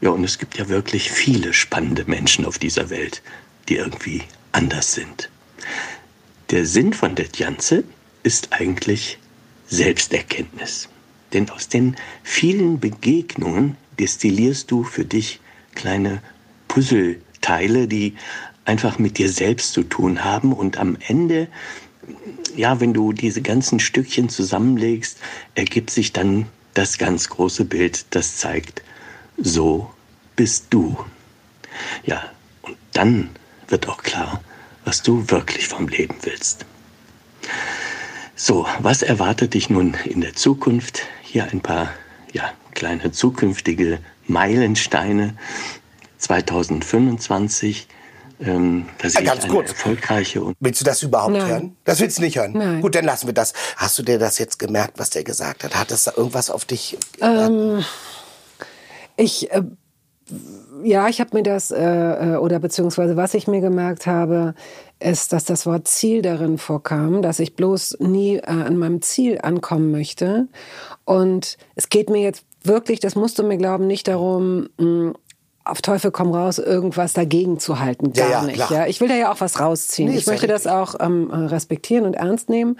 Ja, 0.00 0.10
und 0.10 0.24
es 0.24 0.38
gibt 0.38 0.58
ja 0.58 0.68
wirklich 0.68 1.10
viele 1.10 1.52
spannende 1.52 2.04
Menschen 2.04 2.44
auf 2.44 2.58
dieser 2.58 2.90
Welt, 2.90 3.22
die 3.68 3.76
irgendwie 3.76 4.22
anders 4.52 4.92
sind. 4.92 5.30
Der 6.50 6.66
Sinn 6.66 6.92
von 6.92 7.14
der 7.14 7.28
Ganze 7.28 7.84
ist 8.22 8.52
eigentlich 8.52 9.18
Selbsterkenntnis. 9.68 10.88
Denn 11.32 11.50
aus 11.50 11.68
den 11.68 11.96
vielen 12.22 12.78
Begegnungen 12.78 13.76
destillierst 13.98 14.70
du 14.70 14.84
für 14.84 15.04
dich 15.04 15.40
kleine 15.74 16.22
Puzzleteile, 16.68 17.88
die 17.88 18.14
einfach 18.64 18.98
mit 18.98 19.18
dir 19.18 19.30
selbst 19.30 19.72
zu 19.72 19.82
tun 19.82 20.24
haben 20.24 20.52
und 20.52 20.78
am 20.78 20.96
Ende, 21.06 21.48
ja, 22.54 22.80
wenn 22.80 22.92
du 22.92 23.12
diese 23.12 23.42
ganzen 23.42 23.80
Stückchen 23.80 24.28
zusammenlegst, 24.28 25.18
ergibt 25.54 25.90
sich 25.90 26.12
dann 26.12 26.46
das 26.74 26.98
ganz 26.98 27.28
große 27.28 27.64
Bild, 27.64 28.06
das 28.10 28.36
zeigt, 28.36 28.82
so 29.36 29.90
bist 30.34 30.66
du. 30.70 30.96
Ja, 32.04 32.24
und 32.62 32.76
dann 32.92 33.30
wird 33.68 33.88
auch 33.88 34.02
klar, 34.02 34.42
was 34.84 35.02
du 35.02 35.28
wirklich 35.30 35.68
vom 35.68 35.88
Leben 35.88 36.16
willst. 36.22 36.64
So, 38.34 38.66
was 38.80 39.02
erwartet 39.02 39.54
dich 39.54 39.70
nun 39.70 39.94
in 40.04 40.20
der 40.20 40.34
Zukunft? 40.34 41.02
Hier 41.22 41.44
ein 41.50 41.60
paar 41.60 41.90
ja, 42.32 42.52
kleine 42.74 43.12
zukünftige 43.12 43.98
Meilensteine. 44.26 45.36
2025 46.18 47.88
ähm, 48.38 48.86
da 48.98 49.08
sehe 49.08 49.24
Ganz 49.24 49.44
ich 49.44 49.50
kurz. 49.50 49.70
erfolgreiche 49.70 50.42
und 50.42 50.56
Willst 50.60 50.80
du 50.80 50.84
das 50.84 51.02
überhaupt 51.02 51.32
Nein. 51.32 51.46
hören? 51.46 51.76
Das 51.84 52.00
willst 52.00 52.18
du 52.18 52.22
nicht 52.22 52.36
hören? 52.36 52.52
Nein. 52.52 52.80
Gut, 52.82 52.94
dann 52.94 53.04
lassen 53.04 53.26
wir 53.26 53.32
das. 53.32 53.54
Hast 53.76 53.98
du 53.98 54.02
dir 54.02 54.18
das 54.18 54.38
jetzt 54.38 54.58
gemerkt, 54.58 54.98
was 54.98 55.10
der 55.10 55.24
gesagt 55.24 55.64
hat? 55.64 55.74
Hat 55.74 55.90
das 55.90 56.04
da 56.04 56.12
irgendwas 56.16 56.50
auf 56.50 56.66
dich? 56.66 56.98
Ähm, 57.20 57.82
ich, 59.16 59.50
äh, 59.50 59.62
ja, 60.82 61.08
ich 61.08 61.20
habe 61.20 61.36
mir 61.36 61.42
das, 61.42 61.70
äh, 61.70 62.34
äh, 62.34 62.36
oder 62.36 62.58
beziehungsweise 62.58 63.16
was 63.16 63.34
ich 63.34 63.46
mir 63.46 63.60
gemerkt 63.60 64.06
habe, 64.06 64.54
ist, 64.98 65.32
dass 65.32 65.44
das 65.44 65.66
Wort 65.66 65.88
Ziel 65.88 66.22
darin 66.22 66.58
vorkam, 66.58 67.22
dass 67.22 67.38
ich 67.38 67.54
bloß 67.54 67.98
nie 68.00 68.36
äh, 68.36 68.46
an 68.46 68.76
meinem 68.76 69.02
Ziel 69.02 69.38
ankommen 69.42 69.90
möchte. 69.90 70.48
Und 71.04 71.58
es 71.74 71.88
geht 71.88 72.10
mir 72.10 72.22
jetzt 72.22 72.44
wirklich, 72.62 73.00
das 73.00 73.14
musst 73.14 73.38
du 73.38 73.42
mir 73.42 73.58
glauben, 73.58 73.86
nicht 73.86 74.08
darum, 74.08 74.68
mh, 74.78 75.12
auf 75.66 75.82
Teufel 75.82 76.10
komm 76.12 76.32
raus, 76.32 76.58
irgendwas 76.58 77.12
dagegen 77.12 77.58
zu 77.58 77.80
halten. 77.80 78.12
Ja, 78.14 78.28
Gar 78.28 78.30
ja, 78.30 78.42
nicht. 78.42 78.54
klar. 78.54 78.72
Ja? 78.72 78.86
Ich 78.86 79.00
will 79.00 79.08
da 79.08 79.16
ja 79.16 79.32
auch 79.32 79.40
was 79.40 79.60
rausziehen. 79.60 80.08
Nee, 80.08 80.14
ich 80.14 80.20
ist 80.20 80.26
ja 80.26 80.32
möchte 80.32 80.46
das 80.46 80.66
auch 80.66 80.94
ähm, 81.00 81.30
respektieren 81.30 82.06
und 82.06 82.14
ernst 82.14 82.48
nehmen. 82.48 82.78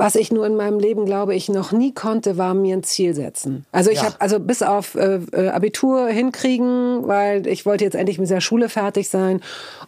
Was 0.00 0.14
ich 0.14 0.32
nur 0.32 0.46
in 0.46 0.56
meinem 0.56 0.78
Leben, 0.78 1.04
glaube 1.06 1.34
ich, 1.34 1.48
noch 1.48 1.72
nie 1.72 1.92
konnte, 1.92 2.38
war 2.38 2.54
mir 2.54 2.76
ein 2.76 2.82
Ziel 2.82 3.14
setzen. 3.14 3.66
Also 3.70 3.90
ich 3.90 3.98
Ja. 3.98 4.04
habe 4.06 4.16
also 4.20 4.40
bis 4.40 4.62
auf 4.62 4.94
äh, 4.94 5.16
äh, 5.32 5.48
Abitur 5.48 6.08
hinkriegen, 6.08 7.06
weil 7.06 7.46
ich 7.46 7.66
wollte 7.66 7.84
jetzt 7.84 7.94
endlich 7.94 8.18
mit 8.18 8.30
der 8.30 8.40
Schule 8.40 8.68
fertig 8.68 9.08
sein 9.08 9.40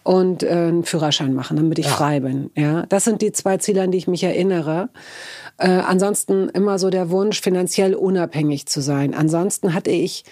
und 0.02 0.42
äh, 0.42 0.48
einen 0.50 0.84
Führerschein 0.84 1.34
machen, 1.34 1.56
damit 1.56 1.78
ich 1.78 1.86
frei 1.88 2.20
bin. 2.20 2.50
Ja, 2.54 2.84
das 2.86 3.04
sind 3.04 3.22
die 3.22 3.32
zwei 3.32 3.56
Ziele, 3.56 3.82
an 3.82 3.90
die 3.90 3.98
ich 3.98 4.06
mich 4.08 4.22
erinnere. 4.22 4.90
Äh, 5.58 5.68
ansonsten 5.68 6.48
immer 6.50 6.78
so 6.78 6.90
der 6.90 7.10
Wunsch, 7.10 7.40
finanziell 7.40 7.94
unabhängig 7.94 8.66
zu 8.66 8.80
sein. 8.80 9.14
Ansonsten 9.14 9.74
hatte 9.74 9.90
ich 9.90 10.24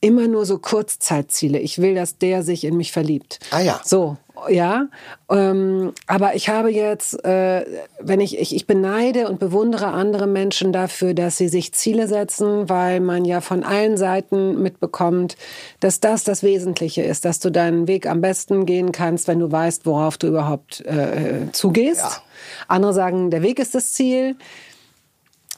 immer 0.00 0.28
nur 0.28 0.44
so 0.44 0.58
Kurzzeitziele. 0.58 1.58
Ich 1.58 1.78
will, 1.80 1.94
dass 1.94 2.18
der 2.18 2.42
sich 2.42 2.64
in 2.64 2.76
mich 2.76 2.92
verliebt. 2.92 3.38
Ah 3.50 3.60
ja. 3.60 3.80
So, 3.84 4.18
ja. 4.48 4.88
Ähm, 5.30 5.92
aber 6.06 6.34
ich 6.34 6.48
habe 6.48 6.70
jetzt, 6.70 7.24
äh, 7.24 7.64
wenn 8.00 8.20
ich, 8.20 8.38
ich, 8.38 8.54
ich 8.54 8.66
beneide 8.66 9.28
und 9.28 9.38
bewundere 9.38 9.86
andere 9.88 10.26
Menschen 10.26 10.72
dafür, 10.72 11.14
dass 11.14 11.36
sie 11.36 11.48
sich 11.48 11.72
Ziele 11.72 12.08
setzen, 12.08 12.68
weil 12.68 13.00
man 13.00 13.24
ja 13.24 13.40
von 13.40 13.64
allen 13.64 13.96
Seiten 13.96 14.60
mitbekommt, 14.62 15.36
dass 15.80 16.00
das 16.00 16.24
das 16.24 16.42
Wesentliche 16.42 17.02
ist, 17.02 17.24
dass 17.24 17.40
du 17.40 17.50
deinen 17.50 17.88
Weg 17.88 18.06
am 18.06 18.20
besten 18.20 18.66
gehen 18.66 18.92
kannst, 18.92 19.28
wenn 19.28 19.38
du 19.38 19.50
weißt, 19.50 19.86
worauf 19.86 20.18
du 20.18 20.28
überhaupt 20.28 20.80
äh, 20.86 21.50
zugehst. 21.52 22.00
Ja. 22.00 22.22
Andere 22.68 22.92
sagen, 22.92 23.30
der 23.30 23.42
Weg 23.42 23.58
ist 23.58 23.74
das 23.74 23.92
Ziel. 23.92 24.36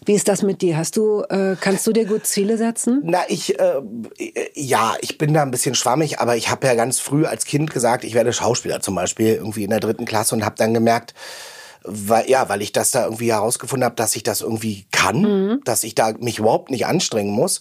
Wie 0.06 0.14
ist 0.14 0.28
das 0.28 0.42
mit 0.42 0.62
dir? 0.62 0.76
Hast 0.76 0.96
du, 0.96 1.22
äh, 1.28 1.56
kannst 1.60 1.84
du 1.86 1.92
dir 1.92 2.06
gut 2.06 2.26
Ziele 2.26 2.56
setzen? 2.56 3.00
Na, 3.04 3.24
ich, 3.28 3.58
äh, 3.58 3.82
ja, 4.54 4.94
ich 5.00 5.18
bin 5.18 5.34
da 5.34 5.42
ein 5.42 5.50
bisschen 5.50 5.74
schwammig, 5.74 6.20
aber 6.20 6.36
ich 6.36 6.48
habe 6.48 6.66
ja 6.66 6.74
ganz 6.74 7.00
früh 7.00 7.26
als 7.26 7.44
Kind 7.44 7.72
gesagt, 7.72 8.04
ich 8.04 8.14
werde 8.14 8.32
Schauspieler 8.32 8.80
zum 8.80 8.94
Beispiel, 8.94 9.34
irgendwie 9.34 9.64
in 9.64 9.70
der 9.70 9.80
dritten 9.80 10.04
Klasse 10.04 10.36
und 10.36 10.44
habe 10.44 10.54
dann 10.56 10.72
gemerkt, 10.72 11.12
weil, 11.82 12.28
ja, 12.30 12.48
weil 12.48 12.62
ich 12.62 12.72
das 12.72 12.92
da 12.92 13.04
irgendwie 13.04 13.32
herausgefunden 13.32 13.84
habe, 13.84 13.96
dass 13.96 14.14
ich 14.14 14.22
das 14.22 14.42
irgendwie 14.42 14.86
kann, 14.92 15.60
dass 15.64 15.84
ich 15.84 15.94
da 15.94 16.12
mich 16.18 16.38
überhaupt 16.38 16.70
nicht 16.70 16.86
anstrengen 16.86 17.32
muss. 17.32 17.60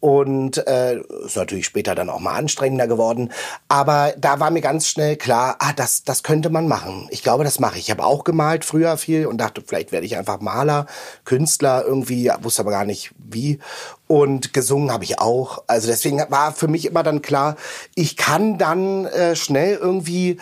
Und 0.00 0.64
äh, 0.68 1.00
ist 1.24 1.36
natürlich 1.36 1.66
später 1.66 1.96
dann 1.96 2.08
auch 2.08 2.20
mal 2.20 2.36
anstrengender 2.36 2.86
geworden. 2.86 3.32
Aber 3.66 4.14
da 4.16 4.38
war 4.38 4.50
mir 4.50 4.60
ganz 4.60 4.86
schnell 4.86 5.16
klar, 5.16 5.56
ah, 5.58 5.72
das, 5.74 6.04
das 6.04 6.22
könnte 6.22 6.50
man 6.50 6.68
machen. 6.68 7.08
Ich 7.10 7.24
glaube, 7.24 7.42
das 7.42 7.58
mache 7.58 7.78
ich. 7.78 7.86
Ich 7.86 7.90
habe 7.90 8.04
auch 8.04 8.22
gemalt 8.22 8.64
früher 8.64 8.96
viel 8.96 9.26
und 9.26 9.38
dachte, 9.38 9.62
vielleicht 9.66 9.90
werde 9.90 10.06
ich 10.06 10.16
einfach 10.16 10.40
Maler, 10.40 10.86
Künstler 11.24 11.84
irgendwie, 11.84 12.30
wusste 12.42 12.62
aber 12.62 12.70
gar 12.70 12.84
nicht 12.84 13.10
wie. 13.18 13.58
Und 14.06 14.54
gesungen 14.54 14.90
habe 14.92 15.04
ich 15.04 15.18
auch. 15.18 15.64
Also 15.66 15.88
deswegen 15.88 16.18
war 16.28 16.52
für 16.52 16.68
mich 16.68 16.86
immer 16.86 17.02
dann 17.02 17.20
klar, 17.20 17.56
ich 17.94 18.16
kann 18.16 18.56
dann 18.56 19.04
äh, 19.06 19.36
schnell 19.36 19.76
irgendwie 19.76 20.38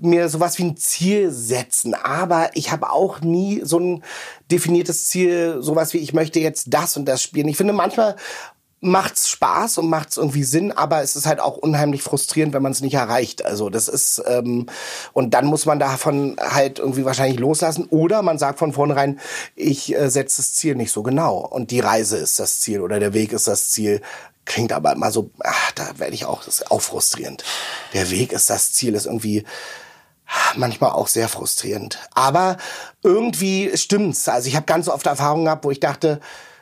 mir 0.00 0.28
sowas 0.28 0.58
wie 0.58 0.64
ein 0.64 0.76
Ziel 0.76 1.30
setzen. 1.30 1.94
Aber 1.94 2.50
ich 2.54 2.72
habe 2.72 2.90
auch 2.90 3.20
nie 3.20 3.62
so 3.64 3.78
ein 3.78 4.04
definiertes 4.50 5.06
Ziel, 5.06 5.58
sowas 5.60 5.94
wie 5.94 5.98
ich 5.98 6.12
möchte 6.12 6.40
jetzt 6.40 6.74
das 6.74 6.96
und 6.96 7.06
das 7.06 7.22
spielen. 7.22 7.48
Ich 7.48 7.56
finde 7.56 7.72
manchmal 7.72 8.16
macht's 8.86 9.28
Spaß 9.28 9.78
und 9.78 9.90
macht's 9.90 10.16
irgendwie 10.16 10.44
Sinn, 10.44 10.72
aber 10.72 11.02
es 11.02 11.16
ist 11.16 11.26
halt 11.26 11.40
auch 11.40 11.56
unheimlich 11.56 12.02
frustrierend, 12.02 12.54
wenn 12.54 12.62
man 12.62 12.72
es 12.72 12.80
nicht 12.80 12.94
erreicht. 12.94 13.44
Also 13.44 13.68
das 13.68 13.88
ist 13.88 14.22
ähm, 14.26 14.66
und 15.12 15.34
dann 15.34 15.46
muss 15.46 15.66
man 15.66 15.78
davon 15.78 16.36
halt 16.40 16.78
irgendwie 16.78 17.04
wahrscheinlich 17.04 17.38
loslassen 17.38 17.86
oder 17.90 18.22
man 18.22 18.38
sagt 18.38 18.58
von 18.58 18.72
vornherein, 18.72 19.20
ich 19.54 19.94
äh, 19.94 20.08
setze 20.08 20.38
das 20.38 20.54
Ziel 20.54 20.74
nicht 20.74 20.92
so 20.92 21.02
genau 21.02 21.38
und 21.38 21.70
die 21.70 21.80
Reise 21.80 22.16
ist 22.16 22.38
das 22.38 22.60
Ziel 22.60 22.80
oder 22.80 23.00
der 23.00 23.12
Weg 23.12 23.32
ist 23.32 23.48
das 23.48 23.68
Ziel. 23.70 24.00
Klingt 24.44 24.72
aber 24.72 24.92
immer 24.92 25.10
so, 25.10 25.30
ach, 25.42 25.72
da 25.72 25.98
werde 25.98 26.14
ich 26.14 26.24
auch, 26.24 26.44
das 26.44 26.60
ist 26.60 26.70
auch 26.70 26.80
frustrierend. 26.80 27.42
Der 27.94 28.10
Weg 28.10 28.32
ist 28.32 28.48
das 28.48 28.72
Ziel, 28.72 28.94
ist 28.94 29.06
irgendwie 29.06 29.44
manchmal 30.56 30.90
auch 30.90 31.08
sehr 31.08 31.28
frustrierend. 31.28 31.98
Aber 32.14 32.56
irgendwie 33.02 33.76
stimmt's. 33.76 34.28
Also 34.28 34.48
ich 34.48 34.56
habe 34.56 34.66
ganz 34.66 34.88
oft 34.88 35.06
Erfahrungen 35.06 35.44
gehabt, 35.46 35.64
wo 35.64 35.70
ich 35.70 35.80
dachte, 35.80 36.20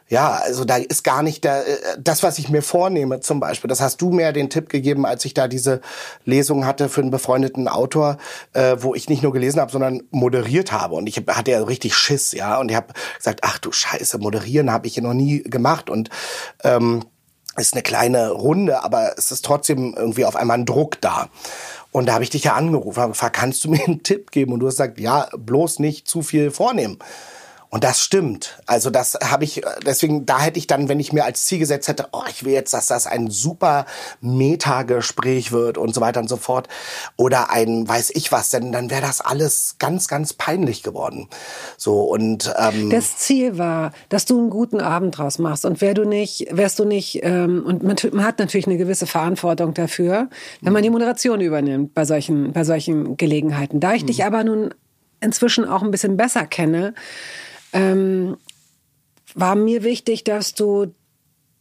ja, 0.09 0.35
also 0.35 0.65
da 0.65 0.77
ist 0.77 1.03
gar 1.03 1.23
nicht 1.23 1.45
der, 1.45 1.67
äh, 1.67 1.97
das, 1.99 2.23
was 2.23 2.39
ich 2.39 2.51
mir 2.51 2.63
vornehme 2.63 3.21
zum 3.21 3.41
Beispiel. 3.41 3.69
Das 3.69 3.81
hast 3.81 4.01
du 4.03 4.11
mir 4.11 4.33
den 4.33 4.51
Tipp 4.51 4.69
gegeben, 4.69 5.07
als 5.07 5.25
ich 5.25 5.33
da 5.33 5.49
diese 5.49 5.81
Lesung 6.25 6.67
hatte 6.67 6.89
für 6.89 7.01
einen 7.01 7.11
befreundeten 7.11 7.69
Autor, 7.69 8.19
äh, 8.53 8.77
wo 8.81 8.95
ich 8.95 9.09
nicht 9.09 9.23
nur 9.23 9.33
gelesen 9.33 9.61
habe, 9.61 9.73
sondern 9.73 10.03
moderiert 10.11 10.73
habe. 10.73 10.95
Und 10.95 11.07
ich 11.07 11.17
hatte 11.29 11.53
ja 11.53 11.63
richtig 11.63 11.97
Schiss, 11.97 12.33
ja. 12.33 12.59
Und 12.59 12.71
ich 12.71 12.77
habe 12.77 12.93
gesagt, 13.17 13.41
ach 13.43 13.59
du 13.59 13.73
Scheiße, 13.73 14.19
moderieren 14.19 14.71
habe 14.71 14.87
ich 14.87 14.97
ja 14.97 15.03
noch 15.03 15.15
nie 15.15 15.43
gemacht. 15.43 15.89
Und 15.89 16.11
ähm, 16.63 17.05
ist 17.57 17.75
eine 17.75 17.83
kleine 17.83 18.31
Runde, 18.31 18.83
aber 18.83 19.17
es 19.17 19.31
ist 19.31 19.45
trotzdem 19.45 19.95
irgendwie 19.97 20.25
auf 20.25 20.37
einmal 20.37 20.59
ein 20.59 20.67
Druck 20.67 21.01
da. 21.01 21.29
Und 21.93 22.07
da 22.07 22.15
habe 22.15 22.25
ich 22.25 22.31
dich 22.31 22.45
ja 22.45 22.55
angerufen, 22.55 23.01
habe 23.01 23.13
gefragt, 23.13 23.37
kannst 23.37 23.65
du 23.65 23.71
mir 23.71 23.85
einen 23.85 24.03
Tipp 24.03 24.33
geben? 24.33 24.53
Und 24.53 24.61
du 24.61 24.67
hast 24.67 24.75
gesagt, 24.75 24.99
ja, 24.99 25.29
bloß 25.37 25.79
nicht 25.79 26.09
zu 26.09 26.23
viel 26.23 26.51
vornehmen. 26.51 26.99
Und 27.75 27.83
das 27.83 27.99
stimmt. 27.99 28.63
Also 28.67 28.89
das 28.89 29.19
habe 29.21 29.43
ich, 29.43 29.61
deswegen, 29.85 30.27
da 30.27 30.41
hätte 30.41 30.61
ich 30.61 30.69
dann, 30.69 30.89
wenn 30.89 31.01
ich 31.01 31.13
mir 31.13 31.25
als 31.25 31.45
Ziel 31.45 31.59
gesetzt 31.59 31.89
hätte, 31.89 32.07
oh, 32.13 32.23
ich 32.31 32.45
will 32.45 32.53
jetzt, 32.53 32.73
dass 32.73 32.87
das 32.87 33.09
ein 33.09 33.31
super 33.31 33.87
Meta-Gespräch 34.21 35.51
wird 35.51 35.77
und 35.77 35.93
so 35.93 36.01
weiter 36.01 36.21
und 36.21 36.29
so 36.29 36.37
fort. 36.37 36.69
Oder 37.17 37.51
ein 37.51 37.89
weiß 37.89 38.13
ich 38.15 38.31
was, 38.31 38.51
denn 38.51 38.71
dann 38.71 38.91
wäre 38.91 39.03
das 39.03 39.21
alles 39.21 39.75
ganz, 39.81 40.07
ganz 40.07 40.35
peinlich 40.35 40.85
geworden. 40.85 41.27
So 41.77 42.03
und 42.03 42.55
ähm, 42.57 42.91
Das 42.91 43.17
Ziel 43.17 43.59
war, 43.59 43.91
dass 44.09 44.25
du 44.25 44.39
einen 44.39 44.51
guten 44.51 44.81
Abend 44.81 45.19
draus 45.19 45.41
machst. 45.41 45.65
Und 45.65 45.81
wär 45.81 45.95
du 45.95 46.05
nicht, 46.05 46.47
wärst 46.53 46.79
du 46.79 46.85
nicht, 46.85 47.25
ähm, 47.25 47.65
und 47.67 47.83
man, 47.83 47.97
man 48.13 48.25
hat 48.25 48.39
natürlich 48.39 48.69
eine 48.69 48.77
gewisse 48.77 49.09
Verantwortung 49.09 49.75
dafür, 49.75 50.29
wenn 50.61 50.73
man 50.73 50.85
die 50.85 50.91
Moderation 50.91 51.41
übernimmt 51.41 51.93
bei 51.93 52.05
solchen, 52.05 52.53
bei 52.53 52.63
solchen 52.63 53.17
Gelegenheiten. 53.17 53.81
Da 53.81 53.95
ich 53.95 54.07
dich 54.07 54.25
aber 54.25 54.45
nun 54.45 54.73
inzwischen 55.21 55.65
auch 55.65 55.83
ein 55.83 55.91
bisschen 55.91 56.17
besser 56.17 56.47
kenne, 56.47 56.95
ähm, 57.75 58.37
war 59.35 59.55
mir 59.57 59.83
wichtig, 59.83 60.25
dass 60.25 60.55
du 60.55 60.95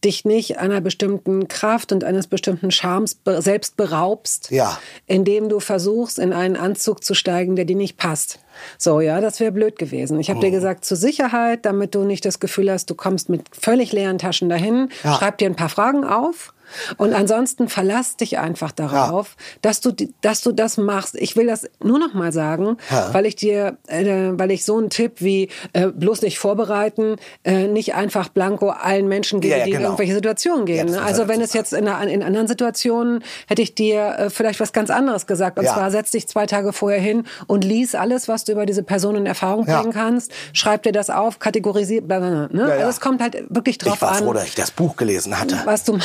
dich 0.04 0.24
nicht 0.26 0.58
einer 0.58 0.80
bestimmten 0.82 1.48
Kraft 1.48 1.90
und 1.90 2.04
eines 2.04 2.26
bestimmten 2.26 2.70
Charmes 2.70 3.18
selbst 3.38 3.76
beraubst, 3.78 4.50
Ja. 4.50 4.78
indem 5.06 5.48
du 5.48 5.60
versuchst, 5.60 6.18
in 6.18 6.32
einen 6.34 6.56
Anzug 6.56 7.02
zu 7.02 7.14
steigen, 7.14 7.56
der 7.56 7.64
dir 7.64 7.74
nicht 7.76 7.96
passt. 7.96 8.38
So, 8.78 9.00
ja, 9.00 9.20
das 9.22 9.40
wäre 9.40 9.50
blöd 9.50 9.78
gewesen. 9.78 10.20
Ich 10.20 10.28
habe 10.30 10.40
dir 10.40 10.50
gesagt, 10.50 10.84
zur 10.84 10.96
Sicherheit, 10.98 11.64
damit 11.64 11.94
du 11.94 12.04
nicht 12.04 12.24
das 12.26 12.38
Gefühl 12.38 12.70
hast, 12.70 12.90
du 12.90 12.94
kommst 12.94 13.28
mit 13.30 13.44
völlig 13.58 13.92
leeren 13.92 14.18
Taschen 14.18 14.48
dahin, 14.50 14.90
Ja. 15.02 15.14
schreib 15.16 15.38
dir 15.38 15.46
ein 15.48 15.56
paar 15.56 15.70
Fragen 15.70 16.04
auf. 16.04 16.52
Und 16.96 17.14
ansonsten 17.14 17.68
verlass 17.68 18.16
dich 18.16 18.38
einfach 18.38 18.72
darauf, 18.72 19.36
dass 19.62 19.80
du 19.80 19.92
dass 20.20 20.40
du 20.42 20.52
das 20.52 20.76
machst. 20.76 21.14
Ich 21.16 21.36
will 21.36 21.46
das 21.46 21.66
nur 21.82 21.98
noch 21.98 22.14
mal 22.14 22.32
sagen, 22.32 22.76
Ja. 22.90 23.12
weil 23.12 23.26
ich 23.26 23.36
dir, 23.36 23.78
äh, 23.88 24.04
weil 24.32 24.50
ich 24.50 24.64
so 24.64 24.76
einen 24.78 24.90
Tipp 24.90 25.20
wie 25.20 25.48
äh, 25.72 25.88
bloß 25.88 26.22
nicht 26.22 26.38
vorbereiten, 26.38 27.16
äh, 27.44 27.66
nicht 27.68 27.94
einfach 27.94 28.28
blanko 28.28 28.68
allen 28.70 29.08
Menschen 29.08 29.40
gebe, 29.40 29.52
Ja, 29.52 29.58
ja, 29.58 29.64
die 29.64 29.70
in 29.70 29.76
genau. 29.78 29.88
irgendwelche 29.90 30.14
Situationen 30.14 30.66
Ja, 30.66 30.82
gehen. 30.84 30.90
ne? 30.92 31.02
also 31.02 31.22
man 31.22 31.28
wenn 31.30 31.40
es 31.40 31.52
jetzt 31.52 31.72
in, 31.72 31.86
einer, 31.88 32.06
in 32.10 32.22
anderen 32.22 32.48
Situationen 32.48 33.22
hätte 33.46 33.62
ich 33.62 33.74
dir 33.74 34.16
äh, 34.18 34.30
vielleicht 34.30 34.60
was 34.60 34.72
ganz 34.72 34.90
anderes 34.90 35.26
gesagt. 35.26 35.58
Und 35.58 35.64
Ja. 35.64 35.74
zwar 35.74 35.90
setz 35.90 36.10
dich 36.10 36.26
zwei 36.28 36.46
Tage 36.46 36.72
vorher 36.72 37.00
hin 37.00 37.24
und 37.46 37.64
lies 37.64 37.94
alles, 37.94 38.28
was 38.28 38.44
du 38.44 38.52
über 38.52 38.66
diese 38.66 38.82
Person 38.82 39.16
in 39.16 39.26
Erfahrung 39.26 39.66
Ja. 39.66 39.78
bringen 39.80 39.92
kannst. 39.92 40.32
Schreib 40.52 40.82
dir 40.82 40.92
das 40.92 41.10
auf, 41.10 41.38
kategorisier, 41.38 42.00
bla, 42.02 42.18
bla, 42.18 42.30
bla, 42.30 42.48
ne? 42.50 42.60
Ja, 42.62 42.68
ja. 42.68 42.74
Also 42.76 42.88
es 42.90 43.00
kommt 43.00 43.20
halt 43.22 43.44
wirklich 43.48 43.78
drauf 43.78 43.94
ich 43.96 44.02
war 44.02 44.12
an, 44.12 44.24
froh, 44.24 44.32
dass 44.32 44.44
ich 44.44 44.54
das 44.54 44.70
Buch 44.70 44.96
gelesen 44.96 45.38
hatte. 45.38 45.60
was 45.64 45.84
du 45.84 45.98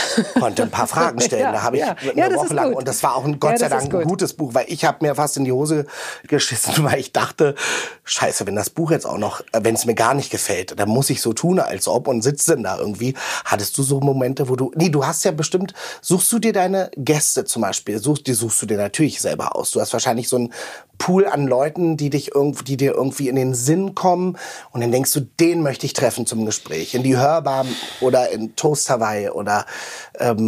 konnte 0.50 0.64
ein 0.64 0.72
paar 0.72 0.88
Fragen 0.88 1.20
stellen. 1.22 1.40
Ja, 1.40 1.52
da 1.54 1.64
habe 1.64 1.78
ich 1.78 1.84
ja. 1.84 1.96
eine 2.02 2.16
Ja, 2.16 2.28
das 2.28 2.38
Woche 2.38 2.46
ist 2.48 2.54
lang 2.54 2.70
gut. 2.70 2.80
und 2.80 2.88
das 2.88 3.02
war 3.02 3.16
auch 3.16 3.24
ein 3.24 3.40
Gott 3.40 3.60
sei 3.60 3.70
Dank 3.70 3.84
ein 3.84 3.90
gut. 3.90 4.04
gutes 4.04 4.34
Buch, 4.34 4.54
weil 4.54 4.66
ich 4.68 4.84
habe 4.84 5.06
mir 5.06 5.16
fast 5.16 5.38
in 5.38 5.46
die 5.46 5.52
Hose 5.52 5.86
geschissen, 6.28 6.74
weil 6.84 7.00
ich 7.00 7.14
dachte, 7.14 7.56
Scheiße, 8.04 8.46
wenn 8.46 8.56
das 8.56 8.70
Buch 8.70 8.92
jetzt 8.92 9.06
auch 9.06 9.18
noch, 9.18 9.42
äh, 9.54 9.62
wenn 9.64 9.76
es 9.76 9.86
mir 9.86 9.96
gar 9.96 10.14
nicht 10.14 10.32
gefällt, 10.32 10.78
dann 10.78 10.90
muss 10.90 11.10
ich 11.10 11.22
so 11.22 11.32
tun, 11.32 11.60
als 11.60 11.88
ob 11.88 12.08
und 12.08 12.22
sitze 12.24 12.56
denn 12.56 12.64
da 12.64 12.78
irgendwie. 12.78 13.14
Hattest 13.46 13.78
du 13.78 13.84
so 13.84 14.02
Momente, 14.02 14.50
wo 14.50 14.56
du, 14.56 14.72
nee, 14.76 14.90
du 14.90 15.06
hast 15.06 15.24
ja 15.24 15.32
bestimmt, 15.32 15.74
suchst 16.02 16.32
du 16.32 16.40
dir 16.40 16.52
deine 16.52 16.92
Gäste 16.98 17.46
zum 17.46 17.62
Beispiel, 17.62 18.00
suchst, 18.00 18.28
die 18.28 18.34
suchst 18.34 18.62
du 18.62 18.66
dir 18.66 18.78
natürlich 18.78 19.22
selber 19.22 19.56
aus. 19.56 19.72
Du 19.72 19.80
hast 19.80 19.94
wahrscheinlich 19.94 20.28
so 20.28 20.36
einen 20.36 20.54
Pool 20.98 21.26
an 21.26 21.48
Leuten, 21.48 21.96
die 21.96 22.10
dich 22.10 22.36
irgendwie, 22.36 22.64
die 22.66 22.78
dir 22.78 22.94
irgendwie 22.94 23.30
in 23.30 23.38
den 23.38 23.56
Sinn 23.56 23.96
kommen 23.96 24.38
und 24.72 24.82
dann 24.82 24.92
denkst 24.92 25.14
du, 25.14 25.22
den 25.22 25.64
möchte 25.64 25.86
ich 25.86 25.94
treffen 25.94 26.26
zum 26.26 26.46
Gespräch. 26.46 26.94
In 26.94 27.04
die 27.04 27.18
Hörbar 27.18 27.66
oder 28.02 28.30
in 28.32 28.56
Toast 28.58 28.90
Hawaii 28.90 29.30
oder 29.30 29.66
ähm, 30.20 30.39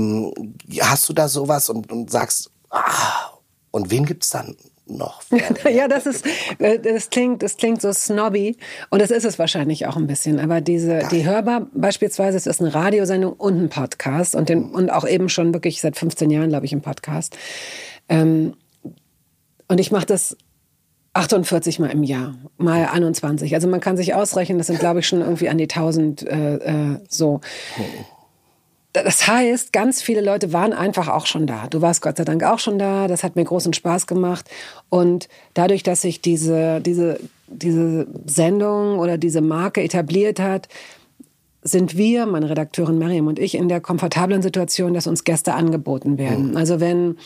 hast 0.82 1.10
du 1.10 1.14
da 1.14 1.28
sowas 1.28 1.70
und, 1.70 1.92
und 1.92 2.12
sagst, 2.12 2.52
ah, 2.70 3.32
und 3.72 3.92
wen 3.92 4.06
gibt's 4.06 4.30
dann 4.30 4.56
noch? 4.86 5.22
Ja, 5.70 5.88
das 5.88 6.06
ist, 6.06 6.26
äh, 6.60 6.80
das 6.80 7.10
klingt, 7.10 7.44
das 7.44 7.58
klingt 7.58 7.82
so 7.82 7.92
snobby 7.94 8.58
und 8.90 9.02
das 9.02 9.12
ist 9.12 9.26
es 9.26 9.40
wahrscheinlich 9.40 9.88
auch 9.88 9.96
ein 9.96 10.08
bisschen. 10.08 10.40
Aber 10.40 10.62
diese, 10.62 11.04
die 11.12 11.26
Hörbar 11.26 11.68
beispielsweise, 11.74 12.38
es 12.38 12.48
ist 12.48 12.62
eine 12.62 12.74
Radiosendung 12.74 13.34
und 13.34 13.58
ein 13.58 13.70
Podcast 13.70 14.36
und 14.36 14.50
den, 14.50 14.72
und 14.72 14.90
auch 14.90 15.08
eben 15.08 15.30
schon 15.30 15.54
wirklich 15.54 15.82
seit 15.82 15.98
15 15.98 16.30
Jahren, 16.30 16.50
glaube 16.50 16.66
ich, 16.66 16.74
im 16.74 16.82
Podcast. 16.82 17.38
Ähm, 18.10 18.56
und 19.68 19.80
ich 19.80 19.92
mache 19.92 20.06
das 20.06 20.36
48 21.14 21.80
Mal 21.80 21.92
im 21.92 22.04
Jahr, 22.04 22.36
mal 22.58 22.86
21. 22.86 23.54
Also 23.54 23.68
man 23.68 23.82
kann 23.82 23.98
sich 23.98 24.14
ausrechnen, 24.14 24.58
das 24.58 24.68
sind, 24.68 24.80
glaube 24.80 25.00
ich, 25.00 25.08
schon 25.08 25.22
irgendwie 25.22 25.50
an 25.50 25.58
die 25.58 25.70
1000 25.70 26.24
äh, 26.28 26.56
äh, 26.56 27.00
so. 27.10 27.42
Das 28.94 29.28
heißt, 29.28 29.72
ganz 29.72 30.02
viele 30.02 30.22
Leute 30.22 30.52
waren 30.52 30.74
einfach 30.74 31.08
auch 31.08 31.26
schon 31.26 31.48
da. 31.48 31.68
Du 31.68 31.82
warst 31.82 32.02
Gott 32.02 32.18
sei 32.18 32.26
Dank 32.26 32.44
auch 32.44 32.60
schon 32.60 32.78
da. 32.78 33.08
Das 33.08 33.24
hat 33.24 33.36
mir 33.36 33.46
großen 33.46 33.74
Spaß 33.74 34.06
gemacht. 34.06 34.50
Und 34.90 35.30
dadurch, 35.54 35.84
dass 35.84 36.02
sich 36.02 36.22
diese, 36.22 36.82
diese, 36.82 37.20
diese 37.48 38.08
Sendung 38.26 39.00
oder 39.00 39.18
diese 39.18 39.42
Marke 39.42 39.82
etabliert 39.82 40.40
hat, 40.40 40.68
sind 41.64 41.96
wir, 41.96 42.26
meine 42.26 42.50
Redakteurin 42.50 42.98
Mariam 42.98 43.28
und 43.28 43.40
ich, 43.40 43.56
in 43.56 43.70
der 43.70 43.82
komfortablen 43.82 44.42
Situation, 44.42 44.94
dass 44.94 45.08
uns 45.08 45.24
Gäste 45.24 45.54
angeboten 45.54 46.18
werden. 46.18 46.58
Also 46.58 46.80
wenn 46.80 47.18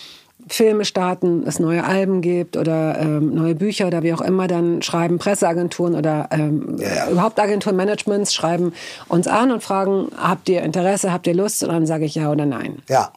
Filme 0.47 0.85
starten, 0.85 1.43
es 1.47 1.59
neue 1.59 1.83
Alben 1.83 2.21
gibt 2.21 2.55
oder 2.55 2.99
ähm, 2.99 3.33
neue 3.33 3.55
Bücher 3.55 3.87
oder 3.87 4.03
wie 4.03 4.13
auch 4.13 4.21
immer, 4.21 4.47
dann 4.47 4.81
schreiben 4.81 5.17
Presseagenturen 5.17 5.95
oder 5.95 6.29
ähm, 6.31 6.77
überhaupt 7.11 7.39
Agenturen, 7.39 7.75
Managements 7.75 8.33
schreiben 8.33 8.73
uns 9.07 9.27
an 9.27 9.51
und 9.51 9.63
fragen, 9.63 10.09
habt 10.17 10.47
ihr 10.49 10.61
Interesse, 10.61 11.11
habt 11.11 11.25
ihr 11.25 11.33
Lust? 11.33 11.63
Und 11.63 11.69
dann 11.69 11.87
sage 11.87 12.05
ich 12.05 12.15
ja 12.15 12.31
oder 12.31 12.45
nein. 12.45 12.83
Ja. 12.89 13.11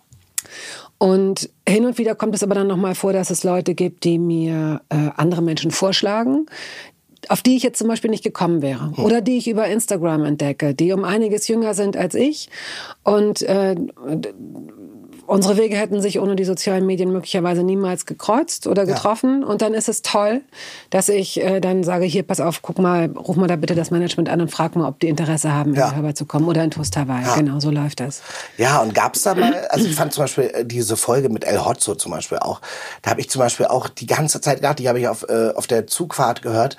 Und 0.96 1.50
hin 1.68 1.86
und 1.86 1.98
wieder 1.98 2.14
kommt 2.14 2.34
es 2.34 2.42
aber 2.42 2.54
dann 2.54 2.66
nochmal 2.66 2.94
vor, 2.94 3.12
dass 3.12 3.30
es 3.30 3.44
Leute 3.44 3.74
gibt, 3.74 4.04
die 4.04 4.18
mir 4.18 4.80
äh, 4.88 5.10
andere 5.16 5.42
Menschen 5.42 5.70
vorschlagen, 5.70 6.46
auf 7.28 7.42
die 7.42 7.56
ich 7.56 7.62
jetzt 7.62 7.78
zum 7.78 7.88
Beispiel 7.88 8.10
nicht 8.10 8.24
gekommen 8.24 8.62
wäre. 8.62 8.92
Oder 8.96 9.20
die 9.20 9.38
ich 9.38 9.48
über 9.48 9.66
Instagram 9.66 10.24
entdecke, 10.24 10.74
die 10.74 10.92
um 10.92 11.04
einiges 11.04 11.46
jünger 11.46 11.74
sind 11.74 11.96
als 11.96 12.14
ich. 12.14 12.48
Und 13.04 13.42
äh, 13.42 13.76
unsere 15.28 15.56
Wege 15.56 15.76
hätten 15.76 16.00
sich 16.00 16.18
ohne 16.18 16.34
die 16.36 16.44
sozialen 16.44 16.86
Medien 16.86 17.12
möglicherweise 17.12 17.62
niemals 17.62 18.06
gekreuzt 18.06 18.66
oder 18.66 18.86
getroffen. 18.86 19.44
Und 19.44 19.62
dann 19.62 19.74
ist 19.74 19.88
es 19.88 20.02
toll, 20.02 20.40
dass 20.90 21.08
ich 21.08 21.40
äh, 21.40 21.60
dann 21.60 21.84
sage, 21.84 22.04
hier, 22.06 22.22
pass 22.22 22.40
auf, 22.40 22.62
guck 22.62 22.78
mal, 22.78 23.06
ruf 23.16 23.36
mal 23.36 23.46
da 23.46 23.56
bitte 23.56 23.74
das 23.74 23.90
Management 23.90 24.28
an 24.28 24.40
und 24.40 24.50
frag 24.50 24.74
mal, 24.74 24.88
ob 24.88 24.98
die 25.00 25.08
Interesse 25.08 25.52
haben, 25.52 25.74
Ja. 25.74 25.88
in 25.90 25.96
Hörbar 25.96 26.14
zu 26.14 26.24
kommen 26.24 26.48
oder 26.48 26.64
in 26.64 26.70
Toast 26.70 26.96
Hawaii. 26.96 27.24
Genau, 27.36 27.60
so 27.60 27.70
läuft 27.70 28.00
das. 28.00 28.22
Ja, 28.56 28.80
und 28.80 28.94
gab's 28.94 29.22
da 29.22 29.34
mal, 29.34 29.54
also 29.68 29.86
ich 29.86 29.94
fand 29.94 30.12
zum 30.12 30.24
Beispiel 30.24 30.44
äh, 30.54 30.64
diese 30.64 30.96
Folge 30.96 31.28
mit 31.28 31.44
El 31.44 31.64
Hotzo 31.64 31.94
zum 31.94 32.12
Beispiel 32.12 32.38
auch, 32.38 32.60
da 33.02 33.10
habe 33.10 33.20
ich 33.20 33.28
zum 33.30 33.40
Beispiel 33.40 33.66
auch 33.66 33.88
die 33.88 34.06
ganze 34.06 34.40
Zeit 34.40 34.56
gedacht, 34.56 34.78
die 34.78 34.88
habe 34.88 34.98
ich 34.98 35.08
auf, 35.08 35.24
äh, 35.28 35.50
auf 35.54 35.66
der 35.66 35.86
Zugfahrt 35.86 36.42
gehört 36.42 36.76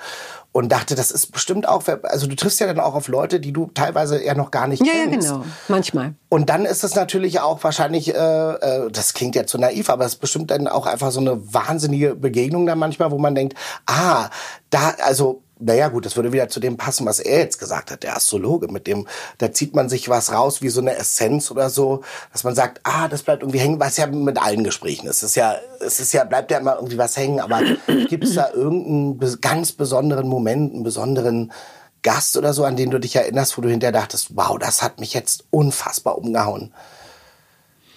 und 0.52 0.70
dachte, 0.72 0.94
das 0.96 1.10
ist 1.12 1.30
bestimmt 1.32 1.68
auch, 1.68 1.84
also 2.02 2.26
du 2.26 2.34
triffst 2.34 2.58
ja 2.60 2.66
dann 2.66 2.80
auch 2.80 2.94
auf 2.94 3.06
Leute, 3.08 3.38
die 3.38 3.52
du 3.52 3.70
teilweise 3.72 4.22
ja 4.24 4.34
noch 4.34 4.50
gar 4.50 4.66
nicht 4.66 4.84
Ja, 4.84 4.92
ja, 4.92 5.06
kennst. 5.06 5.28
genau. 5.28 5.44
Manchmal. 5.68 6.14
Und 6.28 6.50
dann 6.50 6.64
ist 6.64 6.82
es 6.82 6.94
natürlich 6.96 7.40
auch 7.40 7.62
wahrscheinlich, 7.62 8.12
äh, 8.14 8.18
äh, 8.18 8.90
das 8.90 9.14
klingt 9.14 9.36
ja 9.36 9.46
zu 9.46 9.58
naiv, 9.58 9.90
aber 9.90 10.04
es 10.04 10.14
ist 10.14 10.20
bestimmt 10.20 10.50
dann 10.50 10.66
auch 10.66 10.86
einfach 10.86 11.12
so 11.12 11.20
eine 11.20 11.54
wahnsinnige 11.54 12.16
Begegnung 12.16 12.66
dann 12.66 12.78
manchmal, 12.78 13.10
wo 13.12 13.18
man 13.18 13.34
denkt, 13.34 13.54
ah, 13.86 14.28
da, 14.70 14.94
also, 15.04 15.42
naja 15.60 15.88
gut, 15.88 16.06
das 16.06 16.16
würde 16.16 16.32
wieder 16.32 16.48
zu 16.48 16.60
dem 16.60 16.76
passen, 16.76 17.06
was 17.06 17.20
er 17.20 17.38
jetzt 17.38 17.58
gesagt 17.58 17.90
hat, 17.90 18.02
der 18.02 18.16
Astrologe, 18.16 18.68
mit 18.68 18.86
dem, 18.86 19.06
da 19.38 19.52
zieht 19.52 19.74
man 19.74 19.88
sich 19.88 20.08
was 20.08 20.32
raus, 20.32 20.62
wie 20.62 20.68
so 20.68 20.80
eine 20.80 20.96
Essenz 20.96 21.50
oder 21.50 21.70
so, 21.70 22.02
dass 22.32 22.44
man 22.44 22.54
sagt, 22.54 22.80
ah, 22.84 23.08
das 23.08 23.22
bleibt 23.22 23.42
irgendwie 23.42 23.58
hängen, 23.58 23.80
was 23.80 23.96
ja 23.96 24.06
mit 24.06 24.40
allen 24.40 24.64
Gesprächen 24.64 25.06
ist. 25.06 25.22
Es 25.22 25.30
ist 25.30 25.36
ja, 25.36 25.56
es 25.80 26.00
ist 26.00 26.12
ja, 26.12 26.24
bleibt 26.24 26.50
ja 26.50 26.58
immer 26.58 26.76
irgendwie 26.76 26.98
was 26.98 27.16
hängen, 27.16 27.40
aber 27.40 27.60
gibt 28.08 28.24
es 28.24 28.34
da 28.34 28.50
irgendeinen 28.52 29.40
ganz 29.40 29.72
besonderen 29.72 30.28
Moment, 30.28 30.74
einen 30.74 30.82
besonderen 30.82 31.52
Gast 32.02 32.36
oder 32.36 32.54
so, 32.54 32.64
an 32.64 32.76
den 32.76 32.90
du 32.90 32.98
dich 32.98 33.16
erinnerst, 33.16 33.56
wo 33.58 33.62
du 33.62 33.68
hinterher 33.68 33.92
dachtest, 33.92 34.36
wow, 34.36 34.58
das 34.58 34.82
hat 34.82 35.00
mich 35.00 35.14
jetzt 35.14 35.44
unfassbar 35.50 36.16
umgehauen. 36.16 36.72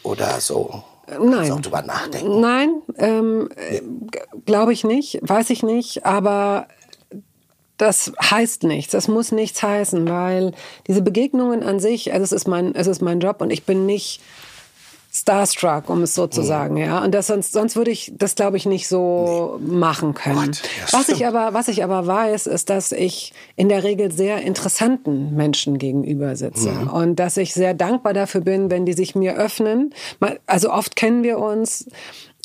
Oder 0.03 0.41
so. 0.41 0.83
Nein. 1.07 1.51
Auch 1.51 1.59
drüber 1.59 1.81
nachdenken. 1.81 2.39
Nein, 2.39 2.81
ähm, 2.97 3.49
glaube 4.45 4.73
ich 4.73 4.83
nicht, 4.83 5.19
weiß 5.21 5.49
ich 5.49 5.63
nicht, 5.63 6.05
aber 6.05 6.67
das 7.77 8.11
heißt 8.21 8.63
nichts, 8.63 8.91
das 8.91 9.07
muss 9.07 9.31
nichts 9.31 9.63
heißen, 9.63 10.07
weil 10.07 10.53
diese 10.87 11.01
Begegnungen 11.01 11.63
an 11.63 11.79
sich, 11.79 12.13
also 12.13 12.23
es 12.23 12.31
ist 12.31 12.47
mein, 12.47 12.75
es 12.75 12.87
ist 12.87 13.01
mein 13.01 13.19
Job 13.19 13.41
und 13.41 13.49
ich 13.51 13.63
bin 13.63 13.85
nicht 13.85 14.21
starstruck, 15.15 15.89
um 15.91 16.01
es 16.01 16.15
so 16.15 16.25
zu 16.25 16.41
sagen, 16.41 16.75
ja. 16.75 17.03
Und 17.03 17.13
das 17.13 17.27
sonst, 17.27 17.53
sonst 17.53 17.75
würde 17.75 17.91
ich 17.91 18.11
das, 18.17 18.33
glaube 18.33 18.57
ich, 18.57 18.65
nicht 18.65 18.87
so 18.87 19.59
machen 19.63 20.15
können. 20.15 20.47
Gott, 20.53 20.61
was 20.91 21.09
ich 21.09 21.27
aber, 21.27 21.53
was 21.53 21.67
ich 21.67 21.83
aber 21.83 22.07
weiß, 22.07 22.47
ist, 22.47 22.71
dass 22.71 22.91
ich 22.91 23.31
in 23.55 23.69
der 23.69 23.83
Regel 23.83 24.11
sehr 24.11 24.41
interessanten 24.41 25.35
Menschen 25.35 25.77
gegenüber 25.77 26.35
sitze 26.35 26.71
Mhm. 26.71 26.87
und 26.89 27.15
dass 27.17 27.37
ich 27.37 27.53
sehr 27.53 27.75
dankbar 27.75 28.13
dafür 28.13 28.41
bin, 28.41 28.71
wenn 28.71 28.87
die 28.87 28.93
sich 28.93 29.13
mir 29.13 29.35
öffnen. 29.35 29.93
Also 30.47 30.71
oft 30.71 30.95
kennen 30.95 31.21
wir 31.21 31.37
uns. 31.37 31.85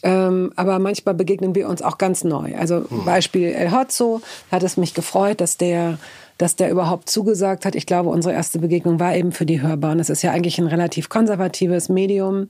Ähm, 0.03 0.53
aber 0.55 0.79
manchmal 0.79 1.15
begegnen 1.15 1.55
wir 1.55 1.69
uns 1.69 1.83
auch 1.83 1.99
ganz 1.99 2.23
neu. 2.25 2.57
Also 2.57 2.85
Mhm. 2.89 3.05
Beispiel 3.05 3.49
El 3.49 3.73
Hotzo 3.73 4.21
hat 4.51 4.63
es 4.63 4.77
mich 4.77 4.95
gefreut, 4.95 5.41
dass 5.41 5.57
der 5.57 5.99
dass 6.39 6.57
der 6.57 6.71
überhaupt 6.71 7.11
zugesagt 7.11 7.65
hat. 7.65 7.75
Ich 7.75 7.85
glaube, 7.85 8.09
unsere 8.11 8.33
erste 8.35 8.59
Begegnung 8.61 8.99
war 9.01 9.15
eben 9.15 9.33
für 9.33 9.45
die 9.45 9.61
Hörbahn. 9.61 9.99
Es 10.01 10.09
ist 10.09 10.23
ja 10.23 10.31
eigentlich 10.31 10.59
ein 10.59 10.67
relativ 10.69 11.09
konservatives 11.09 11.89
Medium 11.89 12.49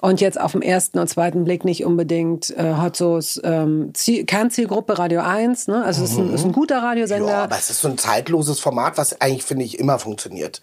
und 0.00 0.20
jetzt 0.20 0.40
auf 0.40 0.52
den 0.52 0.62
ersten 0.62 0.98
und 1.00 1.08
zweiten 1.08 1.44
Blick 1.44 1.64
nicht 1.64 1.84
unbedingt 1.84 2.50
äh, 2.56 2.74
Hotzos 2.80 3.40
ähm, 3.44 3.90
Ziel, 3.94 4.24
Kernzielgruppe 4.24 4.98
Radio 4.98 5.20
1. 5.20 5.66
Ne? 5.66 5.84
Also 5.84 6.04
es 6.04 6.12
ist 6.12 6.18
ein, 6.18 6.32
ist 6.32 6.44
ein 6.44 6.52
guter 6.52 6.78
Radiosender. 6.82 7.28
Ja, 7.28 7.44
aber 7.44 7.56
es 7.56 7.70
ist 7.70 7.80
so 7.80 7.88
ein 7.88 7.98
zeitloses 7.98 8.60
Format, 8.60 8.96
was 8.98 9.20
eigentlich, 9.20 9.42
finde 9.42 9.64
ich, 9.64 9.78
immer 9.80 9.98
funktioniert. 9.98 10.60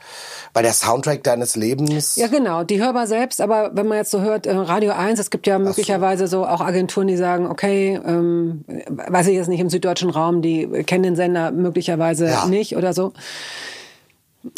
Weil 0.54 0.64
der 0.64 0.74
Soundtrack 0.74 1.24
deines 1.24 1.58
Lebens. 1.58 2.16
Ja, 2.16 2.28
genau, 2.28 2.64
die 2.64 2.82
hörbar 2.82 3.06
selbst, 3.06 3.42
aber 3.42 3.72
wenn 3.74 3.88
man 3.88 3.98
jetzt 3.98 4.12
so 4.12 4.22
hört, 4.22 4.46
äh, 4.48 4.56
Radio 4.56 4.94
1, 4.94 5.20
es 5.20 5.30
gibt 5.30 5.46
ja 5.46 5.60
möglicherweise 5.60 6.28
so 6.28 6.46
auch 6.46 6.62
Agenturen, 6.62 7.08
die 7.08 7.18
sagen, 7.18 7.48
okay, 7.48 8.00
ähm, 8.06 8.64
weiß 8.88 9.28
ich 9.28 9.36
jetzt 9.36 9.50
nicht, 9.50 9.60
im 9.60 9.70
süddeutschen 9.70 10.10
Raum, 10.10 10.42
die 10.42 10.68
kennen 10.86 11.04
den 11.04 11.16
Sender 11.18 11.52
möglicherweise 11.52 12.28
Ja. 12.28 12.46
nicht 12.46 12.61
oder 12.76 12.94
so. 12.94 13.14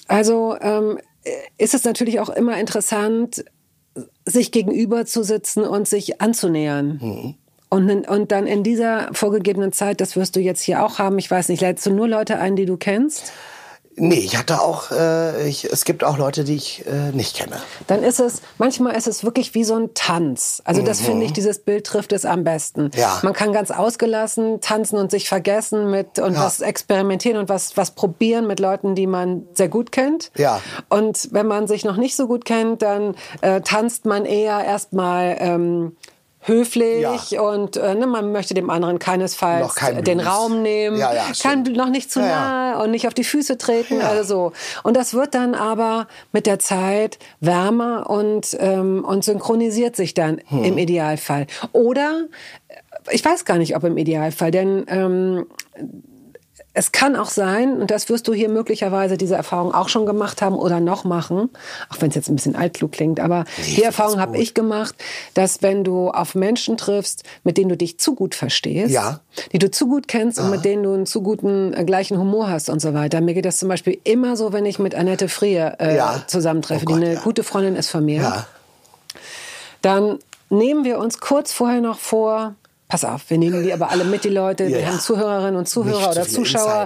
Also 0.07 0.55
ähm, 0.61 0.99
ist 1.57 1.73
es 1.73 1.83
natürlich 1.83 2.19
auch 2.19 2.29
immer 2.29 2.57
interessant, 2.59 3.43
sich 4.25 4.51
gegenüber 4.51 5.05
zu 5.05 5.23
sitzen 5.23 5.63
und 5.63 5.87
sich 5.87 6.21
anzunähern. 6.21 6.99
Und, 7.69 7.89
in- 7.89 8.05
und 8.05 8.31
dann 8.31 8.47
in 8.47 8.63
dieser 8.63 9.13
vorgegebenen 9.13 9.71
Zeit, 9.71 10.01
das 10.01 10.15
wirst 10.15 10.35
du 10.35 10.39
jetzt 10.39 10.61
hier 10.61 10.83
auch 10.83 10.99
haben, 10.99 11.17
ich 11.17 11.29
weiß 11.29 11.49
nicht, 11.49 11.61
lädst 11.61 11.85
du 11.85 11.91
nur 11.91 12.07
Leute 12.07 12.37
ein, 12.39 12.55
die 12.55 12.65
du 12.65 12.77
kennst? 12.77 13.33
Nee, 13.95 14.19
ich 14.19 14.37
hatte 14.37 14.61
auch, 14.61 14.91
äh, 14.91 15.47
ich, 15.47 15.65
es 15.65 15.85
gibt 15.85 16.03
auch 16.03 16.17
Leute, 16.17 16.43
die 16.43 16.55
ich 16.55 16.85
äh, 16.87 17.11
nicht 17.11 17.35
kenne. 17.35 17.57
dann 17.87 18.03
ist 18.03 18.19
es, 18.19 18.41
manchmal 18.57 18.95
ist 18.95 19.07
es 19.07 19.23
wirklich 19.23 19.53
wie 19.53 19.63
so 19.63 19.75
ein 19.75 19.93
Tanz. 19.93 20.61
Also 20.65 20.81
das 20.81 21.01
finde 21.01 21.25
ich, 21.25 21.33
dieses 21.33 21.59
Bild 21.59 21.85
trifft 21.85 22.11
es 22.11 22.25
am 22.25 22.43
besten. 22.43 22.85
Mhm. 22.85 22.91
Ja. 22.95 23.19
Man 23.21 23.33
kann 23.33 23.53
ganz 23.53 23.71
ausgelassen 23.71 24.61
tanzen 24.61 24.97
und 24.97 25.11
sich 25.11 25.29
vergessen 25.29 25.91
mit 25.91 26.19
und 26.19 26.37
was 26.37 26.61
experimentieren 26.61 27.37
und 27.37 27.49
was, 27.49 27.77
was 27.77 27.91
probieren 27.91 28.47
mit 28.47 28.59
Leuten, 28.59 28.95
die 28.95 29.07
man 29.07 29.47
sehr 29.53 29.69
gut 29.69 29.91
kennt. 29.91 30.31
Ja. 30.37 30.61
Und 30.89 31.29
wenn 31.31 31.47
man 31.47 31.67
sich 31.67 31.85
noch 31.85 31.97
nicht 31.97 32.15
so 32.15 32.27
gut 32.27 32.45
kennt, 32.45 32.81
dann 32.81 33.15
äh, 33.41 33.61
tanzt 33.61 34.05
man 34.05 34.25
eher 34.25 34.63
erstmal 34.63 35.37
ähm, 35.39 35.95
höflich 36.43 37.01
Ja. 37.31 37.41
und 37.41 37.77
äh, 37.77 37.95
ne, 37.95 38.05
man 38.07 38.31
möchte 38.31 38.53
dem 38.53 38.69
anderen 38.69 38.99
keinesfalls 38.99 39.75
kein 39.75 40.03
den. 40.03 40.19
Raum 40.19 40.61
nehmen, 40.61 40.97
Ja, 40.97 41.13
ja, 41.13 41.23
kann 41.41 41.63
stimmt. 41.65 41.75
noch 41.77 41.89
nicht 41.89 42.11
zu 42.11 42.19
nahe 42.19 42.81
und 42.83 42.91
nicht 42.91 43.07
auf 43.07 43.13
die 43.13 43.23
Füße 43.23 43.57
treten, 43.57 44.01
also 44.01 44.23
so. 44.23 44.51
Und 44.83 44.95
das 44.97 45.13
wird 45.13 45.35
dann 45.35 45.55
aber 45.55 46.07
mit 46.31 46.45
der 46.45 46.59
Zeit 46.59 47.19
wärmer 47.39 48.09
und, 48.09 48.55
ähm, 48.59 49.03
und 49.05 49.23
synchronisiert 49.23 49.95
sich 49.95 50.13
dann 50.13 50.39
Hm. 50.47 50.63
im 50.63 50.77
Idealfall. 50.77 51.47
Oder, 51.71 52.25
äh, 52.67 52.75
ich 53.11 53.23
weiß 53.23 53.45
gar 53.45 53.57
nicht, 53.57 53.75
ob 53.75 53.83
im 53.83 53.97
Idealfall, 53.97 54.51
denn 54.51 54.85
ähm, 54.87 55.45
es 56.75 56.91
kann 56.91 57.15
auch 57.15 57.29
sein, 57.29 57.79
und 57.79 57.91
das 57.91 58.09
wirst 58.09 58.27
du 58.27 58.33
hier 58.33 58.49
möglicherweise 58.49 59.15
diese 59.17 59.35
Erfahrung 59.35 59.73
auch 59.73 59.89
schon 59.89 60.07
gemacht 60.07 60.41
haben 60.41 60.55
oder 60.55 60.79
noch 60.79 61.03
machen, 61.03 61.49
auch 61.89 61.97
wenn 62.01 62.09
es 62.09 62.15
jetzt 62.15 62.29
ein 62.29 62.35
bisschen 62.35 62.55
altklug 62.55 62.91
klingt, 62.91 63.19
aber 63.19 63.45
Nee, 63.57 63.75
die 63.75 63.83
Erfahrung 63.83 64.19
habe 64.19 64.37
ich 64.39 64.55
gemacht, 64.55 64.95
dass 65.35 65.61
wenn 65.61 65.83
du 65.83 66.09
auf 66.09 66.33
Menschen 66.33 66.75
triffst, 66.77 67.23
mit 67.43 67.57
denen 67.57 67.69
du 67.69 67.77
dich 67.77 67.99
zu 67.99 68.15
gut 68.15 68.33
verstehst, 68.33 68.91
Ja. 68.91 69.19
die 69.51 69.59
du 69.59 69.69
zu 69.69 69.87
gut 69.87 70.07
kennst 70.07 70.39
und 70.39 70.49
mit 70.49 70.65
denen 70.65 70.81
du 70.81 70.93
einen 70.93 71.05
zu 71.05 71.21
guten 71.21 71.73
äh, 71.73 71.83
gleichen 71.85 72.17
Humor 72.17 72.49
hast 72.49 72.69
und 72.69 72.79
so 72.81 72.93
weiter. 72.95 73.21
Mir 73.21 73.35
geht 73.35 73.45
das 73.45 73.57
zum 73.57 73.69
Beispiel 73.69 73.99
immer 74.03 74.35
so, 74.35 74.51
wenn 74.51 74.65
ich 74.65 74.79
mit 74.79 74.95
Annette 74.95 75.29
Frier 75.29 75.75
äh, 75.79 75.95
Ja. 75.97 76.23
zusammentreffe, 76.25 76.81
Oh 76.83 76.85
Gott, 76.93 77.01
die 77.01 77.05
eine 77.05 77.13
ja. 77.15 77.19
gute 77.21 77.43
Freundin 77.43 77.75
ist 77.75 77.89
von 77.89 78.03
mir 78.03 78.45
dann 79.81 80.19
nehmen 80.49 80.85
wir 80.85 80.97
uns 80.99 81.19
kurz 81.19 81.51
vorher 81.51 81.81
noch 81.81 81.99
vor, 81.99 82.55
pass 82.93 83.05
auf, 83.05 83.27
wir 83.31 83.39
nehmen 83.39 83.63
die 83.63 83.73
aber 83.73 83.89
alle 83.89 84.03
mit, 84.03 84.23
die 84.23 84.29
Leute, 84.29 84.65
Ja, 84.65 84.69
wir 84.69 84.79
ja. 84.81 84.87
haben 84.89 84.99
Zuhörerinnen 84.99 85.55
und 85.55 85.67
Zuhörer 85.67 86.09
Nicht 86.09 86.11
oder 86.11 86.27
Zuschauer. 86.27 86.85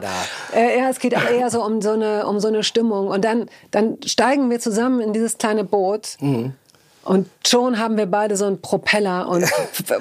Äh, 0.55 0.79
ja, 0.79 0.89
es 0.89 0.99
geht 0.99 1.13
auch 1.17 1.29
eher 1.29 1.49
so 1.49 1.61
um 1.61 1.81
so 1.81 1.91
eine, 1.91 2.25
um 2.25 2.39
so 2.39 2.47
eine 2.47 2.63
Stimmung. 2.63 3.07
Und 3.09 3.25
dann, 3.25 3.49
dann 3.71 3.97
steigen 4.05 4.49
wir 4.49 4.61
zusammen 4.61 5.01
in 5.01 5.11
dieses 5.11 5.37
kleine 5.37 5.65
Boot. 5.65 6.15
Mhm. 6.21 6.53
Und 7.03 7.27
schon 7.45 7.77
haben 7.77 7.97
wir 7.97 8.05
beide 8.05 8.37
so 8.37 8.45
einen 8.45 8.61
Propeller 8.61 9.27
und 9.27 9.43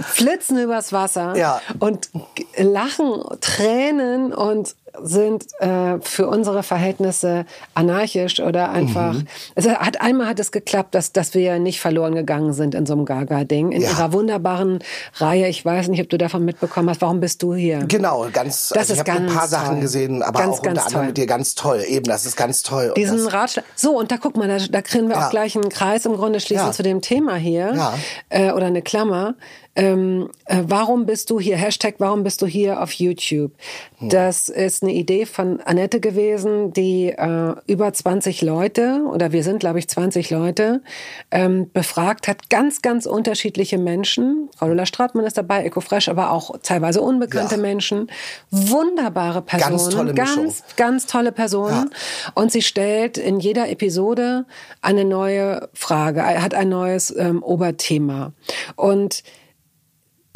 flitzen 0.03 0.59
übers 0.61 0.93
Wasser 0.93 1.37
Ja. 1.37 1.61
und 1.81 2.09
lachen, 2.57 3.25
tränen 3.41 4.33
und 4.33 4.77
sind 5.03 5.47
äh, 5.61 5.99
für 6.01 6.27
unsere 6.29 6.63
Verhältnisse 6.63 7.45
anarchisch 7.75 8.41
oder 8.41 8.71
einfach. 8.71 9.15
Mhm. 9.15 9.27
Es 9.55 9.69
hat 9.69 10.01
einmal 10.01 10.29
hat 10.29 10.41
es 10.41 10.53
geklappt, 10.53 10.95
dass 10.95 11.13
dass 11.13 11.35
wir 11.35 11.59
nicht 11.59 11.81
verloren 11.81 12.15
gegangen 12.15 12.53
sind 12.53 12.75
in 12.75 12.87
so 12.87 12.95
einem 12.95 13.05
Gaga-Ding 13.05 13.73
in 13.73 13.83
Ja. 13.83 13.91
ihrer 13.91 14.13
wunderbaren 14.13 14.79
Reihe. 15.17 15.49
Ich 15.49 15.65
weiß 15.65 15.89
nicht, 15.89 16.01
ob 16.03 16.09
du 16.09 16.19
davon 16.19 16.45
mitbekommen 16.45 16.89
hast. 16.91 17.01
Warum 17.01 17.21
bist 17.21 17.43
du 17.43 17.55
hier? 17.55 17.81
Genau, 17.87 18.27
ganz. 18.33 18.69
Das 18.71 18.79
also 18.91 18.93
ist 18.95 19.03
ich 19.09 19.15
habe 19.15 19.23
ein 19.27 19.35
paar 19.35 19.49
Sachen 19.49 19.73
toll. 19.75 19.81
gesehen, 19.81 20.23
aber 20.23 20.41
Ganz, 20.41 20.59
auch 20.59 20.63
ganz 20.63 20.79
unter 20.79 20.87
anderem 20.87 21.07
mit 21.07 21.17
dir 21.17 21.27
ganz 21.27 21.55
toll. 21.55 21.83
Eben, 21.87 22.05
das 22.05 22.27
ist 22.27 22.37
ganz 22.37 22.63
toll. 22.63 22.93
Diesen 22.97 23.27
Ratschlag. 23.27 23.65
So, 23.75 23.99
und 23.99 24.11
da 24.11 24.17
guck 24.17 24.37
mal, 24.37 24.49
da, 24.49 24.59
da 24.71 24.83
können 24.83 25.09
wir 25.09 25.17
Ja. 25.17 25.27
auch 25.27 25.31
gleich 25.31 25.57
einen 25.57 25.69
Kreis 25.69 26.05
im 26.07 26.17
Grunde 26.17 26.41
schließen 26.41 26.67
Ja. 26.67 26.73
zu 26.73 26.83
dem 26.83 27.01
Thema 27.01 27.37
hier. 27.37 27.75
Ja. 27.75 27.95
Äh, 28.29 28.53
oder 28.53 28.67
eine 28.67 28.83
Klammer. 28.83 29.35
Ähm, 29.77 30.31
äh, 30.47 30.63
warum 30.67 31.05
bist 31.05 31.29
du 31.29 31.39
hier? 31.39 31.57
Hashtag, 31.57 31.97
warum 31.99 32.23
bist 32.25 32.41
du 32.41 32.47
hier 32.47 32.83
auf 32.83 32.93
YouTube? 32.93 33.53
Hm. 33.99 34.09
Das 34.09 34.49
ist 34.49 34.83
eine 34.83 34.93
Idee 34.93 35.27
von 35.27 35.61
Annette 35.61 36.01
gewesen, 36.01 36.73
die 36.73 37.11
äh, 37.11 37.55
über 37.67 37.93
20 37.93 38.41
Leute, 38.41 39.03
oder 39.13 39.33
wir 39.33 39.45
sind, 39.45 39.61
glaube 39.61 39.79
ich, 39.79 39.89
20 39.89 40.31
Leute, 40.31 40.83
ähm, 41.31 41.71
befragt 41.73 42.27
hat. 42.27 42.49
Ganz, 42.49 42.81
ganz 42.81 43.05
unterschiedliche 43.05 43.77
Menschen. 43.77 44.49
Frau 44.57 44.69
Lola 44.69 44.87
Stratmann 44.87 45.27
ist 45.27 45.37
dabei, 45.37 45.65
Ecofresh, 45.65 46.09
aber 46.09 46.31
auch 46.31 46.57
teilweise 46.63 47.03
unbekannte 47.03 47.57
Ja. 47.57 47.61
Menschen. 47.61 48.11
Wunderbare 48.51 49.43
Personen. 49.43 49.77
Ganz 49.77 49.89
tolle 49.91 50.13
Mischung. 50.15 50.45
Ganz, 50.45 50.65
ganz 50.77 51.07
tolle 51.07 51.33
Personen. 51.33 51.91
Und 52.35 52.51
sie 52.51 52.63
stellt 52.63 53.19
in 53.19 53.41
jeder 53.41 53.69
Episode 53.69 54.47
eine 54.81 55.05
neue 55.05 55.69
Frage, 55.75 56.21
er 56.21 56.43
hat 56.43 56.55
ein 56.55 56.71
neues 56.71 57.15
ähm, 57.15 57.43
Oberthema. 57.43 58.33
Und 58.77 59.23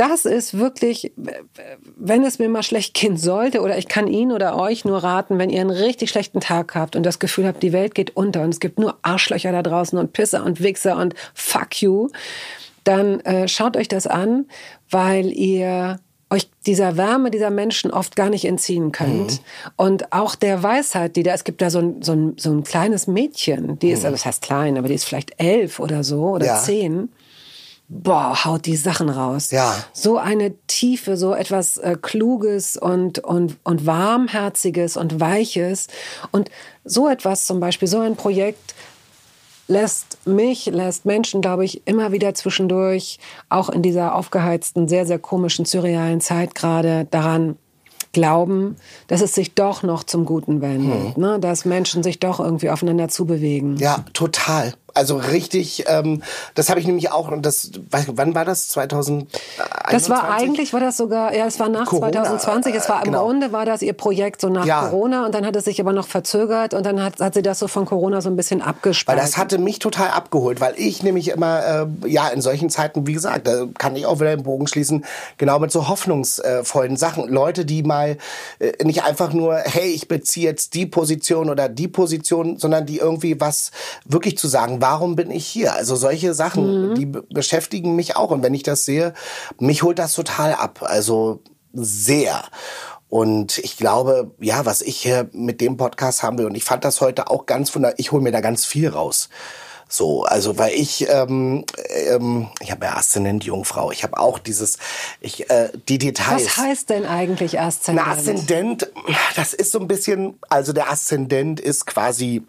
das 0.00 0.24
ist 0.24 0.58
wirklich, 0.58 1.12
wenn 1.98 2.24
es 2.24 2.38
mir 2.38 2.48
mal 2.48 2.62
schlecht 2.62 2.94
gehen 2.94 3.18
sollte, 3.18 3.60
oder 3.60 3.76
ich 3.76 3.86
kann 3.86 4.06
Ihnen 4.06 4.32
oder 4.32 4.56
euch 4.56 4.86
nur 4.86 5.04
raten, 5.04 5.38
wenn 5.38 5.50
ihr 5.50 5.60
einen 5.60 5.68
richtig 5.68 6.08
schlechten 6.08 6.40
Tag 6.40 6.74
habt 6.74 6.96
und 6.96 7.04
das 7.04 7.18
Gefühl 7.18 7.46
habt, 7.46 7.62
die 7.62 7.74
Welt 7.74 7.94
geht 7.94 8.16
unter 8.16 8.40
und 8.42 8.48
es 8.48 8.60
gibt 8.60 8.78
nur 8.78 8.96
Arschlöcher 9.02 9.52
da 9.52 9.62
draußen 9.62 9.98
und 9.98 10.14
Pisser 10.14 10.42
und 10.46 10.62
Wichser 10.62 10.96
und 10.96 11.14
Fuck 11.34 11.82
you, 11.82 12.08
dann 12.84 13.20
äh, 13.20 13.46
schaut 13.46 13.76
euch 13.76 13.88
das 13.88 14.06
an, 14.06 14.46
weil 14.88 15.26
ihr 15.26 16.00
euch 16.30 16.48
dieser 16.64 16.96
Wärme 16.96 17.30
dieser 17.30 17.50
Menschen 17.50 17.90
oft 17.90 18.16
gar 18.16 18.30
nicht 18.30 18.46
entziehen 18.46 18.92
könnt. 18.92 19.42
Und 19.76 20.12
auch 20.14 20.34
der 20.34 20.62
Weisheit, 20.62 21.16
die 21.16 21.24
da, 21.24 21.34
es 21.34 21.44
gibt 21.44 21.60
da 21.60 21.68
so 21.68 21.80
ein, 21.80 22.00
so 22.02 22.12
ein, 22.12 22.36
so 22.38 22.50
ein 22.52 22.64
kleines 22.64 23.06
Mädchen, 23.06 23.78
die 23.80 23.90
ist, 23.90 24.04
also 24.06 24.14
das 24.14 24.24
heißt 24.24 24.40
klein, 24.42 24.78
aber 24.78 24.88
die 24.88 24.94
ist 24.94 25.04
vielleicht 25.04 25.32
elf 25.38 25.78
oder 25.78 26.04
so 26.04 26.22
oder 26.30 26.46
Ja. 26.46 26.56
zehn 26.62 27.10
boah, 27.90 28.44
haut 28.44 28.66
die 28.66 28.76
Sachen 28.76 29.08
raus. 29.10 29.50
Ja. 29.50 29.74
So 29.92 30.16
eine 30.16 30.54
Tiefe, 30.68 31.16
so 31.16 31.34
etwas 31.34 31.76
äh, 31.76 31.96
Kluges 32.00 32.76
und, 32.76 33.18
und, 33.18 33.56
und 33.64 33.84
Warmherziges 33.84 34.96
und 34.96 35.20
Weiches. 35.20 35.88
Und 36.30 36.50
so 36.84 37.08
etwas 37.08 37.46
zum 37.46 37.58
Beispiel, 37.58 37.88
so 37.88 37.98
ein 37.98 38.14
Projekt 38.14 38.74
lässt 39.66 40.18
mich, 40.24 40.66
lässt 40.66 41.04
Menschen, 41.04 41.40
glaube 41.40 41.64
ich, 41.64 41.86
immer 41.86 42.12
wieder 42.12 42.34
zwischendurch, 42.34 43.18
auch 43.48 43.68
in 43.68 43.82
dieser 43.82 44.14
aufgeheizten, 44.14 44.88
sehr, 44.88 45.04
sehr 45.04 45.18
komischen, 45.18 45.64
surrealen 45.64 46.20
Zeit 46.20 46.54
gerade 46.54 47.06
daran 47.10 47.56
glauben, 48.12 48.76
dass 49.06 49.20
es 49.20 49.34
sich 49.34 49.54
doch 49.54 49.82
noch 49.82 50.02
zum 50.02 50.24
Guten 50.24 50.60
wendet, 50.60 51.16
ne? 51.16 51.38
dass 51.38 51.64
Menschen 51.64 52.02
sich 52.02 52.18
doch 52.18 52.40
irgendwie 52.40 52.70
aufeinander 52.70 53.08
zubewegen. 53.08 53.76
ja, 53.76 54.04
total. 54.12 54.74
Also 54.94 55.16
richtig, 55.16 55.84
ähm, 55.88 56.22
das 56.54 56.68
habe 56.70 56.80
ich 56.80 56.86
nämlich 56.86 57.10
auch, 57.12 57.30
und 57.30 57.44
das, 57.46 57.70
wann 57.90 58.34
war 58.34 58.44
das? 58.44 58.68
2021? 58.68 59.40
Das 59.90 60.10
war 60.10 60.30
eigentlich, 60.30 60.72
war 60.72 60.80
das 60.80 60.96
sogar, 60.96 61.34
ja, 61.34 61.46
es 61.46 61.58
war 61.60 61.68
nach 61.68 61.86
Corona, 61.86 62.10
2020. 62.12 62.74
Es 62.74 62.88
war 62.88 62.98
im 63.00 63.04
genau. 63.12 63.24
Grunde 63.24 63.52
war 63.52 63.64
das 63.66 63.82
ihr 63.82 63.92
Projekt 63.92 64.40
so 64.40 64.48
nach 64.48 64.64
Ja. 64.66 64.88
Corona 64.88 65.26
und 65.26 65.34
dann 65.34 65.44
hat 65.46 65.56
es 65.56 65.64
sich 65.64 65.80
aber 65.80 65.92
noch 65.92 66.06
verzögert 66.06 66.74
und 66.74 66.84
dann 66.84 67.02
hat, 67.02 67.20
hat 67.20 67.34
sie 67.34 67.42
das 67.42 67.58
so 67.58 67.68
von 67.68 67.86
Corona 67.86 68.20
so 68.20 68.28
ein 68.28 68.36
bisschen 68.36 68.60
Weil 68.60 68.68
abgespalten. 68.68 69.24
das 69.24 69.36
hatte 69.36 69.58
mich 69.58 69.78
total 69.78 70.08
abgeholt, 70.10 70.60
weil 70.60 70.74
ich 70.76 71.02
nämlich 71.02 71.28
immer, 71.28 71.86
äh, 72.04 72.08
ja, 72.08 72.28
in 72.28 72.40
solchen 72.40 72.70
Zeiten, 72.70 73.06
wie 73.06 73.12
gesagt, 73.12 73.46
da 73.46 73.66
kann 73.78 73.96
ich 73.96 74.06
auch 74.06 74.20
wieder 74.20 74.34
den 74.34 74.42
Bogen 74.44 74.66
schließen, 74.66 75.04
genau 75.38 75.58
mit 75.58 75.70
so 75.70 75.88
hoffnungsvollen 75.88 76.96
Sachen. 76.96 77.28
Leute, 77.28 77.64
die 77.64 77.82
mal 77.82 78.16
äh, 78.58 78.72
nicht 78.84 79.04
einfach 79.04 79.32
nur, 79.32 79.56
hey, 79.56 79.88
ich 79.90 80.08
beziehe 80.08 80.46
jetzt 80.48 80.74
die 80.74 80.86
Position 80.86 81.50
oder 81.50 81.68
die 81.68 81.88
Position, 81.88 82.58
sondern 82.58 82.86
die 82.86 82.98
irgendwie 82.98 83.40
was 83.40 83.70
wirklich 84.04 84.38
zu 84.38 84.48
sagen, 84.48 84.79
warum 84.80 85.16
bin 85.16 85.30
ich 85.30 85.46
hier? 85.46 85.74
Also 85.74 85.96
solche 85.96 86.34
Sachen, 86.34 86.94
die 86.94 87.06
be- 87.06 87.24
beschäftigen 87.30 87.96
mich 87.96 88.16
auch. 88.16 88.30
Und 88.30 88.42
wenn 88.42 88.54
ich 88.54 88.62
das 88.62 88.84
sehe, 88.84 89.14
mich 89.58 89.82
holt 89.82 89.98
das 89.98 90.14
total 90.14 90.54
ab. 90.54 90.80
Also 90.82 91.40
sehr. 91.72 92.44
Und 93.08 93.58
ich 93.58 93.76
glaube, 93.76 94.30
ja, 94.38 94.66
was 94.66 94.82
ich 94.82 94.96
hier 94.98 95.28
mit 95.32 95.60
dem 95.60 95.76
Podcast 95.76 96.22
haben 96.22 96.38
will, 96.38 96.46
und 96.46 96.54
ich 96.54 96.64
fand 96.64 96.84
das 96.84 97.00
heute 97.00 97.28
auch 97.28 97.46
ganz 97.46 97.74
wunder, 97.74 97.94
ich 97.98 98.12
hole 98.12 98.22
mir 98.22 98.32
da 98.32 98.40
ganz 98.40 98.64
viel 98.64 98.88
raus. 98.88 99.28
So, 99.92 100.22
also 100.22 100.56
weil 100.56 100.72
ich, 100.74 101.08
ähm, 101.08 101.64
ähm, 102.08 102.48
ich 102.60 102.70
habe 102.70 102.86
ja 102.86 102.94
Aszendent 102.94 103.42
Jungfrau, 103.42 103.90
ich 103.90 104.04
habe 104.04 104.18
auch 104.20 104.38
dieses, 104.38 104.78
ich, 105.20 105.50
äh, 105.50 105.70
die 105.88 105.98
Details. 105.98 106.44
Was 106.44 106.56
heißt 106.58 106.90
denn 106.90 107.04
eigentlich 107.04 107.58
Aszendent? 107.58 108.06
Na, 108.06 108.12
Aszendent, 108.12 108.92
das 109.34 109.52
ist 109.52 109.72
so 109.72 109.80
ein 109.80 109.88
bisschen, 109.88 110.38
also 110.48 110.72
der 110.72 110.92
Aszendent 110.92 111.58
ist 111.58 111.86
quasi 111.86 112.46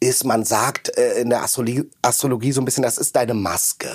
ist, 0.00 0.24
man 0.24 0.44
sagt 0.44 0.96
äh, 0.96 1.20
in 1.20 1.30
der 1.30 1.42
Astrologie, 1.42 1.84
Astrologie 2.02 2.52
so 2.52 2.60
ein 2.60 2.64
bisschen, 2.64 2.82
das 2.82 2.98
ist 2.98 3.16
deine 3.16 3.34
Maske. 3.34 3.88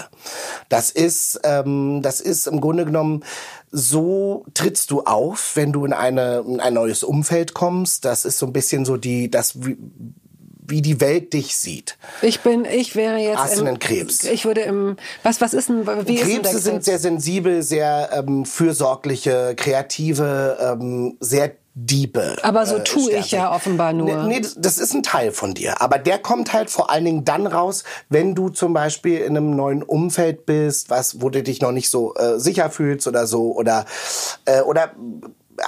Das 0.70 0.92
ist, 0.92 1.40
ähm, 1.44 2.02
das 2.02 2.22
ist 2.22 2.48
im 2.48 2.62
Grunde 2.62 2.86
genommen, 2.86 3.24
so 3.72 4.46
trittst 4.54 4.92
du 4.92 5.04
auf, 5.04 5.56
wenn 5.56 5.72
du 5.72 5.86
in, 5.86 5.94
eine, 5.94 6.44
in 6.48 6.60
ein 6.60 6.74
neues 6.74 7.04
Umfeld 7.04 7.54
kommst. 7.54 8.06
Das 8.06 8.26
ist 8.26 8.38
so 8.38 8.46
ein 8.46 8.54
bisschen 8.54 8.86
so 8.86 8.98
die, 8.98 9.32
das, 9.32 9.66
wie, 9.66 9.78
wie 10.68 10.82
die 10.82 11.02
Welt 11.02 11.34
dich 11.34 11.56
sieht. 11.56 11.98
Ich 12.22 12.42
bin, 12.42 12.66
ich 12.66 12.96
wäre 12.96 13.18
jetzt 13.18 13.40
Aszendent 13.40 13.80
Krebs. 13.80 14.24
Ich 14.26 14.46
würde 14.46 14.62
im, 14.62 14.98
was, 15.24 15.42
was 15.42 15.54
ist 15.54 15.70
denn, 15.70 15.88
wie 15.88 15.92
ist 15.92 16.08
denn 16.08 16.16
der 16.16 16.26
Krebse 16.26 16.60
sind 16.60 16.74
Krebs? 16.74 16.86
sehr 16.86 17.00
sensibel, 17.00 17.64
sehr 17.64 18.10
ähm, 18.14 18.46
fürsorgliche, 18.46 19.56
kreative, 19.56 20.58
ähm, 20.62 21.18
sehr 21.20 21.56
Diebe. 21.76 22.36
Aber 22.44 22.66
so 22.68 22.76
äh, 22.78 22.84
tue 22.84 23.12
ich 23.14 23.26
Sterne. 23.28 23.44
ja 23.46 23.56
offenbar 23.56 23.94
nur. 23.94 24.24
Nee, 24.26 24.36
nee, 24.36 24.42
das- 24.42 24.56
das 24.56 24.78
ist 24.78 24.94
ein 24.94 25.02
Teil 25.02 25.32
von 25.32 25.54
dir. 25.56 25.82
Aber 25.82 25.98
der 25.98 26.20
kommt 26.20 26.54
halt 26.54 26.70
vor 26.70 26.92
allen 26.92 27.04
Dingen 27.06 27.26
dann 27.26 27.48
raus, 27.48 27.84
wenn 28.10 28.36
du 28.36 28.50
zum 28.50 28.74
Beispiel 28.74 29.20
in 29.20 29.36
einem 29.36 29.56
neuen 29.56 29.82
Umfeld 29.82 30.46
bist, 30.46 30.90
was, 30.92 31.20
wo 31.22 31.30
du 31.30 31.42
dich 31.42 31.62
noch 31.62 31.72
nicht 31.72 31.90
so 31.90 32.14
äh, 32.16 32.40
sicher 32.40 32.70
fühlst 32.70 33.08
oder 33.08 33.26
so. 33.26 33.54
Oder, 33.56 33.86
äh, 34.46 34.62
oder 34.62 34.92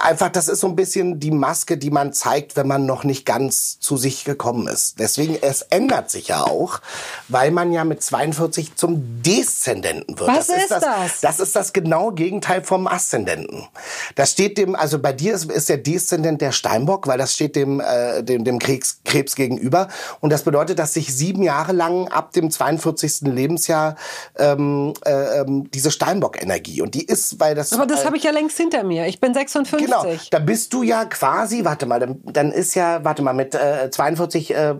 einfach, 0.00 0.30
das 0.30 0.48
ist 0.48 0.60
so 0.60 0.66
ein 0.66 0.76
bisschen 0.76 1.20
die 1.20 1.30
Maske, 1.30 1.78
die 1.78 1.90
man 1.90 2.12
zeigt, 2.12 2.56
wenn 2.56 2.66
man 2.66 2.86
noch 2.86 3.04
nicht 3.04 3.24
ganz 3.24 3.78
zu 3.78 3.96
sich 3.96 4.24
gekommen 4.24 4.66
ist. 4.66 4.98
Deswegen, 4.98 5.38
es 5.40 5.62
ändert 5.62 6.10
sich 6.10 6.28
ja 6.28 6.42
auch, 6.42 6.80
weil 7.28 7.50
man 7.50 7.72
ja 7.72 7.84
mit 7.84 8.02
42 8.02 8.74
zum 8.76 9.22
Deszendenten 9.22 10.18
wird. 10.18 10.28
Was 10.28 10.48
ist 10.48 10.70
das? 10.70 10.80
das? 10.80 11.20
Das 11.20 11.40
ist 11.40 11.54
das 11.54 11.72
genaue 11.72 12.14
Gegenteil 12.14 12.64
vom 12.64 12.86
Aszendenten. 12.86 13.68
Das 14.14 14.32
steht 14.32 14.58
dem, 14.58 14.74
also 14.74 14.98
bei 14.98 15.12
dir 15.12 15.34
ist, 15.34 15.50
ist 15.50 15.68
der 15.68 15.78
Deszendent 15.78 16.40
der 16.40 16.52
Steinbock, 16.52 17.06
weil 17.06 17.18
das 17.18 17.34
steht 17.34 17.54
dem, 17.54 17.80
äh, 17.80 18.22
dem, 18.22 18.44
dem 18.44 18.58
Krebs, 18.58 18.98
Krebs 19.04 19.36
gegenüber. 19.36 19.88
Und 20.20 20.30
das 20.30 20.42
bedeutet, 20.42 20.78
dass 20.78 20.94
sich 20.94 21.14
sieben 21.14 21.42
Jahre 21.42 21.72
lang 21.72 22.08
ab 22.08 22.32
dem 22.32 22.50
42. 22.50 23.22
Lebensjahr 23.22 23.96
ähm, 24.36 24.94
äh, 25.04 25.40
ähm, 25.40 25.70
diese 25.70 25.90
Steinbock-Energie 25.90 26.82
und 26.82 26.94
die 26.94 27.04
ist, 27.04 27.38
weil 27.40 27.54
das. 27.54 27.72
Aber 27.72 27.86
das 27.86 28.02
äh, 28.02 28.06
habe 28.06 28.16
ich 28.16 28.24
ja 28.24 28.30
längst 28.30 28.56
hinter 28.56 28.82
mir. 28.82 29.06
Ich 29.06 29.20
bin 29.20 29.34
46 29.34 29.75
59. 29.75 29.75
Genau, 29.78 30.04
da 30.30 30.38
bist 30.38 30.72
du 30.72 30.82
ja 30.82 31.04
quasi, 31.04 31.64
warte 31.64 31.86
mal, 31.86 32.00
dann, 32.00 32.20
dann 32.24 32.52
ist 32.52 32.74
ja, 32.74 33.04
warte 33.04 33.22
mal, 33.22 33.32
mit 33.32 33.54
äh, 33.54 33.90
42 33.90 34.54
äh, 34.54 34.74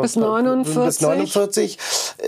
Bis 0.00 0.16
49. 0.16 0.84
bis 0.84 1.00
49 1.00 1.78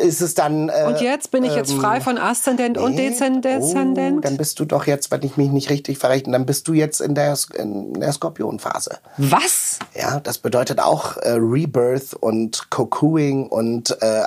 ist 0.03 0.21
es 0.21 0.35
dann. 0.35 0.69
Äh, 0.69 0.85
Und 0.87 1.01
jetzt 1.01 1.31
bin 1.31 1.45
ich 1.45 1.55
jetzt 1.55 1.73
frei 1.73 2.01
von 2.01 2.19
Aszendent 2.19 2.79
und 2.79 2.95
nee, 2.95 3.11
Dezendent. 3.11 3.65
Oh, 3.65 4.21
dann 4.21 4.37
bist 4.37 4.59
du 4.61 4.65
doch 4.65 4.87
jetzt, 4.87 5.11
wenn 5.11 5.23
ich 5.23 5.37
mich 5.37 5.51
nicht 5.51 5.71
richtig 5.71 5.99
verrechne, 5.99 6.33
dann 6.33 6.47
bist 6.47 6.69
du 6.69 6.73
jetzt 6.73 7.01
in 7.01 7.15
der, 7.15 7.37
in 7.55 7.95
der 7.95 8.13
Skorpionphase. 8.13 8.99
Was? 9.17 9.79
Ja, 9.95 10.21
das 10.21 10.39
bedeutet 10.39 10.81
auch 10.81 11.17
äh, 11.19 11.31
Rebirth 11.33 12.15
und 12.15 12.71
Cocoing 12.71 13.49
und 13.49 13.97
äh, 14.03 14.25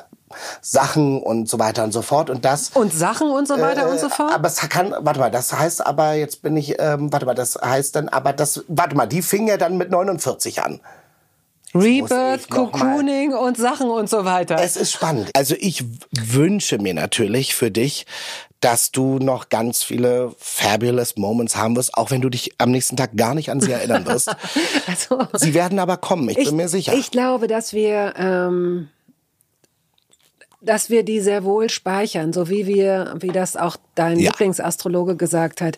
Sachen 0.62 1.22
und 1.22 1.50
so 1.50 1.60
weiter 1.60 1.84
und 1.84 1.92
so 1.92 2.02
fort. 2.02 2.30
Und 2.30 2.46
das. 2.46 2.70
Und 2.74 2.94
Sachen 2.94 3.30
und 3.30 3.48
so 3.48 3.60
weiter 3.60 3.90
und 3.90 4.00
so 4.00 4.10
fort? 4.10 4.32
Äh, 4.32 4.36
Aber 4.36 4.48
es 4.48 4.58
kann, 4.58 4.94
warte 5.00 5.20
mal, 5.20 5.32
das 5.32 5.54
heißt 5.54 5.86
aber, 5.86 6.14
jetzt 6.14 6.42
bin 6.42 6.58
ich, 6.58 6.76
ähm, 6.80 7.12
warte 7.12 7.26
mal, 7.26 7.36
das 7.36 7.56
heißt 7.56 7.96
dann, 7.96 8.10
aber 8.10 8.34
das, 8.34 8.64
warte 8.68 8.96
mal, 8.96 9.08
die 9.08 9.22
fing 9.22 9.48
ja 9.48 9.58
dann 9.58 9.78
mit 9.78 9.92
49 9.92 10.62
an. 10.62 10.80
Rebirth, 11.76 12.42
ich 12.42 12.50
Cocooning 12.50 13.34
und 13.34 13.58
Sachen 13.58 13.90
und 13.90 14.10
so 14.10 14.26
weiter. 14.26 14.58
Es 14.62 14.76
ist 14.76 14.92
spannend. 14.92 15.32
Also 15.34 15.56
ich 15.60 15.84
wünsche 16.12 16.78
mir 16.78 16.94
natürlich 16.94 17.56
für 17.56 17.72
dich, 17.72 18.06
dass 18.64 18.92
du 18.92 19.18
noch 19.20 19.50
ganz 19.50 19.84
viele 19.84 20.34
fabulous 20.38 21.18
Moments 21.18 21.58
haben 21.58 21.76
wirst, 21.76 21.96
auch 21.96 22.12
wenn 22.12 22.22
du 22.22 22.30
dich 22.30 22.54
am 22.60 22.72
nächsten 22.72 22.96
Tag 22.96 23.18
gar 23.18 23.34
nicht 23.34 23.52
an 23.52 23.60
sie 23.60 23.72
erinnern 23.72 24.06
wirst. 24.06 24.34
Also, 24.88 25.28
Sie 25.34 25.54
werden 25.54 25.80
aber 25.80 25.98
kommen, 25.98 26.30
ich, 26.30 26.46
bin 26.46 26.56
mir 26.56 26.68
sicher. 26.68 26.94
Ich 26.94 27.10
glaube, 27.10 27.48
dass 27.48 27.74
wir, 27.74 28.14
ähm, 28.18 28.90
dass 30.64 30.89
wir 30.89 31.03
die 31.03 31.20
sehr 31.20 31.43
wohl 31.43 31.70
speichern, 31.70 32.34
so 32.34 32.49
wie 32.49 32.66
wir, 32.66 33.16
wie 33.20 33.30
das 33.30 33.55
auch 33.55 33.78
dein 33.95 34.20
Ja. 34.20 34.30
Lieblingsastrologe 34.32 35.16
gesagt 35.16 35.61
hat. 35.61 35.78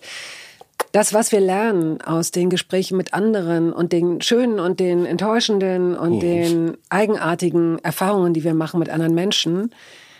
Das, 0.91 1.13
was 1.13 1.31
wir 1.31 1.39
lernen 1.39 2.01
aus 2.01 2.31
den 2.31 2.49
Gesprächen 2.49 2.97
mit 2.97 3.13
anderen 3.13 3.73
und 3.73 3.91
den 3.91 4.21
schönen 4.21 4.59
und 4.59 4.79
den 4.79 5.05
enttäuschenden 5.05 5.95
und 5.95 6.19
den 6.21 6.77
eigenartigen 6.89 7.79
Erfahrungen, 7.79 8.33
die 8.33 8.43
wir 8.43 8.53
machen 8.53 8.79
mit 8.79 8.89
anderen 8.89 9.13
Menschen, 9.13 9.73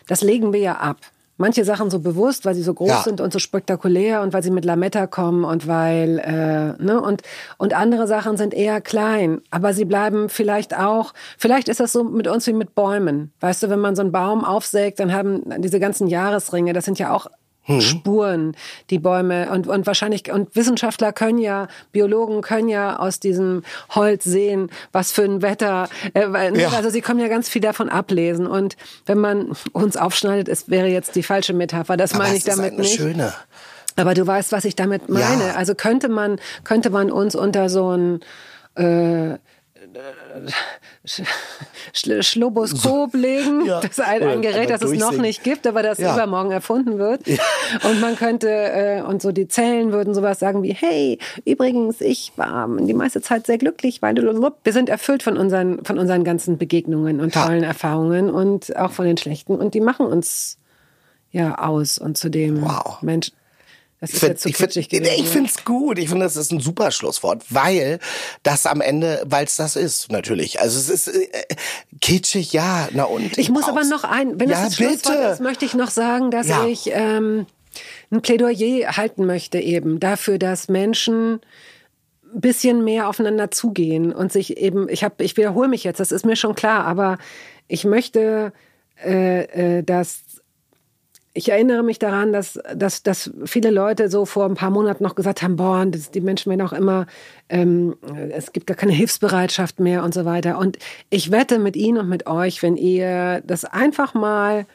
das 0.07 0.22
legen 0.22 0.53
wir 0.53 0.59
ja 0.59 0.74
ab. 0.76 0.97
Manche 1.38 1.66
Sachen 1.66 1.90
so 1.90 2.00
bewusst, 2.00 2.46
weil 2.46 2.56
sie 2.56 2.64
so 2.64 2.74
groß 2.74 2.88
Ja. 2.90 3.02
sind 3.04 3.20
und 3.20 3.34
so 3.34 3.40
spektakulär 3.40 4.22
und 4.22 4.32
weil 4.32 4.42
sie 4.42 4.52
mit 4.52 4.64
Lametta 4.64 5.06
kommen 5.06 5.44
und 5.44 5.68
weil 5.68 6.20
äh, 6.20 6.82
ne 6.82 7.02
und 7.02 7.24
und 7.58 7.74
andere 7.74 8.08
Sachen 8.08 8.38
sind 8.38 8.54
eher 8.54 8.80
klein, 8.80 9.42
aber 9.52 9.74
sie 9.74 9.84
bleiben 9.86 10.30
vielleicht 10.30 10.78
auch. 10.78 11.14
Vielleicht 11.38 11.68
ist 11.68 11.80
das 11.82 11.92
so 11.92 12.04
mit 12.06 12.28
uns 12.28 12.48
wie 12.48 12.54
mit 12.54 12.74
Bäumen. 12.74 13.34
Weißt 13.42 13.62
du, 13.64 13.70
wenn 13.70 13.80
man 13.80 13.96
so 13.96 14.02
einen 14.02 14.12
Baum 14.14 14.46
aufsägt, 14.46 15.00
dann 15.00 15.12
haben 15.14 15.44
diese 15.62 15.80
ganzen 15.82 16.08
Jahresringe, 16.08 16.72
das 16.72 16.86
sind 16.86 17.00
ja 17.00 17.14
auch 17.14 17.28
Spuren, 17.80 18.55
die 18.89 18.99
Bäume 18.99 19.49
und, 19.51 19.68
und 19.68 19.88
wahrscheinlich, 19.88 20.32
und 20.32 20.55
Wissenschaftler 20.55 21.11
können 21.13 21.39
ja, 21.39 21.68
Biologen 21.91 22.41
können 22.41 22.70
ja 22.70 22.97
aus 22.99 23.20
diesem 23.20 23.63
Holz 23.89 24.24
sehen, 24.24 24.70
was 24.91 25.11
für 25.11 25.24
ein 25.24 25.41
Wetter, 25.41 25.89
äh, 26.13 26.28
ne, 26.28 26.61
Ja. 26.61 26.70
also 26.70 26.89
sie 26.89 27.01
können 27.01 27.20
ja 27.20 27.28
ganz 27.28 27.49
viel 27.49 27.61
davon 27.61 27.89
ablesen 27.89 28.45
und 28.47 28.78
wenn 29.05 29.18
man 29.18 29.53
uns 29.74 29.97
aufschneidet, 29.97 30.47
es 30.47 30.70
wäre 30.70 30.88
jetzt 30.88 31.16
die 31.16 31.24
falsche 31.24 31.53
Metapher, 31.53 31.97
das 31.97 32.13
aber 32.13 32.24
meine 32.24 32.36
ich 32.38 32.45
ist 32.45 32.47
damit 32.47 32.74
eine 32.74 32.82
nicht. 32.82 32.95
schöne. 32.97 33.34
Aber 33.95 34.13
du 34.13 34.28
weißt, 34.28 34.51
was 34.51 34.66
ich 34.66 34.76
damit 34.76 35.09
meine. 35.09 35.47
Ja. 35.47 35.55
Also 35.55 35.74
könnte 35.74 36.09
man, 36.09 36.38
könnte 36.66 36.89
man 36.89 37.09
uns 37.11 37.34
unter 37.34 37.70
so 37.70 37.91
ein 37.95 38.20
äh, 38.76 39.38
Sch 41.06 41.22
Sch 41.93 42.24
Schloboskop 42.28 43.14
legen. 43.14 43.66
Ja. 43.66 43.80
Das 43.82 43.91
ist 43.91 44.02
ein, 44.02 44.24
ein 44.24 44.41
Gerät, 44.41 44.70
das 44.70 44.82
es 44.82 44.93
noch 45.00 45.12
nicht 45.14 45.43
gibt, 45.43 45.66
aber 45.68 45.84
das 45.84 45.98
Ja. 46.00 46.14
übermorgen 46.14 46.52
erfunden 46.52 46.98
wird. 46.98 47.22
Und 47.84 48.02
man 48.02 48.16
könnte, 48.16 48.50
äh, 48.50 49.02
und 49.02 49.22
so 49.22 49.32
die 49.32 49.48
Zellen 49.48 49.91
würden 49.91 50.14
sowas 50.14 50.39
sagen 50.39 50.64
wie, 50.64 50.74
hey, 50.74 51.20
übrigens, 51.46 52.02
ich 52.02 52.32
war 52.36 52.68
die 52.80 52.93
meiste 52.93 53.22
Zeit 53.22 53.46
sehr 53.46 53.58
glücklich, 53.58 54.02
weil 54.02 54.16
wir 54.16 54.74
sind 54.74 54.89
erfüllt 54.89 55.24
von 55.24 55.38
unseren, 55.38 55.84
von 55.86 55.98
unseren 56.00 56.24
ganzen 56.24 56.58
Begegnungen 56.58 57.20
und 57.22 57.36
Ja. 57.36 57.46
tollen 57.46 57.64
Erfahrungen 57.64 58.30
und 58.30 58.76
auch 58.76 58.91
von 58.91 59.06
den 59.06 59.18
schlechten. 59.18 59.56
Und 59.56 59.74
die 59.74 59.82
machen 59.82 60.06
uns 60.06 60.58
ja 61.32 61.58
aus 61.60 61.98
und 61.98 62.18
zu 62.18 62.30
dem 62.30 62.62
Wow. 62.62 63.02
Mensch. 63.02 63.32
Das 64.12 64.14
Ich 64.16 64.22
jetzt 64.22 64.41
zu 64.41 64.49
find- 64.49 64.58
kitschig 64.58 64.84
ich, 64.93 64.99
gewesen. 64.99 65.14
ich 65.18 65.28
finde 65.30 65.49
es 65.56 65.64
gut. 65.66 65.97
Ich 65.99 66.10
finde, 66.10 66.26
das 66.26 66.36
ist 66.36 66.51
ein 66.51 66.60
super 66.60 66.91
Schlusswort, 66.91 67.43
weil 67.49 67.99
das 68.43 68.66
am 68.66 68.82
Ende, 68.82 69.24
weil 69.26 69.45
es 69.45 69.56
das 69.56 69.76
ist, 69.76 70.12
natürlich. 70.12 70.60
Also 70.60 70.78
es 70.80 70.89
ist 70.89 71.08
äh, 71.08 71.28
kitschig, 72.01 72.53
ja. 72.53 72.88
Na 72.93 73.03
und 73.06 73.38
Ich 73.38 73.49
muss 73.49 73.64
brauch's. 73.66 73.72
aber 73.72 73.84
noch 73.86 74.03
ein, 74.03 74.39
wenn 74.39 74.49
ja, 74.49 74.56
das 74.56 74.66
das 74.70 74.76
Schlusswort 74.76 75.18
bitte. 75.18 75.28
ist, 75.34 75.41
möchte 75.41 75.66
ich 75.66 75.74
noch 75.74 75.89
sagen, 75.91 76.32
dass 76.32 76.47
Ja. 76.47 76.66
ich 76.66 76.89
ähm, 76.93 77.45
ein 78.12 78.22
Plädoyer 78.22 78.95
halten 78.97 79.26
möchte 79.26 79.60
eben 79.60 79.99
dafür, 79.99 80.38
dass 80.38 80.70
Menschen 80.70 81.41
ein 82.34 82.41
bisschen 82.41 82.84
mehr 82.84 83.08
aufeinander 83.10 83.49
zugehen 83.51 84.14
und 84.14 84.32
sich 84.32 84.58
eben, 84.58 84.89
ich 84.89 85.03
habe, 85.03 85.24
ich 85.24 85.38
wiederhole 85.38 85.68
mich 85.70 85.84
jetzt, 85.84 85.99
das 85.99 86.12
ist 86.12 86.26
mir 86.26 86.36
schon 86.36 86.53
klar, 86.56 86.86
aber 86.86 87.18
ich 87.68 87.86
möchte, 87.86 88.51
äh, 89.03 89.78
äh, 89.80 89.84
dass 89.84 90.20
ich 91.38 91.50
erinnere 91.50 91.84
mich 91.84 92.00
daran, 92.00 92.32
dass, 92.32 92.58
dass, 92.74 93.04
dass 93.04 93.30
viele 93.44 93.70
Leute 93.70 94.10
so 94.10 94.26
vor 94.26 94.46
ein 94.46 94.56
paar 94.56 94.70
Monaten 94.70 95.04
noch 95.04 95.16
gesagt 95.16 95.42
haben, 95.42 95.58
boah, 95.58 95.86
das, 95.86 96.10
die 96.10 96.22
Menschen 96.22 96.50
werden 96.50 96.66
auch 96.66 96.72
immer, 96.72 97.08
ähm, 97.50 97.98
es 98.32 98.54
gibt 98.54 98.68
gar 98.68 98.78
keine 98.78 98.94
Hilfsbereitschaft 98.94 99.82
mehr 99.82 100.04
und 100.04 100.14
so 100.14 100.24
weiter. 100.24 100.58
Und 100.58 100.80
ich 101.10 101.32
wette 101.32 101.60
mit 101.60 101.76
Ihnen 101.76 101.98
und 101.98 102.08
mit 102.08 102.26
euch, 102.26 102.64
wenn 102.64 102.78
ihr 102.78 103.42
das 103.46 103.66
einfach 103.66 104.14
mal 104.14 104.66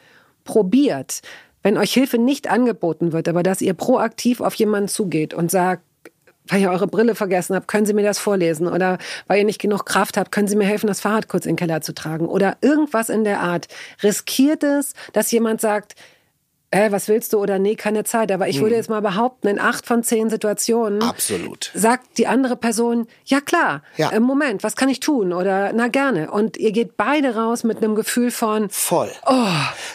probiert, 0.43 1.21
wenn 1.63 1.79
euch 1.79 1.93
Hilfe 1.93 2.19
nicht 2.19 2.47
angeboten 2.47 3.11
wird, 3.11 3.27
aber 3.27 3.41
dass 3.41 3.61
ihr 3.61 3.73
proaktiv 3.73 4.39
auf 4.39 4.53
jemanden 4.53 4.87
zugeht 4.87 5.33
und 5.33 5.49
sagt, 5.49 5.81
weil 6.47 6.61
ihr 6.61 6.69
eure 6.69 6.87
Brille 6.87 7.15
vergessen 7.15 7.55
habt, 7.55 7.67
können 7.67 7.87
Sie 7.87 7.93
mir 7.93 8.03
das 8.03 8.19
vorlesen? 8.19 8.67
Oder 8.67 8.99
weil 9.27 9.39
ihr 9.39 9.45
nicht 9.45 9.61
genug 9.61 9.85
Kraft 9.85 10.17
habt, 10.17 10.31
können 10.31 10.47
Sie 10.47 10.55
mir 10.55 10.65
helfen, 10.65 10.87
das 10.87 10.99
Fahrrad 10.99 11.27
kurz 11.27 11.45
in 11.45 11.51
den 11.51 11.57
Keller 11.57 11.81
zu 11.81 11.93
tragen? 11.93 12.27
Oder 12.27 12.57
irgendwas 12.61 13.09
in 13.09 13.23
der 13.23 13.39
Art. 13.39 13.67
Riskiert 14.03 14.63
es, 14.63 14.93
dass 15.13 15.31
jemand 15.31 15.61
sagt, 15.61 15.95
äh, 16.71 16.91
was 16.91 17.07
willst 17.07 17.33
du 17.33 17.39
oder 17.39 17.59
nee, 17.59 17.75
keine 17.75 18.03
Zeit. 18.03 18.31
Aber 18.31 18.47
ich 18.47 18.61
würde 18.61 18.75
jetzt 18.75 18.89
mal 18.89 19.01
behaupten, 19.01 19.47
in 19.47 19.59
acht 19.59 19.85
von 19.85 20.03
zehn 20.03 20.29
Situationen 20.29 21.03
Absolut. 21.03 21.71
sagt 21.73 22.17
die 22.17 22.27
andere 22.27 22.55
Person, 22.55 23.07
ja 23.25 23.41
klar, 23.41 23.83
Ja. 23.97 24.11
äh, 24.11 24.19
Moment, 24.19 24.63
was 24.63 24.75
kann 24.75 24.89
ich 24.89 24.99
tun? 25.01 25.33
Oder 25.33 25.73
na 25.73 25.87
gerne. 25.89 26.31
Und 26.31 26.57
ihr 26.57 26.71
geht 26.71 26.95
beide 26.97 27.35
raus 27.35 27.63
mit 27.63 27.77
einem 27.77 27.95
Gefühl 27.95 28.31
von, 28.31 28.69
Voll. 28.69 29.11
oh, 29.25 29.47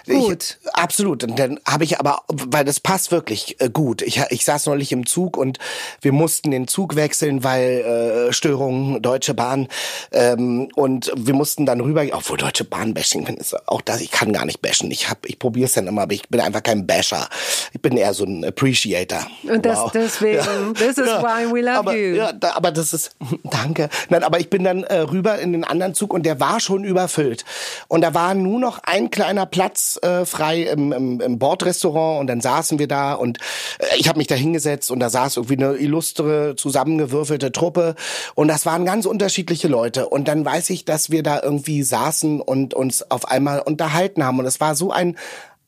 gut. 0.07 0.59
Ich, 0.62 0.74
absolut. 0.74 1.24
Und 1.24 1.39
dann 1.39 1.59
habe 1.66 1.85
ich 1.85 1.99
aber, 1.99 2.22
weil 2.29 2.64
das 2.64 2.79
passt 2.81 3.11
wirklich 3.11 3.61
äh, 3.61 3.70
gut. 3.70 4.03
Ich, 4.03 4.20
ich 4.31 4.45
saß 4.45 4.66
neulich 4.66 4.93
im 4.93 5.07
Zug 5.07 5.37
und 5.37 5.59
wir 6.03 6.12
mussten 6.12 6.51
den 6.51 6.68
Zug 6.68 6.95
wechseln, 6.97 7.43
weil 7.43 8.29
äh, 8.29 8.33
Störungen, 8.33 9.01
Deutsche 9.01 9.33
Bahn. 9.35 9.68
Ähm, 10.12 10.68
und 10.74 11.11
wir 11.16 11.35
mussten 11.35 11.64
dann 11.64 11.81
rüber, 11.81 12.05
obwohl 12.12 12.37
Deutsche 12.37 12.64
Bahn 12.64 12.93
bashing 12.95 13.27
ist 13.27 13.57
auch 13.68 13.81
das, 13.81 14.01
ich 14.01 14.11
kann 14.11 14.33
gar 14.33 14.45
nicht 14.45 14.61
bashen. 14.61 14.91
Ich 14.91 15.09
hab, 15.09 15.24
ich 15.27 15.39
probiere 15.39 15.66
es 15.66 15.72
dann 15.72 15.87
immer, 15.87 16.03
aber 16.03 16.12
ich 16.12 16.29
bin 16.29 16.41
einfach 16.41 16.62
kein 16.67 16.87
Basher. 16.87 17.29
Ich 17.73 17.81
bin 17.81 17.97
eher 17.97 18.12
so 18.12 18.25
ein 18.25 18.45
Appreciator. 18.45 19.25
Und 19.49 19.64
das- 19.64 19.93
deswegen, 19.95 20.75
this 20.75 20.99
is 20.99 21.07
why 21.07 21.47
we 21.51 21.61
love 21.61 21.79
aber, 21.79 21.97
you. 21.97 22.17
Ja, 22.17 22.33
da, 22.33 22.55
aber 22.55 22.73
das 22.73 22.93
ist, 22.93 23.12
danke. 23.45 23.89
Nein, 24.09 24.25
aber 24.25 24.41
ich 24.41 24.51
bin 24.51 24.64
dann 24.64 24.83
äh, 24.83 24.99
rüber 24.99 25.39
in 25.39 25.53
den 25.53 25.62
anderen 25.62 25.95
Zug 25.95 26.12
und 26.12 26.25
der 26.27 26.41
war 26.41 26.59
schon 26.59 26.83
überfüllt. 26.83 27.45
Und 27.87 28.01
da 28.01 28.14
war 28.14 28.35
nur 28.35 28.59
noch 28.59 28.81
ein 28.83 29.11
kleiner 29.11 29.47
Platz 29.47 29.99
äh, 30.03 30.27
frei 30.27 30.62
im, 30.62 30.93
im, 30.93 31.21
im 31.21 31.39
Bordrestaurant 31.39 32.21
und 32.21 32.27
dann 32.27 32.41
saßen 32.41 32.81
wir 32.81 32.89
da 32.89 33.14
und 33.14 33.39
äh, 33.79 33.87
ich 33.99 34.09
habe 34.09 34.19
mich 34.19 34.27
da 34.27 34.35
hingesetzt 34.35 34.91
und 34.91 34.99
da 34.99 35.09
saß 35.09 35.37
irgendwie 35.37 35.57
eine 35.57 35.75
illustre, 35.77 36.57
zusammengewürfelte 36.57 37.53
Truppe 37.53 37.95
und 38.35 38.49
das 38.49 38.67
waren 38.67 38.85
ganz 38.85 39.07
unterschiedliche 39.07 39.69
Leute. 39.69 40.09
Und 40.09 40.27
dann 40.27 40.45
weiß 40.45 40.71
ich, 40.71 40.85
dass 40.85 41.11
wir 41.11 41.23
da 41.23 41.41
irgendwie 41.41 41.85
saßen 41.85 42.41
und 42.41 42.75
uns 42.75 43.09
auf 43.09 43.29
einmal 43.29 43.61
unterhalten 43.61 44.25
haben 44.25 44.41
und 44.41 44.47
es 44.47 44.61
war 44.61 44.75
so 44.75 44.91
ein 44.91 45.17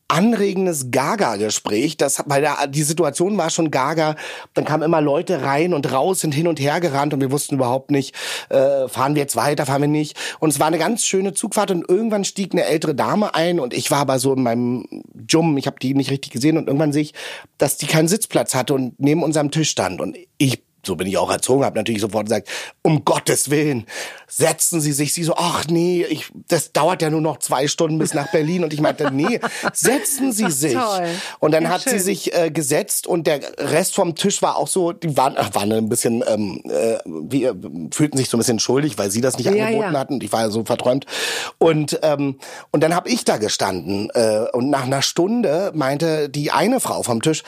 anregendes 0.09 0.91
Gaga-Gespräch, 0.91 1.95
das, 1.95 2.23
weil 2.25 2.41
da, 2.41 2.67
die 2.67 2.83
Situation 2.83 3.37
war 3.37 3.49
schon 3.49 3.71
Gaga, 3.71 4.15
dann 4.55 4.65
kamen 4.65 4.83
immer 4.83 5.01
Leute 5.01 5.43
rein 5.43 5.73
und 5.73 5.91
raus, 5.91 6.19
sind 6.21 6.33
hin 6.33 6.47
und 6.47 6.59
her 6.59 6.79
gerannt 6.81 7.13
und 7.13 7.21
wir 7.21 7.31
wussten 7.31 7.55
überhaupt 7.55 7.91
nicht, 7.91 8.15
äh, 8.49 8.87
fahren 8.87 9.15
wir 9.15 9.21
jetzt 9.21 9.35
weiter, 9.35 9.65
fahren 9.67 9.81
wir 9.81 9.87
nicht. 9.87 10.17
Und 10.39 10.49
es 10.49 10.59
war 10.59 10.67
eine 10.67 10.79
ganz 10.79 11.05
schöne 11.05 11.33
Zugfahrt 11.33 11.71
und 11.71 11.87
irgendwann 11.87 12.25
stieg 12.25 12.53
eine 12.53 12.65
ältere 12.65 12.95
Dame 12.95 13.35
ein 13.35 13.59
und 13.59 13.73
ich 13.73 13.91
war 13.91 13.99
aber 13.99 14.19
so 14.19 14.33
in 14.33 14.43
meinem 14.43 14.85
Jum, 15.29 15.57
ich 15.57 15.67
habe 15.67 15.77
die 15.79 15.93
nicht 15.93 16.09
richtig 16.09 16.31
gesehen 16.31 16.57
und 16.57 16.67
irgendwann 16.67 16.91
sehe 16.91 17.03
ich, 17.03 17.13
dass 17.59 17.77
die 17.77 17.87
keinen 17.87 18.07
Sitzplatz 18.07 18.55
hatte 18.55 18.73
und 18.73 18.99
neben 18.99 19.21
unserem 19.21 19.51
Tisch 19.51 19.69
stand. 19.69 20.01
Und 20.01 20.17
ich 20.39 20.63
so 20.85 20.95
bin 20.95 21.07
ich 21.07 21.17
auch 21.17 21.29
erzogen, 21.31 21.63
habe 21.65 21.77
natürlich 21.77 22.01
sofort 22.01 22.25
gesagt, 22.27 22.47
um 22.81 23.03
Gottes 23.05 23.49
Willen, 23.49 23.85
setzen 24.27 24.79
Sie 24.81 24.91
sich. 24.91 25.13
Sie 25.13 25.23
so, 25.23 25.35
ach 25.35 25.65
nee, 25.67 26.05
ich, 26.09 26.31
das 26.47 26.71
dauert 26.71 27.01
ja 27.01 27.09
nur 27.09 27.21
noch 27.21 27.37
zwei 27.39 27.67
Stunden 27.67 27.97
bis 27.99 28.13
nach 28.13 28.31
Berlin. 28.31 28.63
Und 28.63 28.73
ich 28.73 28.79
meinte, 28.81 29.11
nee, 29.11 29.39
setzen 29.73 30.31
Sie 30.31 30.49
sich. 30.51 30.73
toll. 30.73 31.07
Und 31.39 31.51
dann 31.51 31.63
Ja, 31.63 31.69
hat 31.69 31.81
sie 31.81 31.89
schön. 31.91 31.99
sich 31.99 32.33
äh, 32.33 32.51
gesetzt 32.51 33.07
und 33.07 33.27
der 33.27 33.39
Rest 33.57 33.95
vom 33.95 34.15
Tisch 34.15 34.41
war 34.41 34.55
auch 34.57 34.67
so, 34.67 34.91
die 34.91 35.17
waren, 35.17 35.33
ach, 35.37 35.53
waren 35.55 35.71
ein 35.71 35.89
bisschen, 35.89 36.23
ähm, 36.27 36.61
äh, 36.65 36.97
wie, 37.05 37.45
äh, 37.45 37.53
fühlten 37.91 38.17
sich 38.17 38.29
so 38.29 38.37
ein 38.37 38.39
bisschen 38.39 38.59
schuldig, 38.59 38.97
weil 38.97 39.09
sie 39.11 39.21
das 39.21 39.37
nicht 39.37 39.47
Ja, 39.47 39.51
angeboten 39.65 39.93
ja. 39.93 39.99
hatten. 39.99 40.13
Und 40.15 40.23
ich 40.23 40.31
war 40.31 40.41
ja 40.41 40.49
so 40.49 40.63
verträumt. 40.63 41.05
Und, 41.57 41.99
ähm, 42.03 42.37
und 42.71 42.81
dann 42.83 42.95
habe 42.95 43.09
ich 43.09 43.25
da 43.25 43.37
gestanden. 43.37 44.09
Äh, 44.13 44.45
und 44.53 44.69
nach 44.69 44.83
einer 44.83 45.01
Stunde 45.01 45.71
meinte 45.73 46.29
die 46.29 46.51
eine 46.51 46.79
Frau 46.79 47.03
vom 47.03 47.21
Tisch, 47.21 47.43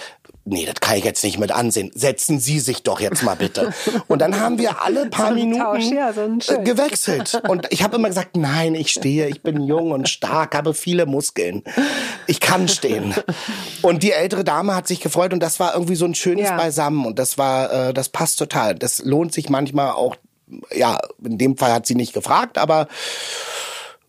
nee, 0.46 0.66
das 0.66 0.76
kann 0.76 0.98
ich 0.98 1.04
jetzt 1.04 1.24
nicht 1.24 1.40
mit 1.40 1.52
ansehen. 1.52 1.92
Setzen 1.94 2.40
Sie 2.40 2.60
sich 2.60 2.84
doch 2.84 3.00
jetzt 3.00 3.24
mal 3.24 3.36
bitte. 3.36 3.74
Und 4.08 4.20
dann 4.20 4.40
haben 4.40 4.58
wir 4.58 4.82
alle 4.82 5.08
paar 5.08 5.30
So 5.30 5.36
Minuten 5.36 5.62
Tausch, 5.62 5.92
ja, 5.92 6.14
so 6.14 6.54
äh, 6.54 6.64
gewechselt. 6.64 7.42
Und 7.48 7.68
ich 7.70 7.84
habe 7.84 7.98
immer 7.98 8.08
gesagt, 8.08 8.36
nein, 8.36 8.76
ich 8.76 8.92
stehe, 8.92 9.28
ich 9.28 9.42
bin 9.42 9.64
jung 9.64 9.92
und 9.92 10.10
stark, 10.10 10.56
habe 10.56 10.74
viele 10.74 11.06
Muskeln. 11.06 11.64
Ich 12.28 12.40
kann 12.40 12.68
stehen. 12.68 13.14
Und 13.82 14.04
die 14.04 14.12
ältere 14.12 14.44
Dame 14.44 14.76
hat 14.76 14.88
sich 14.88 15.00
gefreut 15.00 15.34
und 15.34 15.42
das 15.42 15.60
war 15.60 15.74
irgendwie 15.74 15.96
so 15.96 16.06
ein 16.06 16.16
schönes 16.16 16.50
Ja. 16.50 16.58
Beisammen 16.58 17.06
und 17.06 17.20
das 17.20 17.38
war, 17.38 17.90
äh, 17.90 17.94
das 17.94 18.10
passt 18.10 18.40
total. 18.40 18.76
Das 18.76 19.00
lohnt 19.04 19.34
sich 19.34 19.50
manchmal 19.50 19.92
auch, 19.92 20.16
ja, 20.74 21.00
in 21.24 21.38
dem 21.38 21.58
Fall 21.58 21.72
hat 21.72 21.86
sie 21.86 21.96
nicht 21.96 22.14
gefragt, 22.14 22.58
aber 22.58 22.88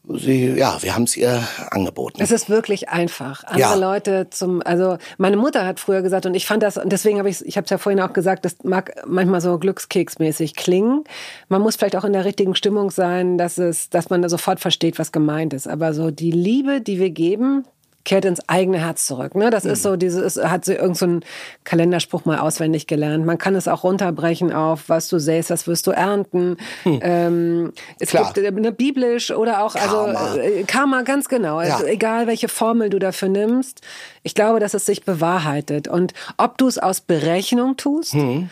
sie, 0.09 0.51
ja, 0.57 0.83
wir 0.83 0.95
haben 0.95 1.05
es 1.05 1.17
ihr 1.17 1.43
angeboten. 1.71 2.21
Es 2.21 2.31
ist 2.31 2.49
wirklich 2.51 2.89
einfach. 2.89 3.45
Andere 3.45 3.61
Ja. 3.61 3.75
Leute 3.75 4.29
zum, 4.31 4.63
also 4.63 4.99
meine 5.19 5.37
Mutter 5.37 5.65
hat 5.67 5.81
früher 5.81 6.03
gesagt 6.03 6.27
und 6.27 6.35
ich 6.35 6.47
fand 6.47 6.63
das 6.63 6.77
und 6.77 6.91
deswegen 6.91 7.19
habe 7.19 7.29
ich, 7.29 7.45
ich 7.45 7.57
habe 7.57 7.65
es 7.65 7.71
ja 7.71 7.79
vorhin 7.79 8.01
auch 8.01 8.13
gesagt, 8.13 8.45
das 8.45 8.57
mag 8.65 8.95
manchmal 9.07 9.41
so 9.41 9.59
glückskeksmäßig 9.59 10.55
klingen. 10.55 11.05
Man 11.49 11.63
muss 11.63 11.77
vielleicht 11.77 11.97
auch 11.97 12.05
in 12.05 12.13
der 12.13 12.25
richtigen 12.25 12.55
Stimmung 12.55 12.91
sein, 12.91 13.39
dass 13.39 13.59
es, 13.59 13.91
dass 13.91 14.11
man 14.11 14.23
da 14.23 14.29
sofort 14.29 14.61
versteht, 14.61 14.99
was 14.99 15.13
gemeint 15.13 15.55
ist. 15.55 15.69
Aber 15.69 15.95
so 15.95 16.11
die 16.11 16.33
Liebe, 16.33 16.81
die 16.81 16.99
wir 16.99 17.11
geben, 17.11 17.65
kehrt 18.05 18.25
ins 18.25 18.41
eigene 18.49 18.79
Herz 18.79 19.07
zurück. 19.07 19.35
Ne? 19.35 19.51
Das 19.51 19.65
ist 19.65 19.83
so, 19.83 19.97
dieses, 19.97 20.37
hat 20.37 20.65
sie 20.65 20.73
irgendeinen 20.73 20.95
so 20.95 21.05
einen 21.07 21.25
Kalenderspruch 21.65 22.25
mal 22.25 22.39
auswendig 22.39 22.87
gelernt. 22.87 23.25
Man 23.25 23.39
kann 23.39 23.55
es 23.55 23.69
auch 23.69 23.85
runterbrechen 23.85 24.53
auf, 24.53 24.89
was 24.89 25.09
du 25.09 25.19
säst, 25.19 25.51
das 25.51 25.67
wirst 25.67 25.87
du 25.87 25.93
ernten. 25.93 26.57
Ähm, 26.85 27.73
es 28.01 28.11
Klar. 28.11 28.33
gibt 28.33 28.47
eine 28.47 28.73
biblisch 28.73 29.31
oder 29.31 29.63
auch, 29.65 29.75
Karma. 29.75 30.19
also 30.19 30.41
äh, 30.41 30.65
Karma, 30.65 31.03
ganz 31.03 31.29
genau. 31.29 31.59
Also 31.59 31.85
Ja. 31.85 31.91
egal, 31.93 32.27
welche 32.27 32.49
Formel 32.49 32.91
du 32.91 32.99
dafür 32.99 33.29
nimmst. 33.29 33.81
Ich 34.23 34.35
glaube, 34.35 34.59
dass 34.61 34.75
es 34.75 34.85
sich 34.87 35.05
bewahrheitet. 35.05 35.87
Und 35.89 36.13
ob 36.37 36.59
du 36.59 36.67
es 36.69 36.79
aus 36.79 37.01
Berechnung 37.01 37.77
tust 37.77 38.13
Hm. 38.15 38.51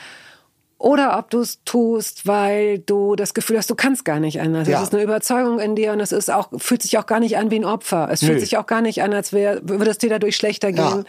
Oder 0.80 1.18
ob 1.18 1.28
du 1.28 1.40
es 1.40 1.62
tust, 1.66 2.26
weil 2.26 2.78
du 2.78 3.14
das 3.14 3.34
Gefühl 3.34 3.58
hast, 3.58 3.68
du 3.68 3.74
kannst 3.74 4.06
gar 4.06 4.18
nicht 4.18 4.40
anders. 4.40 4.66
Ja. 4.66 4.78
Es 4.78 4.84
ist 4.84 4.94
eine 4.94 5.02
Überzeugung 5.02 5.60
in 5.60 5.76
dir 5.76 5.92
und 5.92 6.00
es 6.00 6.10
ist 6.10 6.30
auch, 6.30 6.48
fühlt 6.56 6.80
sich 6.80 6.96
auch 6.96 7.04
gar 7.04 7.20
nicht 7.20 7.36
an 7.36 7.50
wie 7.50 7.56
ein 7.56 7.66
Opfer. 7.66 8.08
Es 8.10 8.20
fühlt 8.20 8.32
Nö. 8.34 8.40
sich 8.40 8.56
auch 8.56 8.64
gar 8.66 8.80
nicht 8.80 9.02
an, 9.02 9.12
als 9.12 9.32
würde 9.34 9.90
es 9.90 9.98
dir 9.98 10.08
dadurch 10.08 10.36
schlechter 10.36 10.70
Ja. 10.70 10.90
gehen. 10.90 11.04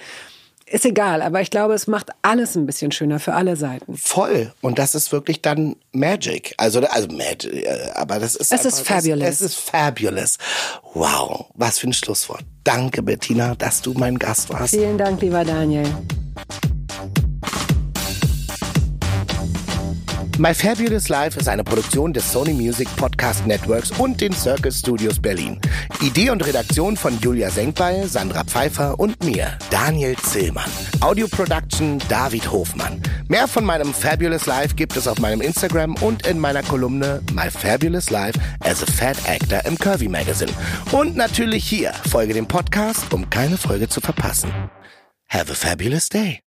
Ist 0.66 0.86
egal, 0.86 1.22
aber 1.22 1.42
ich 1.42 1.52
glaube, 1.52 1.74
es 1.74 1.88
macht 1.88 2.10
alles 2.22 2.56
ein 2.56 2.66
bisschen 2.66 2.92
schöner 2.92 3.20
für 3.20 3.34
alle 3.34 3.56
Seiten. 3.56 3.96
Voll. 3.98 4.54
Und 4.62 4.78
das 4.78 4.94
ist 4.94 5.12
wirklich 5.14 5.42
dann 5.42 5.76
Magic. 5.94 6.54
Also, 6.58 6.80
also 6.82 7.08
Magic, 7.08 7.66
äh, 7.66 7.92
aber 7.96 8.20
das 8.20 8.36
ist. 8.36 8.52
Es 8.54 8.66
ist 8.66 8.80
einfach- 8.80 8.96
fabulous. 9.02 9.28
Es, 9.28 9.42
es 9.42 9.48
ist 9.54 9.56
fabulous. 9.70 10.38
Wow. 10.94 11.46
Was 11.56 11.80
für 11.80 11.88
ein 11.88 11.94
Schlusswort. 11.94 12.44
Danke, 12.66 13.02
Bettina, 13.02 13.56
dass 13.56 13.82
du 13.82 13.94
mein 13.94 14.20
Gast 14.20 14.50
warst. 14.50 14.74
Vielen 14.74 14.98
Dank, 14.98 15.22
lieber 15.22 15.44
Daniel. 15.46 15.88
My 20.42 20.56
Fabulous 20.56 21.08
Life 21.08 21.40
ist 21.40 21.48
eine 21.48 21.64
Produktion 21.64 22.14
des 22.14 22.32
Sony 22.32 22.52
Music 22.54 22.88
Podcast 22.96 23.46
Networks 23.46 23.92
und 23.92 24.20
den 24.20 24.34
Circus 24.34 24.80
Studios 24.80 25.20
Berlin. 25.20 25.62
Idee 26.02 26.32
und 26.32 26.44
Redaktion 26.44 26.98
von 26.98 27.20
Julia 27.20 27.52
Senkbeil, 27.52 28.08
Sandra 28.08 28.44
Pfeiffer 28.44 29.00
und 29.00 29.24
mir, 29.24 29.56
Daniel 29.70 30.16
Zillmann. 30.18 30.72
Audio 31.00 31.28
Production 31.28 32.02
David 32.10 32.52
Hofmann. 32.52 33.04
Mehr 33.28 33.48
von 33.48 33.64
meinem 33.64 33.94
Fabulous 33.94 34.48
Life 34.48 34.74
gibt 34.74 34.98
es 34.98 35.08
auf 35.08 35.20
meinem 35.20 35.42
Instagram 35.42 35.94
und 36.02 36.26
in 36.26 36.40
meiner 36.40 36.64
Kolumne 36.64 37.22
My 37.34 37.52
Fabulous 37.52 38.10
Life 38.10 38.40
as 38.62 38.82
a 38.82 38.88
Fat 38.92 39.18
Actor 39.28 39.64
im 39.66 39.78
Curvy 39.78 40.08
Magazine. 40.08 40.52
Und 40.92 41.16
natürlich 41.16 41.66
hier, 41.66 41.94
folge 42.10 42.34
dem 42.34 42.48
Podcast, 42.48 43.14
um 43.14 43.30
keine 43.30 43.60
Folge 43.60 43.90
zu 43.90 44.02
verpassen. 44.02 44.52
Have 45.28 45.52
a 45.52 45.56
fabulous 45.56 46.10
day. 46.10 46.40